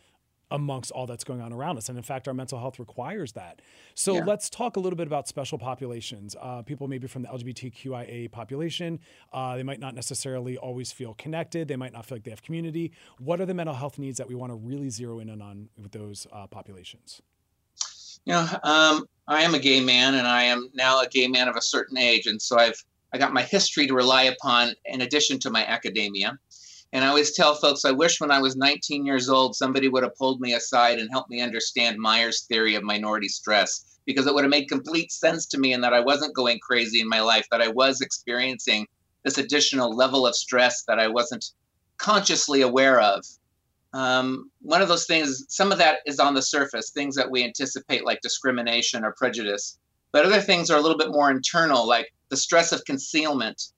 amongst 0.52 0.92
all 0.92 1.08
that's 1.08 1.24
going 1.24 1.42
on 1.42 1.52
around 1.52 1.78
us. 1.78 1.90
And 1.90 1.98
in 1.98 2.04
fact, 2.04 2.28
our 2.28 2.34
mental 2.34 2.60
health 2.60 2.80
requires 2.80 3.32
that. 3.34 3.62
So 3.96 4.16
yeah. 4.16 4.26
let's 4.26 4.50
talk 4.50 4.78
a 4.78 4.80
little 4.80 4.98
bit 4.98 5.08
about 5.08 5.28
special 5.28 5.58
populations. 5.58 6.36
Uh, 6.40 6.62
people 6.62 6.88
maybe 6.88 7.08
from 7.08 7.24
the 7.24 7.30
LGBTQIA 7.30 8.32
population, 8.32 9.00
uh, 9.32 9.56
they 9.56 9.64
might 9.64 9.80
not 9.80 9.96
necessarily 9.96 10.58
always 10.58 10.92
feel 10.92 11.14
connected. 11.16 11.68
They 11.68 11.76
might 11.76 11.94
not 11.94 12.06
feel 12.06 12.18
like 12.18 12.24
they 12.24 12.32
have 12.32 12.44
community. 12.44 12.92
What 13.20 13.42
are 13.42 13.46
the 13.46 13.54
mental 13.54 13.76
health 13.76 13.98
needs 13.98 14.18
that 14.20 14.28
we 14.28 14.36
want 14.36 14.52
to 14.52 14.56
really 14.56 14.90
zero 14.90 15.20
in 15.20 15.42
on 15.42 15.70
with 15.78 15.92
those 15.92 16.28
uh, 16.32 16.48
populations? 16.48 17.22
You 18.26 18.34
know, 18.34 18.48
um, 18.64 19.06
I 19.28 19.42
am 19.42 19.54
a 19.54 19.60
gay 19.60 19.82
man, 19.82 20.16
and 20.16 20.28
I 20.28 20.44
am 20.44 20.70
now 20.74 21.02
a 21.02 21.08
gay 21.08 21.28
man 21.28 21.48
of 21.48 21.56
a 21.56 21.62
certain 21.62 21.98
age, 21.98 22.28
and 22.28 22.42
so 22.42 22.58
I've 22.58 22.82
I 23.14 23.18
got 23.18 23.32
my 23.32 23.44
history 23.44 23.86
to 23.88 23.94
rely 23.94 24.24
upon 24.24 24.74
in 24.86 25.02
addition 25.02 25.40
to 25.40 25.52
my 25.52 25.66
academia. 25.66 26.38
And 26.94 27.04
I 27.04 27.08
always 27.08 27.34
tell 27.34 27.56
folks, 27.56 27.86
I 27.86 27.92
wish 27.92 28.22
when 28.22 28.30
I 28.30 28.40
was 28.40 28.56
19 28.56 29.04
years 29.04 29.28
old, 29.28 29.56
somebody 29.56 29.90
would 29.90 30.04
have 30.04 30.16
pulled 30.16 30.40
me 30.40 30.54
aside 30.54 31.00
and 31.00 31.10
helped 31.10 31.32
me 31.32 31.42
understand 31.42 31.98
Meyer's 31.98 32.42
theory 32.42 32.76
of 32.76 32.84
minority 32.84 33.28
stress, 33.28 33.98
because 34.06 34.28
it 34.28 34.34
would 34.36 34.44
have 34.44 34.52
made 34.52 34.70
complete 34.70 35.12
sense 35.12 35.48
to 35.48 35.58
me 35.58 35.74
and 35.74 35.84
that 35.84 35.94
I 35.94 36.02
wasn't 36.02 36.36
going 36.36 36.60
crazy 36.60 37.02
in 37.02 37.10
my 37.10 37.20
life, 37.20 37.48
that 37.50 37.64
I 37.64 37.70
was 37.70 38.00
experiencing 38.00 38.86
this 39.24 39.40
additional 39.40 39.96
level 39.96 40.28
of 40.28 40.36
stress 40.36 40.84
that 40.84 41.00
I 41.00 41.08
wasn't 41.08 41.44
consciously 41.98 42.62
aware 42.62 43.02
of. 43.02 43.26
Um, 43.94 44.52
one 44.62 44.84
of 44.84 44.88
those 44.88 45.08
things, 45.08 45.46
some 45.50 45.72
of 45.72 45.80
that 45.80 46.02
is 46.06 46.20
on 46.20 46.36
the 46.36 46.44
surface, 46.44 46.92
things 46.92 47.16
that 47.16 47.32
we 47.32 47.44
anticipate 47.44 48.06
like 48.06 48.22
discrimination 48.22 49.04
or 49.04 49.16
prejudice. 49.18 49.80
But 50.12 50.26
other 50.26 50.42
things 50.42 50.70
are 50.70 50.78
a 50.78 50.82
little 50.82 50.98
bit 50.98 51.10
more 51.10 51.32
internal, 51.32 51.88
like 51.88 52.14
the 52.30 52.38
stress 52.38 52.72
of 52.72 52.86
concealment. 52.86 53.70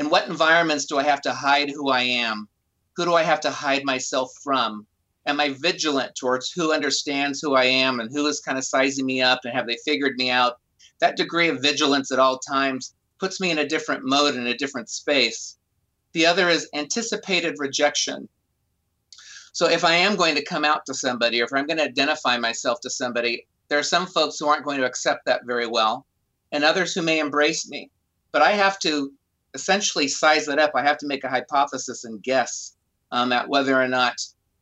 In 0.00 0.10
what 0.10 0.28
environments 0.28 0.86
do 0.86 0.98
I 0.98 1.04
have 1.04 1.20
to 1.22 1.32
hide 1.32 1.70
who 1.70 1.90
I 1.90 2.02
am? 2.02 2.48
Who 2.96 3.04
do 3.04 3.14
I 3.14 3.22
have 3.22 3.40
to 3.40 3.50
hide 3.50 3.84
myself 3.84 4.32
from? 4.42 4.86
Am 5.26 5.38
I 5.38 5.50
vigilant 5.50 6.14
towards 6.14 6.50
who 6.50 6.72
understands 6.72 7.40
who 7.40 7.54
I 7.54 7.64
am 7.64 8.00
and 8.00 8.10
who 8.10 8.26
is 8.26 8.40
kind 8.40 8.56
of 8.56 8.64
sizing 8.64 9.04
me 9.04 9.20
up 9.20 9.40
and 9.44 9.52
have 9.52 9.66
they 9.66 9.76
figured 9.84 10.16
me 10.16 10.30
out? 10.30 10.54
That 11.00 11.16
degree 11.16 11.48
of 11.48 11.60
vigilance 11.60 12.10
at 12.10 12.18
all 12.18 12.38
times 12.38 12.94
puts 13.18 13.38
me 13.38 13.50
in 13.50 13.58
a 13.58 13.68
different 13.68 14.04
mode 14.04 14.34
in 14.34 14.46
a 14.46 14.56
different 14.56 14.88
space. 14.88 15.58
The 16.12 16.24
other 16.24 16.48
is 16.48 16.70
anticipated 16.74 17.56
rejection. 17.58 18.28
So 19.52 19.68
if 19.68 19.84
I 19.84 19.94
am 19.94 20.16
going 20.16 20.34
to 20.34 20.44
come 20.44 20.64
out 20.64 20.86
to 20.86 20.94
somebody 20.94 21.42
or 21.42 21.44
if 21.44 21.52
I'm 21.52 21.66
going 21.66 21.78
to 21.78 21.84
identify 21.84 22.38
myself 22.38 22.80
to 22.80 22.90
somebody, 22.90 23.46
there 23.68 23.78
are 23.78 23.82
some 23.82 24.06
folks 24.06 24.38
who 24.38 24.48
aren't 24.48 24.64
going 24.64 24.78
to 24.80 24.86
accept 24.86 25.26
that 25.26 25.44
very 25.44 25.66
well 25.66 26.06
and 26.52 26.64
others 26.64 26.94
who 26.94 27.02
may 27.02 27.18
embrace 27.18 27.68
me. 27.68 27.90
But 28.32 28.42
I 28.42 28.52
have 28.52 28.78
to 28.80 29.12
essentially 29.52 30.08
size 30.08 30.46
that 30.46 30.58
up. 30.58 30.72
I 30.74 30.82
have 30.82 30.98
to 30.98 31.06
make 31.06 31.24
a 31.24 31.28
hypothesis 31.28 32.04
and 32.04 32.22
guess 32.22 32.75
um, 33.16 33.32
at 33.32 33.48
whether 33.48 33.80
or 33.80 33.88
not 33.88 34.14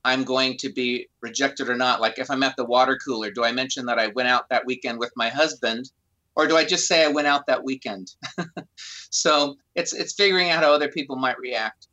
I'm 0.04 0.22
going 0.22 0.56
to 0.58 0.72
be 0.72 1.08
rejected 1.20 1.68
or 1.68 1.74
not. 1.74 2.00
Like 2.00 2.20
if 2.20 2.30
I'm 2.30 2.44
at 2.44 2.54
the 2.56 2.64
water 2.64 2.96
cooler, 3.04 3.32
do 3.32 3.42
I 3.42 3.50
mention 3.50 3.84
that 3.86 3.98
I 3.98 4.08
went 4.08 4.28
out 4.28 4.48
that 4.48 4.64
weekend 4.64 5.00
with 5.00 5.10
my 5.16 5.28
husband, 5.28 5.90
or 6.36 6.46
do 6.46 6.56
I 6.56 6.64
just 6.64 6.86
say 6.86 7.04
I 7.04 7.08
went 7.08 7.26
out 7.26 7.46
that 7.48 7.64
weekend? 7.64 8.14
so 9.10 9.56
it's 9.74 9.92
it's 9.92 10.14
figuring 10.14 10.50
out 10.50 10.62
how 10.62 10.72
other 10.72 10.88
people 10.88 11.16
might 11.16 11.38
react. 11.40 11.88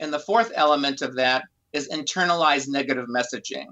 And 0.00 0.10
the 0.10 0.18
fourth 0.18 0.52
element 0.54 1.02
of 1.02 1.16
that 1.16 1.44
is 1.74 1.90
internalized 1.90 2.68
negative 2.68 3.08
messaging. 3.14 3.66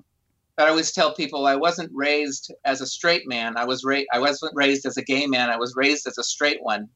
But 0.57 0.67
I 0.67 0.71
always 0.71 0.93
tell 0.93 1.15
people 1.15 1.47
I 1.47 1.57
wasn't 1.57 1.91
raised 1.95 2.53
as 2.67 2.83
a 2.83 2.87
straight 2.87 3.27
man. 3.27 3.57
I 3.57 3.65
was 3.65 3.85
ra- 3.85 4.11
I 4.13 4.19
wasn't 4.19 4.53
raised 4.55 4.85
as 4.85 4.99
a 4.99 5.03
gay 5.03 5.27
man. 5.27 5.49
I 5.49 5.57
was 5.57 5.75
raised 5.77 6.07
as 6.07 6.19
a 6.19 6.23
straight 6.23 6.63
one. 6.63 6.91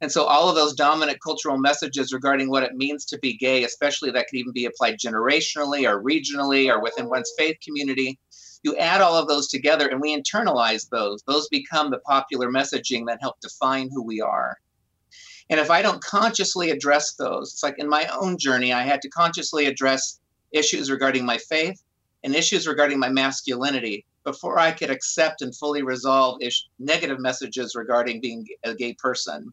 And 0.00 0.12
so 0.12 0.24
all 0.24 0.48
of 0.48 0.54
those 0.54 0.74
dominant 0.74 1.18
cultural 1.20 1.58
messages 1.58 2.12
regarding 2.12 2.50
what 2.50 2.62
it 2.62 2.76
means 2.76 3.04
to 3.06 3.18
be 3.18 3.36
gay, 3.36 3.64
especially 3.64 4.10
that 4.12 4.28
could 4.28 4.38
even 4.38 4.52
be 4.52 4.66
applied 4.66 4.98
generationally 4.98 5.90
or 5.90 6.02
regionally 6.02 6.72
or 6.72 6.80
within 6.80 7.08
one's 7.08 7.32
faith 7.36 7.56
community, 7.64 8.18
you 8.62 8.76
add 8.76 9.00
all 9.00 9.16
of 9.16 9.28
those 9.28 9.48
together 9.48 9.88
and 9.88 10.00
we 10.00 10.16
internalize 10.16 10.88
those. 10.88 11.22
Those 11.26 11.48
become 11.48 11.90
the 11.90 11.98
popular 12.00 12.48
messaging 12.48 13.06
that 13.06 13.20
help 13.20 13.40
define 13.40 13.90
who 13.92 14.02
we 14.02 14.20
are. 14.20 14.56
And 15.50 15.58
if 15.58 15.70
I 15.70 15.82
don't 15.82 16.02
consciously 16.02 16.70
address 16.70 17.14
those, 17.14 17.52
it's 17.52 17.62
like 17.62 17.78
in 17.78 17.88
my 17.88 18.06
own 18.06 18.36
journey, 18.38 18.72
I 18.72 18.82
had 18.82 19.00
to 19.02 19.08
consciously 19.08 19.66
address 19.66 20.20
issues 20.52 20.90
regarding 20.90 21.24
my 21.24 21.38
faith 21.38 21.82
and 22.22 22.34
issues 22.34 22.66
regarding 22.66 22.98
my 22.98 23.08
masculinity 23.08 24.04
before 24.24 24.58
I 24.58 24.72
could 24.72 24.90
accept 24.90 25.40
and 25.42 25.56
fully 25.56 25.82
resolve 25.82 26.42
ish- 26.42 26.66
negative 26.78 27.18
messages 27.18 27.74
regarding 27.74 28.20
being 28.20 28.46
a 28.64 28.74
gay 28.74 28.94
person. 28.94 29.52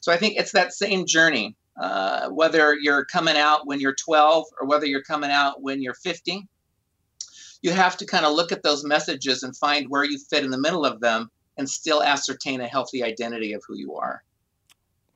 So 0.00 0.12
I 0.12 0.16
think 0.16 0.36
it's 0.36 0.52
that 0.52 0.72
same 0.72 1.06
journey, 1.06 1.56
uh, 1.80 2.28
whether 2.28 2.74
you're 2.74 3.04
coming 3.04 3.36
out 3.36 3.66
when 3.66 3.80
you're 3.80 3.94
12 3.94 4.44
or 4.60 4.66
whether 4.66 4.86
you're 4.86 5.02
coming 5.02 5.30
out 5.30 5.62
when 5.62 5.82
you're 5.82 5.94
50. 5.94 6.46
You 7.62 7.72
have 7.72 7.96
to 7.96 8.06
kind 8.06 8.24
of 8.24 8.34
look 8.34 8.52
at 8.52 8.62
those 8.62 8.84
messages 8.84 9.42
and 9.42 9.56
find 9.56 9.88
where 9.88 10.04
you 10.04 10.18
fit 10.18 10.44
in 10.44 10.50
the 10.50 10.58
middle 10.58 10.84
of 10.84 11.00
them 11.00 11.30
and 11.56 11.68
still 11.68 12.02
ascertain 12.02 12.60
a 12.60 12.66
healthy 12.66 13.02
identity 13.02 13.52
of 13.52 13.62
who 13.66 13.76
you 13.76 13.94
are. 13.94 14.22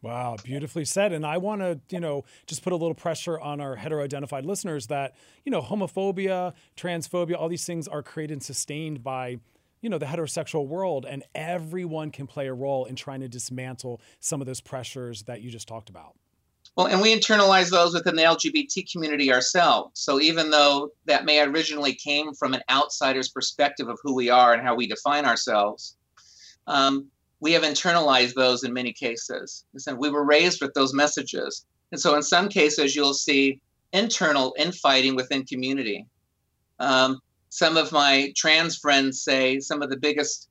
Wow, 0.02 0.36
beautifully 0.42 0.86
said. 0.86 1.12
And 1.12 1.26
I 1.26 1.36
want 1.36 1.60
to, 1.60 1.78
you 1.90 2.00
know, 2.00 2.24
just 2.46 2.62
put 2.62 2.72
a 2.72 2.76
little 2.76 2.94
pressure 2.94 3.38
on 3.38 3.60
our 3.60 3.76
hetero-identified 3.76 4.46
listeners 4.46 4.86
that, 4.86 5.14
you 5.44 5.52
know, 5.52 5.60
homophobia, 5.60 6.54
transphobia, 6.74 7.36
all 7.36 7.50
these 7.50 7.66
things 7.66 7.86
are 7.86 8.02
created 8.02 8.32
and 8.32 8.42
sustained 8.42 9.04
by, 9.04 9.36
you 9.80 9.88
know, 9.88 9.98
the 9.98 10.06
heterosexual 10.06 10.66
world, 10.66 11.06
and 11.08 11.22
everyone 11.34 12.10
can 12.10 12.26
play 12.26 12.46
a 12.46 12.54
role 12.54 12.84
in 12.84 12.96
trying 12.96 13.20
to 13.20 13.28
dismantle 13.28 14.00
some 14.18 14.40
of 14.40 14.46
those 14.46 14.60
pressures 14.60 15.22
that 15.22 15.42
you 15.42 15.50
just 15.50 15.68
talked 15.68 15.88
about. 15.88 16.14
Well, 16.76 16.86
and 16.86 17.00
we 17.00 17.14
internalize 17.14 17.70
those 17.70 17.94
within 17.94 18.16
the 18.16 18.22
LGBT 18.22 18.90
community 18.90 19.32
ourselves. 19.32 20.00
So 20.00 20.20
even 20.20 20.50
though 20.50 20.92
that 21.06 21.24
may 21.24 21.40
originally 21.40 21.94
came 21.94 22.32
from 22.34 22.54
an 22.54 22.62
outsider's 22.70 23.28
perspective 23.28 23.88
of 23.88 23.98
who 24.02 24.14
we 24.14 24.30
are 24.30 24.52
and 24.52 24.62
how 24.62 24.74
we 24.74 24.86
define 24.86 25.24
ourselves, 25.24 25.96
um, 26.66 27.06
we 27.40 27.52
have 27.52 27.62
internalized 27.62 28.34
those 28.34 28.62
in 28.62 28.72
many 28.72 28.92
cases. 28.92 29.64
And 29.86 29.98
we 29.98 30.10
were 30.10 30.24
raised 30.24 30.62
with 30.62 30.72
those 30.74 30.94
messages. 30.94 31.66
And 31.90 32.00
so 32.00 32.14
in 32.14 32.22
some 32.22 32.48
cases, 32.48 32.94
you'll 32.94 33.14
see 33.14 33.60
internal 33.92 34.54
infighting 34.56 35.16
within 35.16 35.44
community. 35.44 36.06
Um, 36.78 37.20
some 37.50 37.76
of 37.76 37.92
my 37.92 38.32
trans 38.36 38.78
friends 38.78 39.20
say 39.20 39.60
some 39.60 39.82
of 39.82 39.90
the 39.90 39.96
biggest 39.96 40.48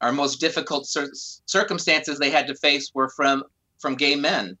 or 0.00 0.12
most 0.12 0.40
difficult 0.40 0.86
cir- 0.86 1.12
circumstances 1.46 2.18
they 2.18 2.30
had 2.30 2.46
to 2.46 2.54
face 2.54 2.90
were 2.94 3.10
from 3.10 3.44
from 3.78 3.96
gay 3.96 4.16
men 4.16 4.56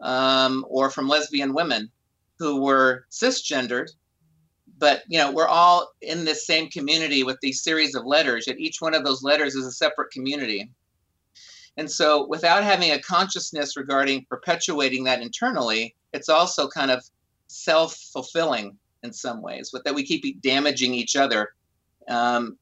um, 0.00 0.64
or 0.68 0.90
from 0.90 1.08
lesbian 1.08 1.52
women 1.54 1.90
who 2.38 2.62
were 2.62 3.06
cisgendered. 3.10 3.88
But 4.78 5.02
you 5.08 5.18
know 5.18 5.32
we're 5.32 5.46
all 5.46 5.90
in 6.00 6.24
this 6.24 6.46
same 6.46 6.68
community 6.68 7.22
with 7.22 7.38
these 7.40 7.62
series 7.62 7.94
of 7.94 8.06
letters 8.06 8.46
yet 8.46 8.58
each 8.58 8.80
one 8.80 8.94
of 8.94 9.04
those 9.04 9.22
letters 9.22 9.54
is 9.54 9.66
a 9.66 9.72
separate 9.72 10.12
community. 10.12 10.70
And 11.76 11.90
so, 11.90 12.26
without 12.26 12.64
having 12.64 12.90
a 12.90 13.00
consciousness 13.00 13.76
regarding 13.76 14.26
perpetuating 14.28 15.04
that 15.04 15.22
internally, 15.22 15.94
it's 16.12 16.28
also 16.28 16.68
kind 16.68 16.90
of 16.90 17.02
self 17.46 17.94
fulfilling 17.94 18.76
in 19.02 19.12
some 19.12 19.42
ways, 19.42 19.70
but 19.72 19.84
that 19.84 19.94
we 19.94 20.04
keep 20.04 20.40
damaging 20.42 20.94
each 20.94 21.16
other 21.16 21.50
um, 22.08 22.58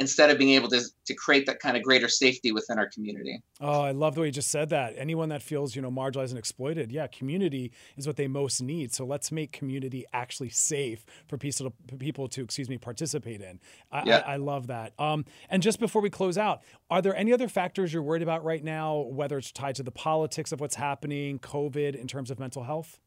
instead 0.00 0.28
of 0.28 0.36
being 0.38 0.50
able 0.50 0.68
to, 0.68 0.82
to 1.06 1.14
create 1.14 1.46
that 1.46 1.60
kind 1.60 1.76
of 1.76 1.82
greater 1.82 2.08
safety 2.08 2.50
within 2.50 2.78
our 2.78 2.88
community. 2.88 3.40
Oh, 3.60 3.82
I 3.82 3.92
love 3.92 4.16
the 4.16 4.22
way 4.22 4.26
you 4.26 4.32
just 4.32 4.50
said 4.50 4.70
that. 4.70 4.94
Anyone 4.96 5.28
that 5.28 5.40
feels, 5.40 5.76
you 5.76 5.82
know, 5.82 5.90
marginalized 5.90 6.30
and 6.30 6.38
exploited, 6.38 6.90
yeah, 6.90 7.06
community 7.06 7.70
is 7.96 8.06
what 8.06 8.16
they 8.16 8.26
most 8.26 8.60
need. 8.60 8.92
So 8.92 9.04
let's 9.04 9.30
make 9.30 9.52
community 9.52 10.04
actually 10.12 10.48
safe 10.48 11.06
for 11.28 11.38
people 11.38 11.70
to, 11.70 11.96
people 11.96 12.26
to 12.28 12.42
excuse 12.42 12.68
me, 12.68 12.76
participate 12.76 13.40
in. 13.40 13.60
I, 13.92 14.02
yeah. 14.04 14.22
I, 14.26 14.32
I 14.32 14.36
love 14.36 14.66
that. 14.66 14.94
Um, 14.98 15.24
and 15.48 15.62
just 15.62 15.78
before 15.78 16.02
we 16.02 16.10
close 16.10 16.36
out, 16.36 16.62
are 16.90 17.00
there 17.00 17.14
any 17.14 17.32
other 17.32 17.48
factors 17.48 17.92
you're 17.92 18.02
worried 18.02 18.22
about 18.22 18.42
right 18.44 18.64
now, 18.64 18.96
whether 18.98 19.38
it's 19.38 19.52
tied 19.52 19.76
to 19.76 19.84
the 19.84 19.92
politics 19.92 20.50
of 20.50 20.60
what's 20.60 20.74
happening, 20.74 21.38
COVID, 21.38 21.94
in 21.94 22.08
terms 22.08 22.32
of 22.32 22.40
mental 22.40 22.64
health? 22.64 22.98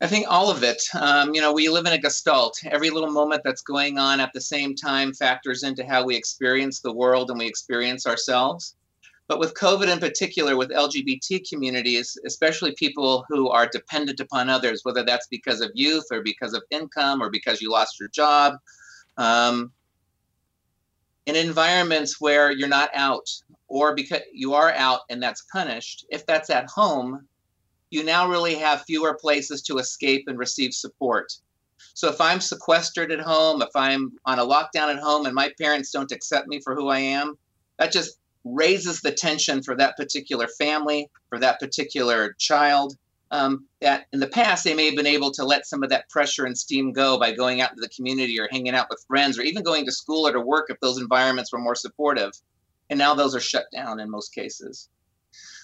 I 0.00 0.06
think 0.06 0.26
all 0.28 0.50
of 0.50 0.62
it. 0.62 0.82
Um, 0.94 1.34
you 1.34 1.40
know, 1.40 1.52
we 1.52 1.70
live 1.70 1.86
in 1.86 1.94
a 1.94 1.98
gestalt. 1.98 2.58
Every 2.66 2.90
little 2.90 3.10
moment 3.10 3.42
that's 3.44 3.62
going 3.62 3.98
on 3.98 4.20
at 4.20 4.32
the 4.34 4.40
same 4.40 4.74
time 4.74 5.14
factors 5.14 5.62
into 5.62 5.86
how 5.86 6.04
we 6.04 6.14
experience 6.14 6.80
the 6.80 6.92
world 6.92 7.30
and 7.30 7.38
we 7.38 7.46
experience 7.46 8.06
ourselves. 8.06 8.74
But 9.28 9.40
with 9.40 9.54
COVID 9.54 9.90
in 9.90 9.98
particular, 9.98 10.54
with 10.56 10.70
LGBT 10.70 11.48
communities, 11.48 12.16
especially 12.26 12.72
people 12.72 13.24
who 13.28 13.48
are 13.48 13.66
dependent 13.66 14.20
upon 14.20 14.50
others, 14.50 14.82
whether 14.84 15.02
that's 15.02 15.26
because 15.28 15.60
of 15.60 15.70
youth 15.74 16.04
or 16.12 16.22
because 16.22 16.52
of 16.52 16.62
income 16.70 17.22
or 17.22 17.30
because 17.30 17.60
you 17.60 17.70
lost 17.70 17.98
your 17.98 18.08
job, 18.10 18.54
um, 19.16 19.72
in 21.24 21.34
environments 21.34 22.20
where 22.20 22.52
you're 22.52 22.68
not 22.68 22.90
out 22.94 23.28
or 23.66 23.94
because 23.94 24.20
you 24.32 24.54
are 24.54 24.72
out 24.72 25.00
and 25.10 25.20
that's 25.20 25.42
punished, 25.50 26.06
if 26.10 26.24
that's 26.26 26.50
at 26.50 26.70
home, 26.70 27.26
you 27.90 28.04
now 28.04 28.28
really 28.28 28.54
have 28.56 28.82
fewer 28.82 29.14
places 29.14 29.62
to 29.62 29.78
escape 29.78 30.24
and 30.26 30.38
receive 30.38 30.74
support. 30.74 31.32
So 31.94 32.08
if 32.08 32.20
I'm 32.20 32.40
sequestered 32.40 33.12
at 33.12 33.20
home, 33.20 33.62
if 33.62 33.74
I'm 33.74 34.12
on 34.24 34.38
a 34.38 34.44
lockdown 34.44 34.94
at 34.94 34.98
home 34.98 35.26
and 35.26 35.34
my 35.34 35.52
parents 35.58 35.90
don't 35.90 36.12
accept 36.12 36.48
me 36.48 36.60
for 36.60 36.74
who 36.74 36.88
I 36.88 36.98
am, 36.98 37.38
that 37.78 37.92
just 37.92 38.18
raises 38.44 39.00
the 39.00 39.12
tension 39.12 39.62
for 39.62 39.74
that 39.76 39.96
particular 39.96 40.46
family, 40.58 41.10
for 41.28 41.38
that 41.38 41.58
particular 41.60 42.34
child. 42.38 42.96
Um, 43.32 43.66
that 43.80 44.06
in 44.12 44.20
the 44.20 44.28
past 44.28 44.62
they 44.62 44.74
may 44.74 44.86
have 44.86 44.94
been 44.94 45.06
able 45.06 45.32
to 45.32 45.44
let 45.44 45.66
some 45.66 45.82
of 45.82 45.90
that 45.90 46.08
pressure 46.10 46.44
and 46.44 46.56
steam 46.56 46.92
go 46.92 47.18
by 47.18 47.32
going 47.32 47.60
out 47.60 47.70
into 47.70 47.80
the 47.80 47.88
community 47.88 48.38
or 48.38 48.48
hanging 48.52 48.74
out 48.74 48.86
with 48.88 49.04
friends 49.08 49.36
or 49.36 49.42
even 49.42 49.64
going 49.64 49.84
to 49.84 49.90
school 49.90 50.28
or 50.28 50.32
to 50.32 50.40
work 50.40 50.66
if 50.68 50.78
those 50.78 50.98
environments 50.98 51.52
were 51.52 51.58
more 51.58 51.74
supportive. 51.74 52.32
And 52.88 52.98
now 52.98 53.14
those 53.14 53.34
are 53.34 53.40
shut 53.40 53.66
down 53.72 53.98
in 53.98 54.08
most 54.10 54.32
cases. 54.32 54.88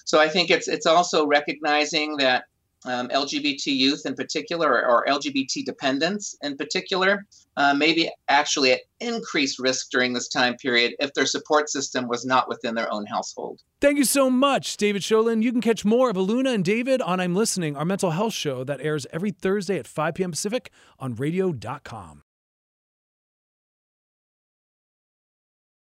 So 0.05 0.19
I 0.19 0.27
think 0.27 0.49
it's 0.49 0.67
it's 0.67 0.85
also 0.85 1.25
recognizing 1.25 2.17
that 2.17 2.45
um, 2.85 3.07
LGBT 3.09 3.67
youth 3.67 4.05
in 4.05 4.15
particular, 4.15 4.69
or, 4.69 4.85
or 4.85 5.05
LGBT 5.05 5.65
dependents 5.65 6.35
in 6.41 6.57
particular, 6.57 7.25
uh, 7.55 7.73
may 7.73 7.93
be 7.93 8.11
actually 8.27 8.73
at 8.73 8.81
increased 8.99 9.59
risk 9.59 9.89
during 9.91 10.13
this 10.13 10.27
time 10.27 10.55
period 10.55 10.95
if 10.99 11.13
their 11.13 11.25
support 11.25 11.69
system 11.69 12.07
was 12.07 12.25
not 12.25 12.49
within 12.49 12.75
their 12.75 12.91
own 12.91 13.05
household. 13.05 13.61
Thank 13.79 13.97
you 13.97 14.05
so 14.05 14.29
much, 14.29 14.77
David 14.77 15.01
Sholin. 15.01 15.43
You 15.43 15.51
can 15.51 15.61
catch 15.61 15.85
more 15.85 16.09
of 16.09 16.15
Aluna 16.15 16.53
and 16.53 16.65
David 16.65 17.01
on 17.01 17.19
I'm 17.19 17.35
Listening, 17.35 17.75
our 17.75 17.85
mental 17.85 18.11
health 18.11 18.33
show 18.33 18.63
that 18.63 18.81
airs 18.81 19.05
every 19.11 19.31
Thursday 19.31 19.77
at 19.77 19.87
5 19.87 20.15
p.m. 20.15 20.31
Pacific 20.31 20.71
on 20.99 21.15
radio.com. 21.15 22.22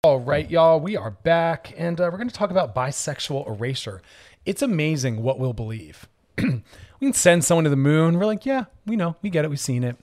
All 0.03 0.19
right, 0.19 0.49
y'all, 0.49 0.79
we 0.79 0.97
are 0.97 1.11
back 1.11 1.75
and 1.77 2.01
uh, 2.01 2.09
we're 2.11 2.17
going 2.17 2.27
to 2.27 2.33
talk 2.33 2.49
about 2.49 2.73
bisexual 2.73 3.47
erasure. 3.47 4.01
It's 4.47 4.63
amazing 4.63 5.21
what 5.21 5.37
we'll 5.37 5.53
believe. 5.53 6.07
we 6.39 6.63
can 6.99 7.13
send 7.13 7.45
someone 7.45 7.65
to 7.65 7.69
the 7.69 7.75
moon. 7.75 8.17
We're 8.17 8.25
like, 8.25 8.43
yeah, 8.43 8.63
we 8.87 8.95
know, 8.95 9.15
we 9.21 9.29
get 9.29 9.45
it, 9.45 9.49
we've 9.49 9.59
seen 9.59 9.83
it. 9.83 9.97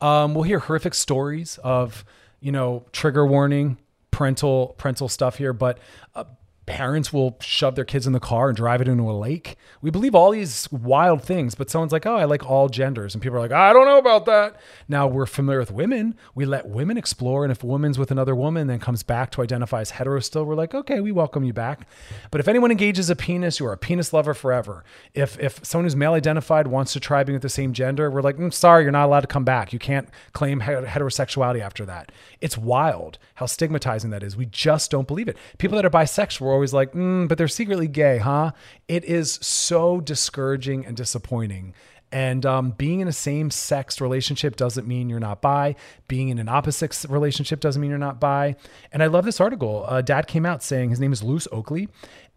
Um, 0.00 0.34
we'll 0.34 0.42
hear 0.42 0.58
horrific 0.58 0.92
stories 0.92 1.60
of, 1.62 2.04
you 2.40 2.50
know, 2.50 2.84
trigger 2.90 3.24
warning, 3.24 3.78
parental 4.10 4.74
parental 4.76 5.08
stuff 5.08 5.36
here, 5.36 5.52
but 5.52 5.78
uh, 6.16 6.24
parents 6.66 7.12
will 7.12 7.36
shove 7.40 7.74
their 7.74 7.84
kids 7.84 8.06
in 8.06 8.12
the 8.12 8.20
car 8.20 8.48
and 8.48 8.56
drive 8.56 8.80
it 8.80 8.88
into 8.88 9.10
a 9.10 9.12
lake. 9.12 9.56
We 9.82 9.90
believe 9.90 10.14
all 10.14 10.30
these 10.30 10.70
wild 10.72 11.22
things, 11.22 11.54
but 11.54 11.68
someone's 11.68 11.92
like, 11.92 12.06
oh, 12.06 12.16
I 12.16 12.24
like 12.24 12.48
all 12.48 12.68
genders. 12.68 13.14
And 13.14 13.22
people 13.22 13.36
are 13.36 13.40
like, 13.40 13.52
I 13.52 13.72
don't 13.72 13.86
know 13.86 13.98
about 13.98 14.24
that. 14.26 14.56
Now 14.88 15.06
we're 15.06 15.26
familiar 15.26 15.58
with 15.58 15.70
women. 15.70 16.16
We 16.34 16.46
let 16.46 16.68
women 16.68 16.96
explore. 16.96 17.44
And 17.44 17.52
if 17.52 17.62
a 17.62 17.66
woman's 17.66 17.98
with 17.98 18.10
another 18.10 18.34
woman, 18.34 18.66
then 18.66 18.78
comes 18.78 19.02
back 19.02 19.30
to 19.32 19.42
identify 19.42 19.82
as 19.82 19.90
hetero 19.90 20.20
still, 20.20 20.44
we're 20.44 20.54
like, 20.54 20.74
okay, 20.74 21.00
we 21.00 21.12
welcome 21.12 21.44
you 21.44 21.52
back. 21.52 21.86
But 22.30 22.40
if 22.40 22.48
anyone 22.48 22.70
engages 22.70 23.10
a 23.10 23.16
penis, 23.16 23.60
you 23.60 23.66
are 23.66 23.72
a 23.72 23.78
penis 23.78 24.12
lover 24.12 24.32
forever. 24.32 24.84
If, 25.12 25.38
if 25.38 25.64
someone 25.64 25.84
who's 25.84 25.96
male 25.96 26.14
identified 26.14 26.66
wants 26.68 26.94
to 26.94 27.00
try 27.00 27.24
being 27.24 27.34
with 27.34 27.42
the 27.42 27.48
same 27.48 27.74
gender, 27.74 28.10
we're 28.10 28.22
like, 28.22 28.36
mm, 28.36 28.52
sorry, 28.52 28.84
you're 28.84 28.92
not 28.92 29.04
allowed 29.06 29.20
to 29.20 29.26
come 29.26 29.44
back. 29.44 29.72
You 29.72 29.78
can't 29.78 30.08
claim 30.32 30.60
heterosexuality 30.60 31.60
after 31.60 31.84
that. 31.84 32.10
It's 32.40 32.56
wild 32.56 33.18
how 33.34 33.46
stigmatizing 33.46 34.10
that 34.10 34.22
is. 34.22 34.36
We 34.36 34.46
just 34.46 34.90
don't 34.90 35.06
believe 35.06 35.28
it. 35.28 35.36
People 35.58 35.76
that 35.76 35.84
are 35.84 35.90
bisexual 35.90 36.53
always 36.54 36.72
like, 36.72 36.92
mm, 36.92 37.28
but 37.28 37.38
they're 37.38 37.48
secretly 37.48 37.88
gay, 37.88 38.18
huh? 38.18 38.52
It 38.88 39.04
is 39.04 39.34
so 39.42 40.00
discouraging 40.00 40.86
and 40.86 40.96
disappointing. 40.96 41.74
And 42.14 42.46
um, 42.46 42.70
being 42.70 43.00
in 43.00 43.08
a 43.08 43.12
same 43.12 43.50
sex 43.50 44.00
relationship 44.00 44.54
doesn't 44.54 44.86
mean 44.86 45.08
you're 45.08 45.18
not 45.18 45.42
bi. 45.42 45.74
Being 46.06 46.28
in 46.28 46.38
an 46.38 46.48
opposite 46.48 47.04
relationship 47.08 47.58
doesn't 47.58 47.82
mean 47.82 47.90
you're 47.90 47.98
not 47.98 48.20
bi. 48.20 48.54
And 48.92 49.02
I 49.02 49.06
love 49.06 49.24
this 49.24 49.40
article. 49.40 49.84
Uh, 49.88 50.00
dad 50.00 50.28
came 50.28 50.46
out 50.46 50.62
saying 50.62 50.90
his 50.90 51.00
name 51.00 51.12
is 51.12 51.24
Lewis 51.24 51.48
Oakley, 51.50 51.88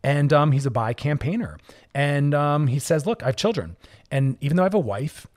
and 0.03 0.33
um, 0.33 0.51
he's 0.51 0.65
a 0.65 0.71
bi 0.71 0.93
campaigner. 0.93 1.59
And 1.93 2.33
um, 2.33 2.65
he 2.67 2.79
says, 2.79 3.05
Look, 3.05 3.21
I 3.21 3.27
have 3.27 3.35
children. 3.35 3.77
And 4.09 4.37
even 4.41 4.57
though 4.57 4.63
I 4.63 4.65
have 4.65 4.73
a 4.73 4.79
wife, 4.79 5.27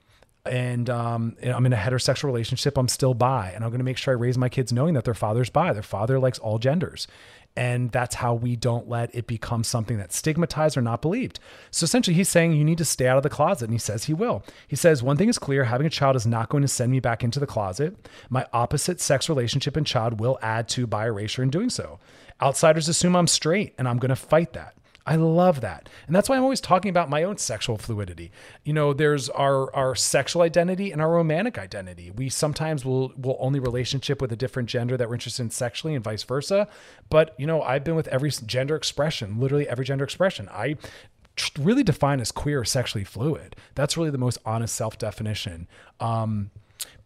and 0.46 0.88
um, 0.88 1.36
I'm 1.42 1.66
in 1.66 1.72
a 1.72 1.76
heterosexual 1.76 2.24
relationship, 2.24 2.78
I'm 2.78 2.88
still 2.88 3.12
bi, 3.12 3.52
and 3.54 3.62
I'm 3.62 3.70
going 3.70 3.78
to 3.80 3.84
make 3.84 3.98
sure 3.98 4.14
I 4.14 4.16
raise 4.16 4.38
my 4.38 4.48
kids 4.48 4.72
knowing 4.72 4.94
that 4.94 5.04
their 5.04 5.14
father's 5.14 5.50
bi. 5.50 5.72
Their 5.72 5.82
father 5.82 6.18
likes 6.18 6.38
all 6.38 6.58
genders, 6.58 7.06
And 7.56 7.90
that's 7.90 8.14
how 8.14 8.34
we 8.34 8.56
don't 8.56 8.88
let 8.88 9.14
it 9.14 9.26
become 9.26 9.64
something 9.64 9.98
that's 9.98 10.16
stigmatized 10.16 10.76
or 10.76 10.82
not 10.82 11.02
believed. 11.02 11.40
So 11.70 11.84
essentially, 11.84 12.14
he's 12.14 12.28
saying 12.28 12.52
you 12.52 12.64
need 12.64 12.78
to 12.78 12.84
stay 12.84 13.08
out 13.08 13.16
of 13.16 13.22
the 13.22 13.28
closet. 13.28 13.64
And 13.64 13.74
he 13.74 13.78
says 13.78 14.04
he 14.04 14.14
will. 14.14 14.42
He 14.68 14.76
says, 14.76 15.02
One 15.02 15.16
thing 15.16 15.28
is 15.28 15.38
clear 15.38 15.64
having 15.64 15.86
a 15.86 15.90
child 15.90 16.16
is 16.16 16.26
not 16.26 16.48
going 16.48 16.62
to 16.62 16.68
send 16.68 16.92
me 16.92 17.00
back 17.00 17.24
into 17.24 17.40
the 17.40 17.46
closet. 17.46 18.08
My 18.28 18.46
opposite 18.52 19.00
sex 19.00 19.28
relationship 19.28 19.76
and 19.76 19.86
child 19.86 20.20
will 20.20 20.38
add 20.42 20.68
to 20.70 20.86
bi 20.86 21.06
erasure 21.06 21.42
in 21.42 21.50
doing 21.50 21.70
so. 21.70 21.98
Outsiders 22.40 22.88
assume 22.88 23.16
I'm 23.16 23.26
straight, 23.26 23.74
and 23.76 23.86
I'm 23.86 23.98
going 23.98 24.08
to 24.10 24.16
fight 24.16 24.54
that. 24.54 24.74
I 25.06 25.16
love 25.16 25.60
that. 25.62 25.88
And 26.06 26.14
that's 26.14 26.28
why 26.28 26.36
I'm 26.36 26.42
always 26.42 26.60
talking 26.60 26.90
about 26.90 27.08
my 27.08 27.22
own 27.22 27.38
sexual 27.38 27.78
fluidity. 27.78 28.30
You 28.64 28.72
know, 28.72 28.92
there's 28.92 29.28
our 29.30 29.74
our 29.74 29.94
sexual 29.94 30.42
identity 30.42 30.92
and 30.92 31.00
our 31.00 31.10
romantic 31.10 31.58
identity. 31.58 32.10
We 32.10 32.28
sometimes 32.28 32.84
will 32.84 33.12
will 33.16 33.36
only 33.40 33.60
relationship 33.60 34.20
with 34.20 34.30
a 34.32 34.36
different 34.36 34.68
gender 34.68 34.96
that 34.96 35.08
we're 35.08 35.14
interested 35.14 35.42
in 35.42 35.50
sexually 35.50 35.94
and 35.94 36.04
vice 36.04 36.22
versa. 36.22 36.68
But, 37.08 37.34
you 37.38 37.46
know, 37.46 37.62
I've 37.62 37.84
been 37.84 37.96
with 37.96 38.08
every 38.08 38.30
gender 38.30 38.76
expression, 38.76 39.40
literally 39.40 39.68
every 39.68 39.84
gender 39.84 40.04
expression. 40.04 40.48
I 40.50 40.76
really 41.58 41.82
define 41.82 42.20
as 42.20 42.32
queer 42.32 42.64
sexually 42.64 43.04
fluid. 43.04 43.56
That's 43.74 43.96
really 43.96 44.10
the 44.10 44.18
most 44.18 44.38
honest 44.44 44.74
self 44.74 44.98
definition. 44.98 45.66
Um, 45.98 46.50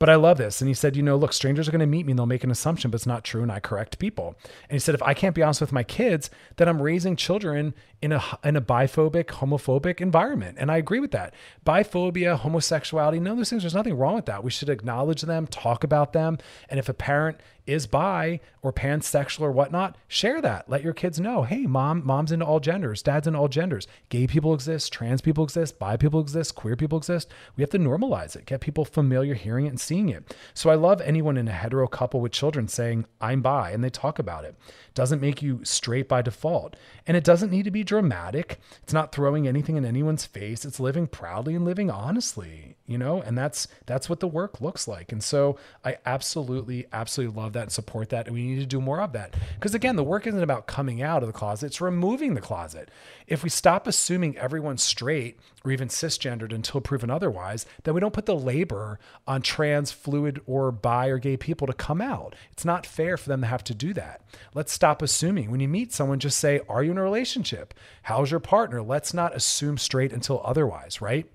but 0.04 0.10
I 0.10 0.16
love 0.16 0.36
this. 0.36 0.60
And 0.60 0.68
he 0.68 0.74
said, 0.74 0.96
you 0.96 1.02
know, 1.02 1.16
look, 1.16 1.32
strangers 1.32 1.66
are 1.66 1.70
going 1.70 1.80
to 1.80 1.86
meet 1.86 2.04
me 2.04 2.12
and 2.12 2.18
they'll 2.18 2.26
make 2.26 2.44
an 2.44 2.50
assumption, 2.50 2.90
but 2.90 2.96
it's 2.96 3.06
not 3.06 3.24
true. 3.24 3.40
And 3.40 3.50
I 3.50 3.58
correct 3.58 3.98
people. 3.98 4.36
And 4.68 4.72
he 4.72 4.78
said, 4.78 4.94
if 4.94 5.02
I 5.02 5.14
can't 5.14 5.34
be 5.34 5.42
honest 5.42 5.62
with 5.62 5.72
my 5.72 5.82
kids, 5.82 6.28
then 6.56 6.68
I'm 6.68 6.82
raising 6.82 7.16
children 7.16 7.72
in 8.02 8.12
a, 8.12 8.22
in 8.44 8.54
a 8.54 8.60
biphobic, 8.60 9.28
homophobic 9.28 10.02
environment. 10.02 10.58
And 10.60 10.70
I 10.70 10.76
agree 10.76 11.00
with 11.00 11.12
that. 11.12 11.32
Biphobia, 11.64 12.38
homosexuality, 12.38 13.18
none 13.18 13.32
of 13.32 13.38
those 13.38 13.48
things, 13.48 13.62
there's 13.62 13.74
nothing 13.74 13.96
wrong 13.96 14.16
with 14.16 14.26
that. 14.26 14.44
We 14.44 14.50
should 14.50 14.68
acknowledge 14.68 15.22
them, 15.22 15.46
talk 15.46 15.84
about 15.84 16.12
them. 16.12 16.36
And 16.68 16.78
if 16.78 16.90
a 16.90 16.92
parent 16.92 17.40
is 17.66 17.86
bi 17.86 18.40
or 18.62 18.72
pansexual 18.72 19.40
or 19.40 19.52
whatnot, 19.52 19.96
share 20.06 20.40
that. 20.42 20.68
Let 20.68 20.82
your 20.82 20.92
kids 20.92 21.18
know, 21.18 21.44
hey, 21.44 21.66
mom, 21.66 22.04
mom's 22.04 22.32
into 22.32 22.44
all 22.44 22.60
genders, 22.60 23.02
dad's 23.02 23.26
into 23.26 23.38
all 23.38 23.48
genders. 23.48 23.86
Gay 24.10 24.26
people 24.26 24.52
exist, 24.52 24.92
trans 24.92 25.22
people 25.22 25.44
exist, 25.44 25.78
bi 25.78 25.96
people 25.96 26.20
exist, 26.20 26.54
queer 26.54 26.76
people 26.76 26.98
exist. 26.98 27.32
We 27.56 27.62
have 27.62 27.70
to 27.70 27.78
normalize 27.78 28.36
it, 28.36 28.46
get 28.46 28.60
people 28.60 28.84
familiar 28.84 29.34
hearing 29.34 29.66
it 29.66 29.70
and 29.70 29.80
seeing 29.80 29.93
it. 29.94 30.34
So 30.54 30.70
I 30.70 30.74
love 30.74 31.00
anyone 31.00 31.36
in 31.36 31.48
a 31.48 31.52
hetero 31.52 31.86
couple 31.86 32.20
with 32.20 32.32
children 32.32 32.68
saying, 32.68 33.06
I'm 33.20 33.42
bi, 33.42 33.70
and 33.70 33.82
they 33.82 33.90
talk 33.90 34.18
about 34.18 34.44
it. 34.44 34.56
Doesn't 34.94 35.20
make 35.20 35.42
you 35.42 35.60
straight 35.64 36.08
by 36.08 36.22
default. 36.22 36.76
And 37.06 37.16
it 37.16 37.24
doesn't 37.24 37.50
need 37.50 37.64
to 37.64 37.70
be 37.70 37.84
dramatic. 37.84 38.60
It's 38.82 38.92
not 38.92 39.12
throwing 39.12 39.46
anything 39.46 39.76
in 39.76 39.84
anyone's 39.84 40.26
face. 40.26 40.64
It's 40.64 40.80
living 40.80 41.06
proudly 41.06 41.54
and 41.54 41.64
living 41.64 41.90
honestly, 41.90 42.76
you 42.86 42.98
know, 42.98 43.22
and 43.22 43.36
that's 43.36 43.66
that's 43.86 44.10
what 44.10 44.20
the 44.20 44.28
work 44.28 44.60
looks 44.60 44.86
like. 44.86 45.10
And 45.10 45.22
so 45.22 45.56
I 45.84 45.96
absolutely, 46.04 46.86
absolutely 46.92 47.40
love 47.40 47.54
that 47.54 47.62
and 47.62 47.72
support 47.72 48.10
that. 48.10 48.26
And 48.26 48.34
we 48.34 48.42
need 48.42 48.60
to 48.60 48.66
do 48.66 48.80
more 48.80 49.00
of 49.00 49.12
that. 49.12 49.34
Because 49.54 49.74
again, 49.74 49.96
the 49.96 50.04
work 50.04 50.26
isn't 50.26 50.42
about 50.42 50.66
coming 50.66 51.00
out 51.00 51.22
of 51.22 51.26
the 51.26 51.32
closet, 51.32 51.66
it's 51.66 51.80
removing 51.80 52.34
the 52.34 52.42
closet. 52.42 52.90
If 53.26 53.42
we 53.42 53.48
stop 53.48 53.86
assuming 53.86 54.36
everyone's 54.36 54.82
straight 54.82 55.38
or 55.64 55.70
even 55.70 55.88
cisgendered 55.88 56.52
until 56.52 56.82
proven 56.82 57.10
otherwise, 57.10 57.64
then 57.84 57.94
we 57.94 58.00
don't 58.00 58.12
put 58.12 58.26
the 58.26 58.36
labor 58.36 58.98
on 59.26 59.40
trans, 59.40 59.90
fluid, 59.90 60.42
or 60.44 60.70
bi 60.70 61.06
or 61.06 61.18
gay 61.18 61.38
people 61.38 61.66
to 61.66 61.72
come 61.72 62.02
out. 62.02 62.34
It's 62.52 62.66
not 62.66 62.84
fair 62.84 63.16
for 63.16 63.30
them 63.30 63.40
to 63.40 63.46
have 63.46 63.64
to 63.64 63.74
do 63.74 63.94
that. 63.94 64.20
Let's 64.52 64.72
stop 64.72 65.00
assuming. 65.00 65.50
When 65.50 65.60
you 65.60 65.68
meet 65.68 65.94
someone, 65.94 66.18
just 66.18 66.38
say, 66.38 66.60
Are 66.68 66.84
you 66.84 66.90
in 66.90 66.98
a 66.98 67.02
relationship? 67.02 67.72
How's 68.02 68.30
your 68.30 68.40
partner? 68.40 68.82
Let's 68.82 69.14
not 69.14 69.34
assume 69.34 69.78
straight 69.78 70.12
until 70.12 70.42
otherwise, 70.44 71.00
right? 71.00 71.26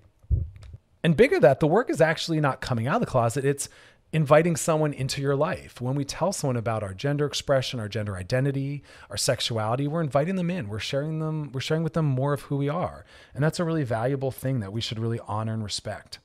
And 1.02 1.16
bigger 1.16 1.40
that, 1.40 1.60
the 1.60 1.66
work 1.66 1.90
is 1.90 2.00
actually 2.00 2.40
not 2.40 2.60
coming 2.60 2.86
out 2.86 2.96
of 2.96 3.00
the 3.00 3.06
closet. 3.06 3.44
It's 3.44 3.68
inviting 4.12 4.56
someone 4.56 4.92
into 4.92 5.22
your 5.22 5.36
life. 5.36 5.80
When 5.80 5.94
we 5.94 6.04
tell 6.04 6.32
someone 6.32 6.56
about 6.56 6.82
our 6.82 6.92
gender 6.92 7.24
expression, 7.26 7.78
our 7.78 7.88
gender 7.88 8.16
identity, 8.16 8.82
our 9.08 9.16
sexuality, 9.16 9.86
we're 9.86 10.00
inviting 10.00 10.36
them 10.36 10.50
in. 10.50 10.68
We're 10.68 10.80
sharing 10.80 11.20
them, 11.20 11.52
we're 11.52 11.60
sharing 11.60 11.84
with 11.84 11.92
them 11.94 12.06
more 12.06 12.32
of 12.32 12.42
who 12.42 12.56
we 12.56 12.68
are. 12.68 13.04
And 13.34 13.42
that's 13.42 13.60
a 13.60 13.64
really 13.64 13.84
valuable 13.84 14.30
thing 14.30 14.60
that 14.60 14.72
we 14.72 14.80
should 14.80 14.98
really 14.98 15.20
honor 15.28 15.54
and 15.54 15.62
respect. 15.62 16.18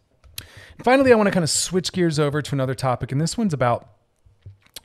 And 0.78 0.84
finally, 0.84 1.14
I 1.14 1.16
want 1.16 1.28
to 1.28 1.32
kind 1.32 1.44
of 1.44 1.50
switch 1.50 1.92
gears 1.92 2.20
over 2.20 2.42
to 2.42 2.56
another 2.56 2.76
topic, 2.76 3.12
and 3.12 3.22
this 3.22 3.38
one's 3.38 3.54
about 3.54 3.90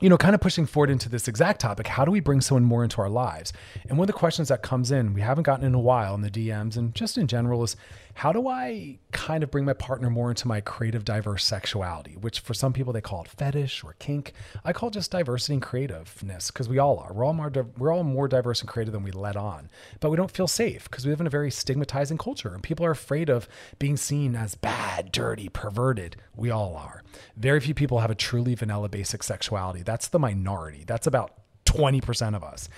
you 0.01 0.09
know, 0.09 0.17
kind 0.17 0.35
of 0.35 0.41
pushing 0.41 0.67
forward 0.67 0.91
into 0.91 1.09
this 1.09 1.29
exact 1.29 1.61
topic, 1.61 1.87
how 1.87 2.05
do 2.05 2.11
we 2.11 2.21
bring 2.21 2.41
someone 2.41 2.65
more 2.65 2.83
into 2.83 3.03
our 3.03 3.11
lives? 3.11 3.53
And 3.89 3.99
one 3.99 4.05
of 4.05 4.15
the 4.15 4.19
questions 4.19 4.49
that 4.49 4.63
comes 4.63 4.91
in, 4.91 5.13
we 5.13 5.21
haven't 5.21 5.43
gotten 5.43 5.65
in 5.65 5.75
a 5.75 5.79
while 5.79 6.15
in 6.15 6.23
the 6.23 6.31
DMs 6.31 6.77
and 6.77 6.95
just 6.95 7.19
in 7.19 7.27
general 7.27 7.63
is 7.63 7.77
how 8.15 8.33
do 8.33 8.49
I 8.49 8.99
kind 9.13 9.43
of 9.43 9.51
bring 9.51 9.65
my 9.65 9.73
partner 9.73 10.11
more 10.11 10.31
into 10.31 10.49
my 10.49 10.61
creative, 10.61 11.05
diverse 11.05 11.45
sexuality, 11.45 12.17
which 12.17 12.41
for 12.41 12.55
some 12.55 12.73
people 12.73 12.93
they 12.93 13.01
call 13.01 13.23
it 13.23 13.29
fetish 13.29 13.83
or 13.85 13.95
kink. 13.99 14.33
I 14.65 14.73
call 14.73 14.91
just 14.91 15.11
diversity 15.11 15.55
and 15.55 15.63
creativeness 15.63 16.51
because 16.51 16.69
we 16.69 16.79
all 16.79 16.99
are. 16.99 17.13
We're 17.13 17.25
all 17.25 17.33
more 17.33 17.53
we're 17.79 17.93
all 17.93 18.05
more 18.05 18.29
diverse 18.29 18.61
and 18.61 18.69
creative 18.69 18.93
than 18.93 19.03
we 19.03 19.13
let 19.13 19.37
on, 19.37 19.71
but 20.01 20.11
we 20.11 20.17
don't 20.17 20.31
feel 20.31 20.47
safe 20.47 20.85
because 20.91 21.05
we 21.05 21.11
live 21.11 21.21
in 21.21 21.27
a 21.27 21.31
very 21.31 21.51
stigmatizing 21.51 22.19
culture 22.19 22.53
and 22.55 22.63
people 22.63 22.85
are 22.87 22.91
afraid 22.91 23.29
of 23.29 23.49
being 23.79 23.97
seen 23.97 24.35
as 24.35 24.55
bad, 24.55 25.13
dirty, 25.13 25.49
perverted. 25.49 26.17
We 26.37 26.51
all 26.51 26.77
are. 26.77 27.03
Very 27.37 27.61
few 27.61 27.75
people 27.75 28.01
have 28.01 28.11
a 28.11 28.15
truly 28.15 28.55
vanilla 28.55 28.89
basic 28.89 29.23
sexuality. 29.23 29.83
That's 29.83 30.09
the 30.09 30.19
minority. 30.19 30.85
That's 30.87 31.07
about 31.07 31.33
20% 31.67 32.35
of 32.35 32.43
us. 32.43 32.69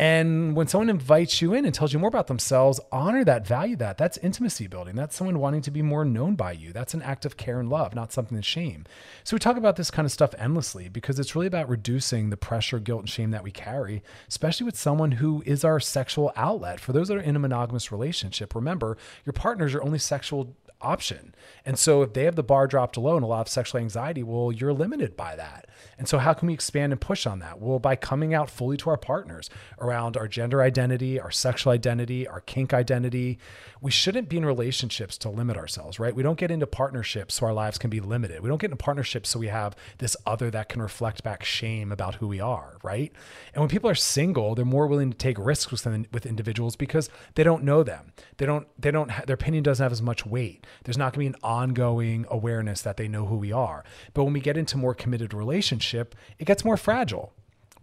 And 0.00 0.56
when 0.56 0.66
someone 0.66 0.88
invites 0.88 1.42
you 1.42 1.52
in 1.52 1.66
and 1.66 1.74
tells 1.74 1.92
you 1.92 1.98
more 1.98 2.08
about 2.08 2.26
themselves, 2.26 2.80
honor 2.90 3.22
that, 3.22 3.46
value 3.46 3.76
that. 3.76 3.98
That's 3.98 4.16
intimacy 4.16 4.66
building. 4.66 4.96
That's 4.96 5.14
someone 5.14 5.38
wanting 5.38 5.60
to 5.60 5.70
be 5.70 5.82
more 5.82 6.06
known 6.06 6.36
by 6.36 6.52
you. 6.52 6.72
That's 6.72 6.94
an 6.94 7.02
act 7.02 7.26
of 7.26 7.36
care 7.36 7.60
and 7.60 7.68
love, 7.68 7.94
not 7.94 8.10
something 8.10 8.34
to 8.34 8.42
shame. 8.42 8.86
So 9.24 9.36
we 9.36 9.40
talk 9.40 9.58
about 9.58 9.76
this 9.76 9.90
kind 9.90 10.06
of 10.06 10.12
stuff 10.12 10.34
endlessly 10.38 10.88
because 10.88 11.18
it's 11.18 11.34
really 11.34 11.48
about 11.48 11.68
reducing 11.68 12.30
the 12.30 12.38
pressure, 12.38 12.78
guilt, 12.78 13.00
and 13.00 13.10
shame 13.10 13.30
that 13.32 13.44
we 13.44 13.50
carry, 13.50 14.02
especially 14.26 14.64
with 14.64 14.78
someone 14.78 15.12
who 15.12 15.42
is 15.44 15.64
our 15.66 15.78
sexual 15.78 16.32
outlet. 16.34 16.80
For 16.80 16.94
those 16.94 17.08
that 17.08 17.18
are 17.18 17.20
in 17.20 17.36
a 17.36 17.38
monogamous 17.38 17.92
relationship, 17.92 18.54
remember 18.54 18.96
your 19.26 19.34
partner 19.34 19.66
is 19.66 19.74
your 19.74 19.84
only 19.84 19.98
sexual 19.98 20.56
option. 20.80 21.34
And 21.64 21.78
so 21.78 22.02
if 22.02 22.12
they 22.12 22.24
have 22.24 22.36
the 22.36 22.42
bar 22.42 22.66
dropped 22.66 22.96
low 22.96 23.16
and 23.16 23.24
a 23.24 23.28
lot 23.28 23.42
of 23.42 23.48
sexual 23.48 23.80
anxiety, 23.80 24.22
well, 24.22 24.50
you're 24.52 24.72
limited 24.72 25.16
by 25.16 25.36
that. 25.36 25.68
And 25.98 26.08
so 26.08 26.18
how 26.18 26.32
can 26.32 26.48
we 26.48 26.54
expand 26.54 26.92
and 26.92 27.00
push 27.00 27.26
on 27.26 27.40
that? 27.40 27.60
Well, 27.60 27.78
by 27.78 27.96
coming 27.96 28.32
out 28.32 28.50
fully 28.50 28.76
to 28.78 28.90
our 28.90 28.96
partners 28.96 29.50
around 29.78 30.16
our 30.16 30.26
gender 30.28 30.62
identity, 30.62 31.20
our 31.20 31.30
sexual 31.30 31.72
identity, 31.72 32.26
our 32.26 32.40
kink 32.40 32.72
identity. 32.72 33.38
We 33.80 33.90
shouldn't 33.90 34.28
be 34.28 34.36
in 34.36 34.44
relationships 34.44 35.16
to 35.18 35.30
limit 35.30 35.56
ourselves, 35.56 35.98
right? 35.98 36.14
We 36.14 36.22
don't 36.22 36.38
get 36.38 36.50
into 36.50 36.66
partnerships 36.66 37.34
so 37.34 37.46
our 37.46 37.52
lives 37.52 37.78
can 37.78 37.90
be 37.90 38.00
limited. 38.00 38.40
We 38.40 38.48
don't 38.48 38.60
get 38.60 38.70
into 38.70 38.82
partnerships 38.82 39.30
so 39.30 39.38
we 39.38 39.48
have 39.48 39.76
this 39.98 40.16
other 40.26 40.50
that 40.50 40.68
can 40.68 40.82
reflect 40.82 41.22
back 41.22 41.44
shame 41.44 41.92
about 41.92 42.16
who 42.16 42.28
we 42.28 42.40
are, 42.40 42.78
right? 42.82 43.12
And 43.54 43.60
when 43.60 43.68
people 43.68 43.90
are 43.90 43.94
single, 43.94 44.54
they're 44.54 44.64
more 44.64 44.86
willing 44.86 45.10
to 45.10 45.16
take 45.16 45.38
risks 45.38 45.70
with, 45.70 45.86
with 46.12 46.26
individuals 46.26 46.76
because 46.76 47.10
they 47.34 47.42
don't 47.42 47.64
know 47.64 47.82
them. 47.82 48.12
They 48.38 48.46
don't, 48.46 48.66
they 48.78 48.90
don't, 48.90 49.10
ha- 49.10 49.24
their 49.26 49.34
opinion 49.34 49.62
doesn't 49.62 49.82
have 49.82 49.92
as 49.92 50.02
much 50.02 50.26
weight. 50.26 50.66
There's 50.84 50.98
not 50.98 51.12
going 51.12 51.32
to 51.32 51.32
be 51.32 51.38
an 51.38 51.42
ongoing 51.42 52.26
awareness 52.28 52.82
that 52.82 52.96
they 52.96 53.08
know 53.08 53.26
who 53.26 53.36
we 53.36 53.52
are. 53.52 53.84
But 54.14 54.24
when 54.24 54.32
we 54.32 54.40
get 54.40 54.56
into 54.56 54.76
more 54.76 54.94
committed 54.94 55.34
relationship, 55.34 56.14
it 56.38 56.46
gets 56.46 56.64
more 56.64 56.76
fragile, 56.76 57.32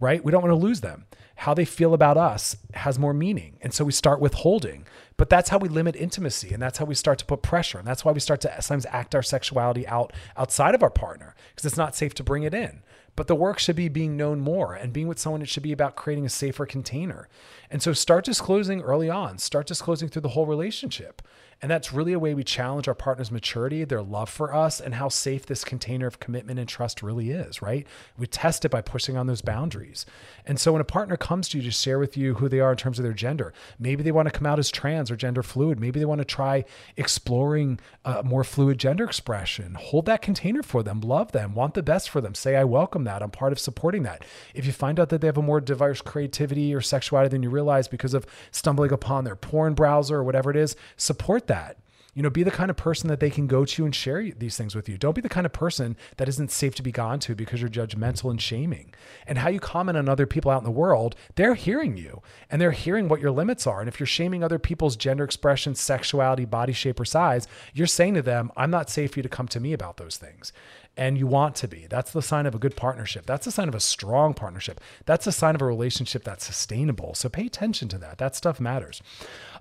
right? 0.00 0.22
We 0.22 0.32
don't 0.32 0.42
want 0.42 0.52
to 0.52 0.66
lose 0.66 0.80
them. 0.80 1.06
How 1.36 1.54
they 1.54 1.64
feel 1.64 1.94
about 1.94 2.16
us 2.16 2.56
has 2.74 2.98
more 2.98 3.14
meaning. 3.14 3.58
And 3.62 3.72
so 3.72 3.84
we 3.84 3.92
start 3.92 4.20
withholding. 4.20 4.86
But 5.16 5.28
that's 5.28 5.48
how 5.48 5.58
we 5.58 5.68
limit 5.68 5.96
intimacy 5.96 6.54
and 6.54 6.62
that's 6.62 6.78
how 6.78 6.84
we 6.84 6.94
start 6.94 7.18
to 7.18 7.24
put 7.24 7.42
pressure. 7.42 7.78
And 7.78 7.86
that's 7.86 8.04
why 8.04 8.12
we 8.12 8.20
start 8.20 8.40
to 8.42 8.62
sometimes 8.62 8.86
act 8.86 9.14
our 9.14 9.22
sexuality 9.22 9.86
out 9.86 10.12
outside 10.36 10.74
of 10.74 10.82
our 10.82 10.90
partner 10.90 11.34
because 11.50 11.66
it's 11.66 11.76
not 11.76 11.96
safe 11.96 12.14
to 12.14 12.24
bring 12.24 12.44
it 12.44 12.54
in. 12.54 12.82
But 13.18 13.26
the 13.26 13.34
work 13.34 13.58
should 13.58 13.74
be 13.74 13.88
being 13.88 14.16
known 14.16 14.38
more 14.38 14.76
and 14.76 14.92
being 14.92 15.08
with 15.08 15.18
someone, 15.18 15.42
it 15.42 15.48
should 15.48 15.64
be 15.64 15.72
about 15.72 15.96
creating 15.96 16.24
a 16.24 16.28
safer 16.28 16.64
container. 16.66 17.28
And 17.68 17.82
so 17.82 17.92
start 17.92 18.24
disclosing 18.24 18.80
early 18.80 19.10
on, 19.10 19.38
start 19.38 19.66
disclosing 19.66 20.08
through 20.08 20.22
the 20.22 20.28
whole 20.28 20.46
relationship. 20.46 21.20
And 21.60 21.70
that's 21.70 21.92
really 21.92 22.12
a 22.12 22.18
way 22.20 22.34
we 22.34 22.44
challenge 22.44 22.86
our 22.86 22.94
partner's 22.94 23.32
maturity, 23.32 23.82
their 23.84 24.02
love 24.02 24.28
for 24.28 24.54
us, 24.54 24.80
and 24.80 24.94
how 24.94 25.08
safe 25.08 25.44
this 25.44 25.64
container 25.64 26.06
of 26.06 26.20
commitment 26.20 26.60
and 26.60 26.68
trust 26.68 27.02
really 27.02 27.30
is, 27.30 27.60
right? 27.60 27.84
We 28.16 28.28
test 28.28 28.64
it 28.64 28.70
by 28.70 28.80
pushing 28.80 29.16
on 29.16 29.26
those 29.26 29.42
boundaries. 29.42 30.06
And 30.46 30.60
so 30.60 30.72
when 30.72 30.80
a 30.80 30.84
partner 30.84 31.16
comes 31.16 31.48
to 31.48 31.58
you 31.58 31.64
to 31.64 31.70
share 31.72 31.98
with 31.98 32.16
you 32.16 32.34
who 32.34 32.48
they 32.48 32.60
are 32.60 32.70
in 32.70 32.76
terms 32.76 33.00
of 33.00 33.02
their 33.02 33.12
gender, 33.12 33.52
maybe 33.76 34.04
they 34.04 34.12
want 34.12 34.26
to 34.26 34.38
come 34.38 34.46
out 34.46 34.60
as 34.60 34.70
trans 34.70 35.10
or 35.10 35.16
gender 35.16 35.42
fluid, 35.42 35.80
maybe 35.80 35.98
they 35.98 36.06
want 36.06 36.20
to 36.20 36.24
try 36.24 36.64
exploring 36.96 37.80
a 38.04 38.22
more 38.22 38.44
fluid 38.44 38.78
gender 38.78 39.02
expression, 39.02 39.74
hold 39.74 40.06
that 40.06 40.22
container 40.22 40.62
for 40.62 40.84
them, 40.84 41.00
love 41.00 41.32
them, 41.32 41.56
want 41.56 41.74
the 41.74 41.82
best 41.82 42.08
for 42.08 42.20
them, 42.20 42.36
say, 42.36 42.54
I 42.54 42.62
welcome 42.62 43.02
that, 43.04 43.20
I'm 43.20 43.30
part 43.30 43.50
of 43.50 43.58
supporting 43.58 44.04
that. 44.04 44.24
If 44.54 44.64
you 44.64 44.72
find 44.72 45.00
out 45.00 45.08
that 45.08 45.20
they 45.20 45.26
have 45.26 45.36
a 45.36 45.42
more 45.42 45.60
diverse 45.60 46.02
creativity 46.02 46.72
or 46.72 46.80
sexuality 46.80 47.30
than 47.30 47.42
you 47.42 47.50
realize 47.50 47.88
because 47.88 48.14
of 48.14 48.26
stumbling 48.52 48.92
upon 48.92 49.24
their 49.24 49.36
porn 49.36 49.74
browser 49.74 50.18
or 50.18 50.24
whatever 50.24 50.52
it 50.52 50.56
is, 50.56 50.76
support 50.96 51.47
that. 51.48 51.76
You 52.14 52.22
know, 52.22 52.30
be 52.30 52.42
the 52.42 52.50
kind 52.50 52.68
of 52.68 52.76
person 52.76 53.08
that 53.10 53.20
they 53.20 53.30
can 53.30 53.46
go 53.46 53.64
to 53.64 53.84
and 53.84 53.94
share 53.94 54.28
these 54.32 54.56
things 54.56 54.74
with 54.74 54.88
you. 54.88 54.98
Don't 54.98 55.14
be 55.14 55.20
the 55.20 55.28
kind 55.28 55.46
of 55.46 55.52
person 55.52 55.96
that 56.16 56.28
isn't 56.28 56.50
safe 56.50 56.74
to 56.76 56.82
be 56.82 56.90
gone 56.90 57.20
to 57.20 57.36
because 57.36 57.60
you're 57.60 57.70
judgmental 57.70 58.28
and 58.30 58.42
shaming. 58.42 58.92
And 59.24 59.38
how 59.38 59.50
you 59.50 59.60
comment 59.60 59.96
on 59.96 60.08
other 60.08 60.26
people 60.26 60.50
out 60.50 60.58
in 60.58 60.64
the 60.64 60.70
world, 60.72 61.14
they're 61.36 61.54
hearing 61.54 61.96
you 61.96 62.20
and 62.50 62.60
they're 62.60 62.72
hearing 62.72 63.06
what 63.08 63.20
your 63.20 63.30
limits 63.30 63.68
are. 63.68 63.78
And 63.78 63.88
if 63.88 64.00
you're 64.00 64.06
shaming 64.08 64.42
other 64.42 64.58
people's 64.58 64.96
gender 64.96 65.22
expression, 65.22 65.76
sexuality, 65.76 66.44
body 66.44 66.72
shape, 66.72 66.98
or 66.98 67.04
size, 67.04 67.46
you're 67.72 67.86
saying 67.86 68.14
to 68.14 68.22
them, 68.22 68.50
I'm 68.56 68.70
not 68.70 68.90
safe 68.90 69.12
for 69.12 69.20
you 69.20 69.22
to 69.22 69.28
come 69.28 69.46
to 69.48 69.60
me 69.60 69.72
about 69.72 69.98
those 69.98 70.16
things. 70.16 70.52
and 70.98 71.16
you 71.16 71.28
want 71.28 71.54
to 71.54 71.68
be. 71.68 71.86
That's 71.88 72.10
the 72.10 72.20
sign 72.20 72.44
of 72.44 72.56
a 72.56 72.58
good 72.58 72.74
partnership. 72.74 73.24
That's 73.24 73.44
the 73.44 73.52
sign 73.52 73.68
of 73.68 73.74
a 73.76 73.80
strong 73.80 74.34
partnership. 74.34 74.80
That's 75.06 75.28
a 75.28 75.32
sign 75.32 75.54
of 75.54 75.62
a 75.62 75.64
relationship 75.64 76.24
that's 76.24 76.44
sustainable. 76.44 77.14
So 77.14 77.28
pay 77.28 77.46
attention 77.46 77.88
to 77.90 77.98
that. 77.98 78.18
That 78.18 78.34
stuff 78.34 78.58
matters. 78.58 79.00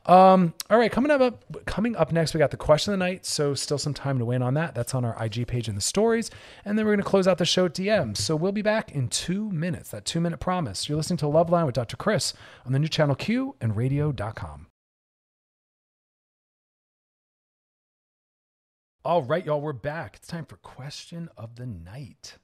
Um, 0.08 0.54
all 0.70 0.78
right, 0.78 0.90
coming 0.90 1.12
up 1.12 1.66
coming 1.66 1.96
up 1.98 2.14
next, 2.14 2.34
we 2.34 2.38
got 2.38 2.52
the 2.52 2.58
question 2.58 2.94
of 2.94 3.00
the 3.00 3.06
night. 3.06 3.26
So 3.26 3.54
still 3.54 3.78
some 3.78 3.94
time 3.94 4.18
to 4.20 4.26
win 4.26 4.42
on 4.42 4.54
that. 4.54 4.74
That's 4.74 4.96
on 4.96 5.04
our 5.04 5.22
IG 5.22 5.48
page 5.48 5.68
in 5.68 5.76
the 5.76 5.82
stories. 5.82 6.32
And 6.64 6.78
then 6.78 6.86
we're 6.86 6.94
going 6.94 7.04
to 7.04 7.10
close 7.10 7.28
out 7.28 7.38
the 7.38 7.46
show 7.46 7.66
at 7.66 7.74
DM. 7.74 8.16
So 8.16 8.36
we'll 8.36 8.54
be 8.54 8.62
back 8.62 8.94
in 8.94 9.10
two 9.10 9.52
minutes. 9.52 9.92
That 9.92 10.06
two 10.06 10.22
minute 10.22 10.40
promise. 10.40 10.88
You're 10.88 10.98
listening 10.98 11.18
to 11.18 11.26
Loveline 11.26 11.66
with 11.66 11.76
Dr. 11.76 11.98
Chris 11.98 12.34
on 12.66 12.72
the 12.72 12.80
new 12.80 12.88
channel 12.88 13.16
Q 13.16 13.56
and 13.60 13.76
radio.com. 13.76 14.68
All 19.04 19.24
right, 19.24 19.46
y'all, 19.46 19.62
we're 19.62 19.74
back. 19.74 20.18
It's 20.18 20.28
time 20.28 20.46
for 20.46 20.58
question 20.58 21.30
of 21.38 21.56
the 21.56 21.66
night. 21.66 22.38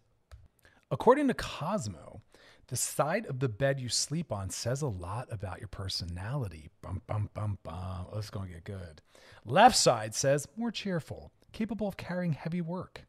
According 0.91 1.27
to 1.29 1.33
Cosmo, 1.33 2.22
the 2.67 2.75
side 2.75 3.25
of 3.25 3.39
the 3.39 3.49
bed 3.49 3.79
you 3.79 3.89
sleep 3.89 4.31
on 4.31 4.49
says 4.49 4.81
a 4.81 4.87
lot 4.87 5.27
about 5.31 5.59
your 5.59 5.67
personality. 5.67 6.69
Bum, 6.81 7.01
bum, 7.07 7.29
bum, 7.33 7.57
bum. 7.63 8.07
Oh, 8.11 8.17
it's 8.17 8.29
going 8.29 8.47
to 8.47 8.53
get 8.53 8.63
good. 8.63 9.01
Left 9.45 9.75
side 9.75 10.15
says 10.15 10.47
more 10.55 10.71
cheerful, 10.71 11.31
capable 11.51 11.87
of 11.87 11.97
carrying 11.97 12.33
heavy 12.33 12.61
work. 12.61 13.05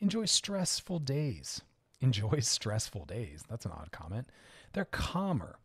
Enjoy 0.00 0.24
stressful 0.24 1.00
days. 1.00 1.62
Enjoy 2.00 2.40
stressful 2.40 3.04
days. 3.06 3.42
That's 3.48 3.64
an 3.64 3.72
odd 3.72 3.90
comment. 3.92 4.28
They're 4.72 4.84
calmer. 4.84 5.58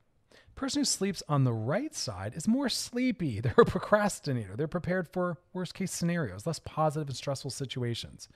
Person 0.55 0.81
who 0.81 0.85
sleeps 0.85 1.23
on 1.27 1.43
the 1.43 1.53
right 1.53 1.95
side 1.95 2.33
is 2.35 2.47
more 2.47 2.69
sleepy. 2.69 3.39
They're 3.41 3.53
a 3.57 3.65
procrastinator. 3.65 4.55
They're 4.55 4.67
prepared 4.67 5.07
for 5.07 5.37
worst 5.53 5.73
case 5.73 5.91
scenarios, 5.91 6.45
less 6.45 6.59
positive 6.59 7.07
and 7.07 7.17
stressful 7.17 7.51
situations. 7.51 8.27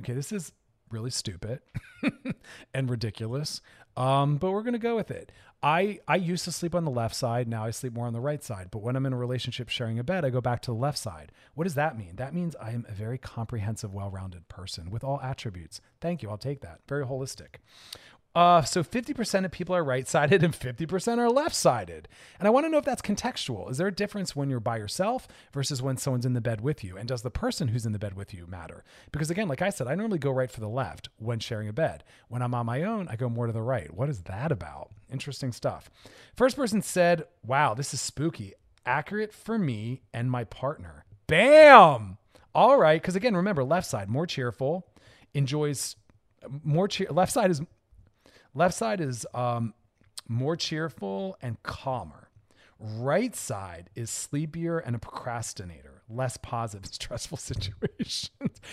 Okay, 0.00 0.12
this 0.12 0.32
is 0.32 0.52
really 0.90 1.10
stupid 1.10 1.60
and 2.74 2.90
ridiculous. 2.90 3.60
Um, 3.96 4.36
but 4.36 4.52
we're 4.52 4.62
gonna 4.62 4.78
go 4.78 4.94
with 4.94 5.10
it. 5.10 5.32
I 5.62 5.98
I 6.06 6.16
used 6.16 6.44
to 6.44 6.52
sleep 6.52 6.74
on 6.74 6.84
the 6.84 6.90
left 6.90 7.16
side. 7.16 7.48
Now 7.48 7.64
I 7.64 7.70
sleep 7.70 7.92
more 7.92 8.06
on 8.06 8.12
the 8.12 8.20
right 8.20 8.42
side. 8.42 8.68
But 8.70 8.82
when 8.82 8.94
I'm 8.94 9.06
in 9.06 9.12
a 9.12 9.16
relationship 9.16 9.68
sharing 9.68 9.98
a 9.98 10.04
bed, 10.04 10.24
I 10.24 10.30
go 10.30 10.40
back 10.40 10.62
to 10.62 10.70
the 10.70 10.76
left 10.76 10.98
side. 10.98 11.32
What 11.54 11.64
does 11.64 11.74
that 11.74 11.98
mean? 11.98 12.14
That 12.16 12.32
means 12.32 12.54
I 12.60 12.70
am 12.70 12.86
a 12.88 12.92
very 12.92 13.18
comprehensive, 13.18 13.92
well-rounded 13.92 14.46
person 14.48 14.90
with 14.90 15.02
all 15.02 15.20
attributes. 15.20 15.80
Thank 16.00 16.22
you. 16.22 16.30
I'll 16.30 16.38
take 16.38 16.60
that. 16.60 16.80
Very 16.86 17.04
holistic. 17.04 17.56
Uh, 18.38 18.62
so 18.62 18.84
50% 18.84 19.44
of 19.44 19.50
people 19.50 19.74
are 19.74 19.82
right 19.82 20.06
sided 20.06 20.44
and 20.44 20.54
50% 20.54 21.18
are 21.18 21.28
left 21.28 21.56
sided. 21.56 22.06
And 22.38 22.46
I 22.46 22.52
want 22.52 22.66
to 22.66 22.70
know 22.70 22.78
if 22.78 22.84
that's 22.84 23.02
contextual. 23.02 23.68
Is 23.68 23.78
there 23.78 23.88
a 23.88 23.92
difference 23.92 24.36
when 24.36 24.48
you're 24.48 24.60
by 24.60 24.76
yourself 24.76 25.26
versus 25.52 25.82
when 25.82 25.96
someone's 25.96 26.24
in 26.24 26.34
the 26.34 26.40
bed 26.40 26.60
with 26.60 26.84
you? 26.84 26.96
And 26.96 27.08
does 27.08 27.22
the 27.22 27.32
person 27.32 27.66
who's 27.66 27.84
in 27.84 27.90
the 27.90 27.98
bed 27.98 28.14
with 28.14 28.32
you 28.32 28.46
matter? 28.46 28.84
Because 29.10 29.28
again, 29.28 29.48
like 29.48 29.60
I 29.60 29.70
said, 29.70 29.88
I 29.88 29.96
normally 29.96 30.20
go 30.20 30.30
right 30.30 30.52
for 30.52 30.60
the 30.60 30.68
left 30.68 31.08
when 31.18 31.40
sharing 31.40 31.66
a 31.66 31.72
bed. 31.72 32.04
When 32.28 32.40
I'm 32.40 32.54
on 32.54 32.66
my 32.66 32.84
own, 32.84 33.08
I 33.08 33.16
go 33.16 33.28
more 33.28 33.48
to 33.48 33.52
the 33.52 33.60
right. 33.60 33.92
What 33.92 34.08
is 34.08 34.22
that 34.22 34.52
about? 34.52 34.92
Interesting 35.12 35.50
stuff. 35.50 35.90
First 36.36 36.54
person 36.54 36.80
said, 36.80 37.24
Wow, 37.44 37.74
this 37.74 37.92
is 37.92 38.00
spooky. 38.00 38.52
Accurate 38.86 39.32
for 39.32 39.58
me 39.58 40.02
and 40.14 40.30
my 40.30 40.44
partner. 40.44 41.04
Bam! 41.26 42.18
All 42.54 42.78
right. 42.78 43.02
Because 43.02 43.16
again, 43.16 43.34
remember, 43.34 43.64
left 43.64 43.88
side, 43.88 44.08
more 44.08 44.28
cheerful, 44.28 44.86
enjoys 45.34 45.96
more 46.62 46.86
cheer. 46.86 47.08
Left 47.10 47.32
side 47.32 47.50
is 47.50 47.62
Left 48.58 48.74
side 48.74 49.00
is 49.00 49.24
um, 49.34 49.72
more 50.26 50.56
cheerful 50.56 51.36
and 51.40 51.62
calmer. 51.62 52.28
Right 52.80 53.36
side 53.36 53.88
is 53.94 54.10
sleepier 54.10 54.80
and 54.80 54.96
a 54.96 54.98
procrastinator, 54.98 56.02
less 56.10 56.36
positive 56.38 56.86
stressful 56.92 57.38
situations. 57.38 58.30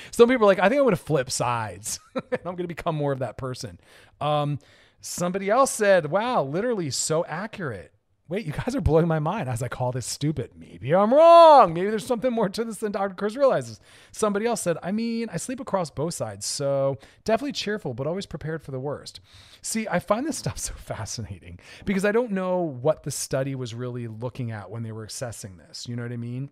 Some 0.09 0.27
people 0.27 0.45
are 0.45 0.47
like, 0.47 0.57
I 0.57 0.69
think 0.69 0.79
I'm 0.79 0.85
going 0.85 0.95
to 0.95 1.03
flip 1.03 1.29
sides 1.29 1.99
and 2.15 2.25
I'm 2.33 2.55
going 2.55 2.63
to 2.63 2.67
become 2.67 2.95
more 2.95 3.11
of 3.11 3.19
that 3.19 3.37
person. 3.37 3.79
Um, 4.19 4.57
somebody 5.01 5.51
else 5.51 5.69
said, 5.69 6.09
wow, 6.09 6.41
literally 6.41 6.89
so 6.89 7.23
accurate 7.27 7.91
wait, 8.27 8.45
you 8.45 8.51
guys 8.51 8.75
are 8.75 8.81
blowing 8.81 9.07
my 9.07 9.19
mind 9.19 9.49
I 9.49 9.67
call 9.67 9.91
this 9.91 10.05
stupid. 10.05 10.51
Maybe 10.57 10.93
I'm 10.93 11.13
wrong. 11.13 11.73
Maybe 11.73 11.89
there's 11.89 12.05
something 12.05 12.31
more 12.31 12.49
to 12.49 12.63
this 12.63 12.77
than 12.77 12.91
Dr. 12.91 13.13
Chris 13.13 13.35
realizes. 13.35 13.79
Somebody 14.11 14.45
else 14.45 14.61
said, 14.61 14.77
I 14.81 14.91
mean, 14.91 15.29
I 15.31 15.37
sleep 15.37 15.59
across 15.59 15.89
both 15.89 16.13
sides, 16.13 16.45
so 16.45 16.97
definitely 17.23 17.53
cheerful, 17.53 17.93
but 17.93 18.07
always 18.07 18.25
prepared 18.25 18.63
for 18.63 18.71
the 18.71 18.79
worst. 18.79 19.19
See, 19.61 19.87
I 19.87 19.99
find 19.99 20.25
this 20.25 20.37
stuff 20.45 20.57
so 20.57 20.73
fascinating 20.73 21.59
because 21.85 22.05
I 22.05 22.11
don't 22.11 22.31
know 22.31 22.61
what 22.61 23.03
the 23.03 23.11
study 23.11 23.55
was 23.55 23.73
really 23.73 24.07
looking 24.07 24.51
at 24.51 24.69
when 24.69 24.83
they 24.83 24.91
were 24.91 25.05
assessing 25.05 25.57
this. 25.57 25.87
You 25.87 25.95
know 25.95 26.03
what 26.03 26.11
I 26.11 26.17
mean? 26.17 26.49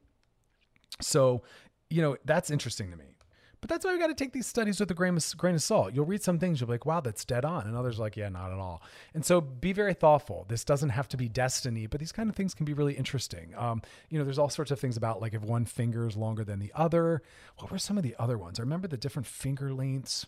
So, 1.02 1.42
you 1.90 2.02
know, 2.02 2.18
that's 2.26 2.52
interesting 2.52 2.92
to 2.92 2.98
me. 2.98 3.16
But 3.64 3.70
that's 3.70 3.86
why 3.86 3.94
we 3.94 3.98
got 3.98 4.08
to 4.08 4.14
take 4.14 4.34
these 4.34 4.46
studies 4.46 4.82
with 4.82 4.92
a 4.92 4.94
grain 4.94 5.16
of, 5.16 5.38
grain 5.38 5.56
of 5.56 5.64
salt. 5.64 5.94
You'll 5.94 6.04
read 6.04 6.22
some 6.22 6.38
things, 6.38 6.60
you'll 6.60 6.68
be 6.68 6.74
like, 6.74 6.86
wow, 6.86 7.00
that's 7.00 7.24
dead 7.24 7.46
on. 7.46 7.66
And 7.66 7.78
others 7.78 7.98
like, 7.98 8.18
yeah, 8.18 8.28
not 8.28 8.52
at 8.52 8.60
all. 8.60 8.82
And 9.14 9.24
so 9.24 9.40
be 9.40 9.72
very 9.72 9.94
thoughtful. 9.94 10.46
This 10.50 10.66
doesn't 10.66 10.90
have 10.90 11.08
to 11.08 11.16
be 11.16 11.30
destiny, 11.30 11.88
but 11.88 12.02
these 12.02 12.12
kind 12.12 12.30
of 12.30 12.36
things 12.36 12.54
can 12.54 12.66
be 12.66 12.74
really 12.74 12.92
interesting. 12.92 13.54
Um, 13.58 13.82
you 14.10 14.20
know, 14.20 14.26
there's 14.26 14.38
all 14.38 14.50
sorts 14.50 14.72
of 14.72 14.82
things 14.82 14.98
about 14.98 15.22
like 15.22 15.34
if 15.34 15.44
one 15.44 15.64
finger 15.64 16.06
is 16.06 16.18
longer 16.18 16.44
than 16.44 16.60
the 16.60 16.74
other. 16.76 17.22
What 17.58 17.72
were 17.72 17.80
some 17.80 17.98
of 17.98 18.04
the 18.04 18.18
other 18.20 18.38
ones? 18.38 18.60
I 18.60 18.64
remember 18.64 18.90
the 18.90 18.98
different 18.98 19.28
finger 19.28 19.74
lengths. 19.74 20.26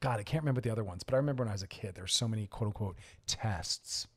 God, 0.00 0.18
I 0.18 0.24
can't 0.24 0.42
remember 0.42 0.60
the 0.60 0.70
other 0.70 0.82
ones, 0.82 1.04
but 1.04 1.14
I 1.14 1.18
remember 1.18 1.44
when 1.44 1.50
I 1.50 1.54
was 1.54 1.62
a 1.62 1.68
kid, 1.68 1.94
there's 1.94 2.12
so 2.12 2.26
many 2.26 2.48
quote 2.48 2.66
unquote 2.66 2.96
tests. 3.28 4.08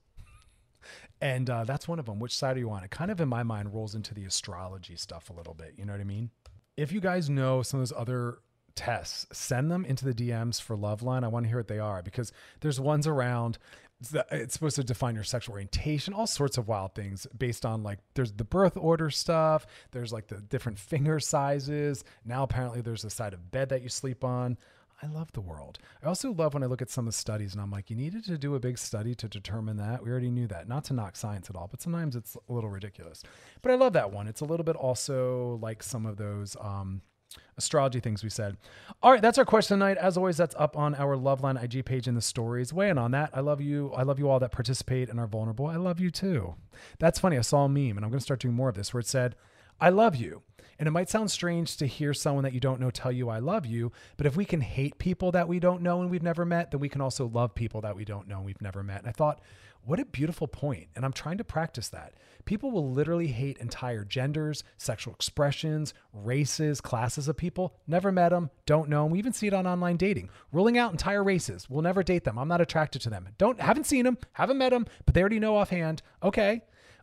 And 1.22 1.52
uh, 1.52 1.66
that's 1.66 1.88
one 1.88 2.00
of 2.00 2.08
them. 2.08 2.18
Which 2.18 2.36
side 2.36 2.58
are 2.58 2.60
you 2.60 2.72
on? 2.72 2.84
It 2.84 2.90
kind 2.90 3.12
of, 3.12 3.22
in 3.22 3.30
my 3.30 3.44
mind, 3.44 3.76
rolls 3.76 3.94
into 3.94 4.16
the 4.16 4.26
astrology 4.26 4.96
stuff 4.96 5.30
a 5.30 5.34
little 5.34 5.54
bit. 5.54 5.76
You 5.78 5.86
know 5.86 5.94
what 5.94 6.02
I 6.02 6.06
mean? 6.06 6.32
If 6.78 6.92
you 6.92 7.00
guys 7.00 7.30
know 7.30 7.62
some 7.62 7.80
of 7.80 7.88
those 7.88 7.98
other 7.98 8.40
tests, 8.76 9.26
send 9.32 9.72
them 9.72 9.86
into 9.86 10.06
the 10.06 10.14
DMs 10.14 10.62
for 10.62 10.78
Loveline. 10.78 11.24
I 11.24 11.28
want 11.28 11.46
to 11.46 11.50
hear 11.50 11.58
what 11.58 11.68
they 11.68 11.80
are 11.80 12.02
because 12.02 12.32
there's 12.62 12.80
ones 12.80 13.08
around. 13.08 13.58
It's 14.32 14.54
supposed 14.54 14.76
to 14.76 14.84
define 14.84 15.16
your 15.16 15.24
sexual 15.24 15.54
orientation, 15.54 16.14
all 16.14 16.28
sorts 16.28 16.58
of 16.58 16.68
wild 16.68 16.94
things 16.96 17.26
based 17.38 17.66
on 17.66 17.82
like 17.82 18.00
there's 18.14 18.34
the 18.34 18.44
birth 18.44 18.78
order 18.78 19.10
stuff. 19.10 19.66
There's 19.92 20.12
like 20.12 20.28
the 20.28 20.42
different 20.42 20.78
finger 20.92 21.20
sizes. 21.20 22.04
Now 22.26 22.44
apparently 22.44 22.82
there's 22.82 23.06
a 23.06 23.10
side 23.10 23.34
of 23.34 23.52
bed 23.52 23.70
that 23.70 23.82
you 23.82 23.90
sleep 23.90 24.24
on. 24.24 24.58
I 25.02 25.08
love 25.08 25.32
the 25.34 25.42
world. 25.42 25.80
I 26.04 26.08
also 26.08 26.32
love 26.32 26.54
when 26.54 26.64
I 26.64 26.68
look 26.68 26.82
at 26.82 26.90
some 26.90 27.08
of 27.08 27.14
the 27.14 27.18
studies 27.18 27.54
and 27.54 27.62
I'm 27.62 27.72
like, 27.72 27.90
you 27.90 27.96
needed 27.96 28.24
to 28.26 28.38
do 28.38 28.56
a 28.56 28.60
big 28.60 28.78
study 28.78 29.14
to 29.16 29.28
determine 29.28 29.78
that. 29.78 30.04
We 30.04 30.10
already 30.10 30.32
knew 30.32 30.48
that. 30.48 30.68
Not 30.68 30.86
to 30.86 30.94
knock 30.94 31.16
science 31.16 31.50
at 31.50 31.56
all, 31.56 31.68
but 31.70 31.82
sometimes 31.82 32.16
it's 32.16 32.38
a 32.48 32.54
little 32.54 32.70
ridiculous. 32.70 33.22
But 33.62 33.72
I 33.72 33.76
love 33.76 33.94
that 33.94 34.12
one. 34.12 34.28
It's 34.28 34.42
a 34.42 34.46
little 34.46 34.64
bit 34.64 34.76
also 34.76 35.60
like 35.62 35.84
some 35.84 36.06
of 36.06 36.18
those 36.18 36.56
um, 36.62 37.02
astrology 37.58 38.00
things 38.00 38.24
we 38.24 38.30
said. 38.30 38.58
All 39.02 39.12
right, 39.12 39.22
that's 39.22 39.38
our 39.38 39.46
question 39.46 39.80
tonight. 39.80 39.98
As 39.98 40.18
always, 40.18 40.38
that's 40.38 40.56
up 40.58 40.78
on 40.78 40.96
our 40.96 41.16
Loveline 41.16 41.62
IG 41.62 41.86
page 41.86 42.08
in 42.08 42.16
the 42.16 42.22
stories. 42.22 42.74
Weigh 42.74 42.90
in 42.90 42.98
on 42.98 43.12
that. 43.12 43.30
I 43.34 43.40
love 43.40 43.62
you. 43.62 43.92
I 43.94 44.04
love 44.04 44.20
you 44.20 44.30
all 44.30 44.40
that 44.40 44.52
participate 44.52 45.10
and 45.10 45.20
are 45.20 45.28
vulnerable. 45.28 45.68
I 45.68 45.78
love 45.78 46.00
you 46.00 46.12
too. 46.12 46.56
That's 47.00 47.20
funny. 47.20 47.38
I 47.38 47.42
saw 47.42 47.66
a 47.66 47.70
meme 47.70 47.98
and 47.98 48.04
I'm 48.04 48.12
going 48.12 48.20
to 48.20 48.24
start 48.24 48.42
doing 48.42 48.54
more 48.54 48.70
of 48.70 48.76
this 48.76 48.94
where 48.94 49.02
it 49.02 49.08
said, 49.08 49.36
I 49.80 49.90
love 49.90 50.16
you. 50.16 50.42
And 50.78 50.88
it 50.88 50.92
might 50.92 51.10
sound 51.10 51.32
strange 51.32 51.78
to 51.78 51.88
hear 51.88 52.14
someone 52.14 52.44
that 52.44 52.54
you 52.54 52.60
don't 52.60 52.82
know 52.82 52.92
tell 52.92 53.12
you, 53.12 53.30
I 53.30 53.40
love 53.40 53.66
you. 53.66 53.94
But 54.18 54.26
if 54.26 54.36
we 54.36 54.44
can 54.44 54.60
hate 54.60 54.98
people 54.98 55.32
that 55.32 55.48
we 55.48 55.60
don't 55.60 55.82
know 55.82 56.02
and 56.02 56.12
we've 56.12 56.24
never 56.24 56.46
met, 56.46 56.72
then 56.72 56.82
we 56.82 56.90
can 56.90 57.00
also 57.00 57.28
love 57.28 57.56
people 57.56 57.82
that 57.82 57.96
we 57.96 58.04
don't 58.04 58.28
know 58.28 58.38
and 58.38 58.46
we've 58.46 58.62
never 58.62 58.84
met. 58.84 59.00
And 59.00 59.08
I 59.08 59.14
thought, 59.14 59.42
what 59.86 60.00
a 60.00 60.06
beautiful 60.06 60.48
point. 60.48 60.88
And 60.96 61.06
I'm 61.06 61.14
trying 61.14 61.38
to 61.38 61.44
practice 61.44 61.90
that. 61.90 62.14
People 62.46 62.72
will 62.72 62.92
literally 62.92 63.28
hate 63.28 63.58
entire 63.58 64.04
genders, 64.04 64.64
sexual 64.78 65.14
expressions, 65.14 65.94
races, 66.14 66.82
classes 66.82 67.28
of 67.28 67.38
people. 67.38 67.76
Never 67.88 68.12
met 68.12 68.30
them, 68.30 68.50
don't 68.66 68.90
know 68.90 69.04
them. 69.04 69.12
We 69.12 69.20
even 69.20 69.34
see 69.34 69.48
it 69.48 69.54
on 69.54 69.66
online 69.66 69.98
dating. 69.98 70.30
Ruling 70.52 70.78
out 70.78 70.92
entire 70.92 71.24
races. 71.24 71.70
We'll 71.70 71.82
never 71.82 72.04
date 72.04 72.24
them. 72.24 72.38
I'm 72.38 72.48
not 72.48 72.62
attracted 72.62 73.02
to 73.04 73.10
them. 73.10 73.30
Don't 73.38 73.60
haven't 73.60 73.86
seen 73.86 74.06
them, 74.06 74.18
haven't 74.34 74.58
met 74.58 74.70
them, 74.70 74.86
but 75.06 75.14
they 75.14 75.22
already 75.22 75.40
know 75.40 75.56
offhand. 75.56 76.02
Okay. 76.22 76.62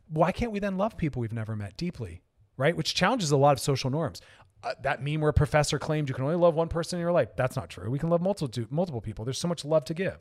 Why 0.09 0.31
can't 0.31 0.53
we 0.53 0.59
then 0.59 0.77
love 0.77 0.97
people 0.97 1.21
we've 1.21 1.33
never 1.33 1.57
met 1.57 1.77
deeply? 1.77 2.23
Right? 2.57 2.77
Which 2.77 2.95
challenges 2.95 3.31
a 3.31 3.37
lot 3.37 3.53
of 3.53 3.61
social 3.61 3.91
norms 3.91 4.21
uh, 4.65 4.75
that 4.83 5.03
meme 5.03 5.21
where 5.21 5.31
a 5.31 5.35
professor 5.35 5.79
claimed 5.79 6.09
you 6.09 6.15
can 6.15 6.25
only 6.25 6.37
love 6.37 6.55
one 6.55 6.69
person 6.69 6.99
in 6.99 7.01
your 7.01 7.13
life. 7.13 7.31
That's 7.37 7.57
not 7.57 7.69
true. 7.69 7.91
We 7.91 7.99
can 7.99 8.11
love 8.11 8.23
multiple 8.23 8.65
multiple 8.71 9.01
people. 9.01 9.25
There's 9.25 9.39
so 9.39 9.49
much 9.49 9.65
love 9.65 9.85
to 9.87 9.95
give. 9.95 10.19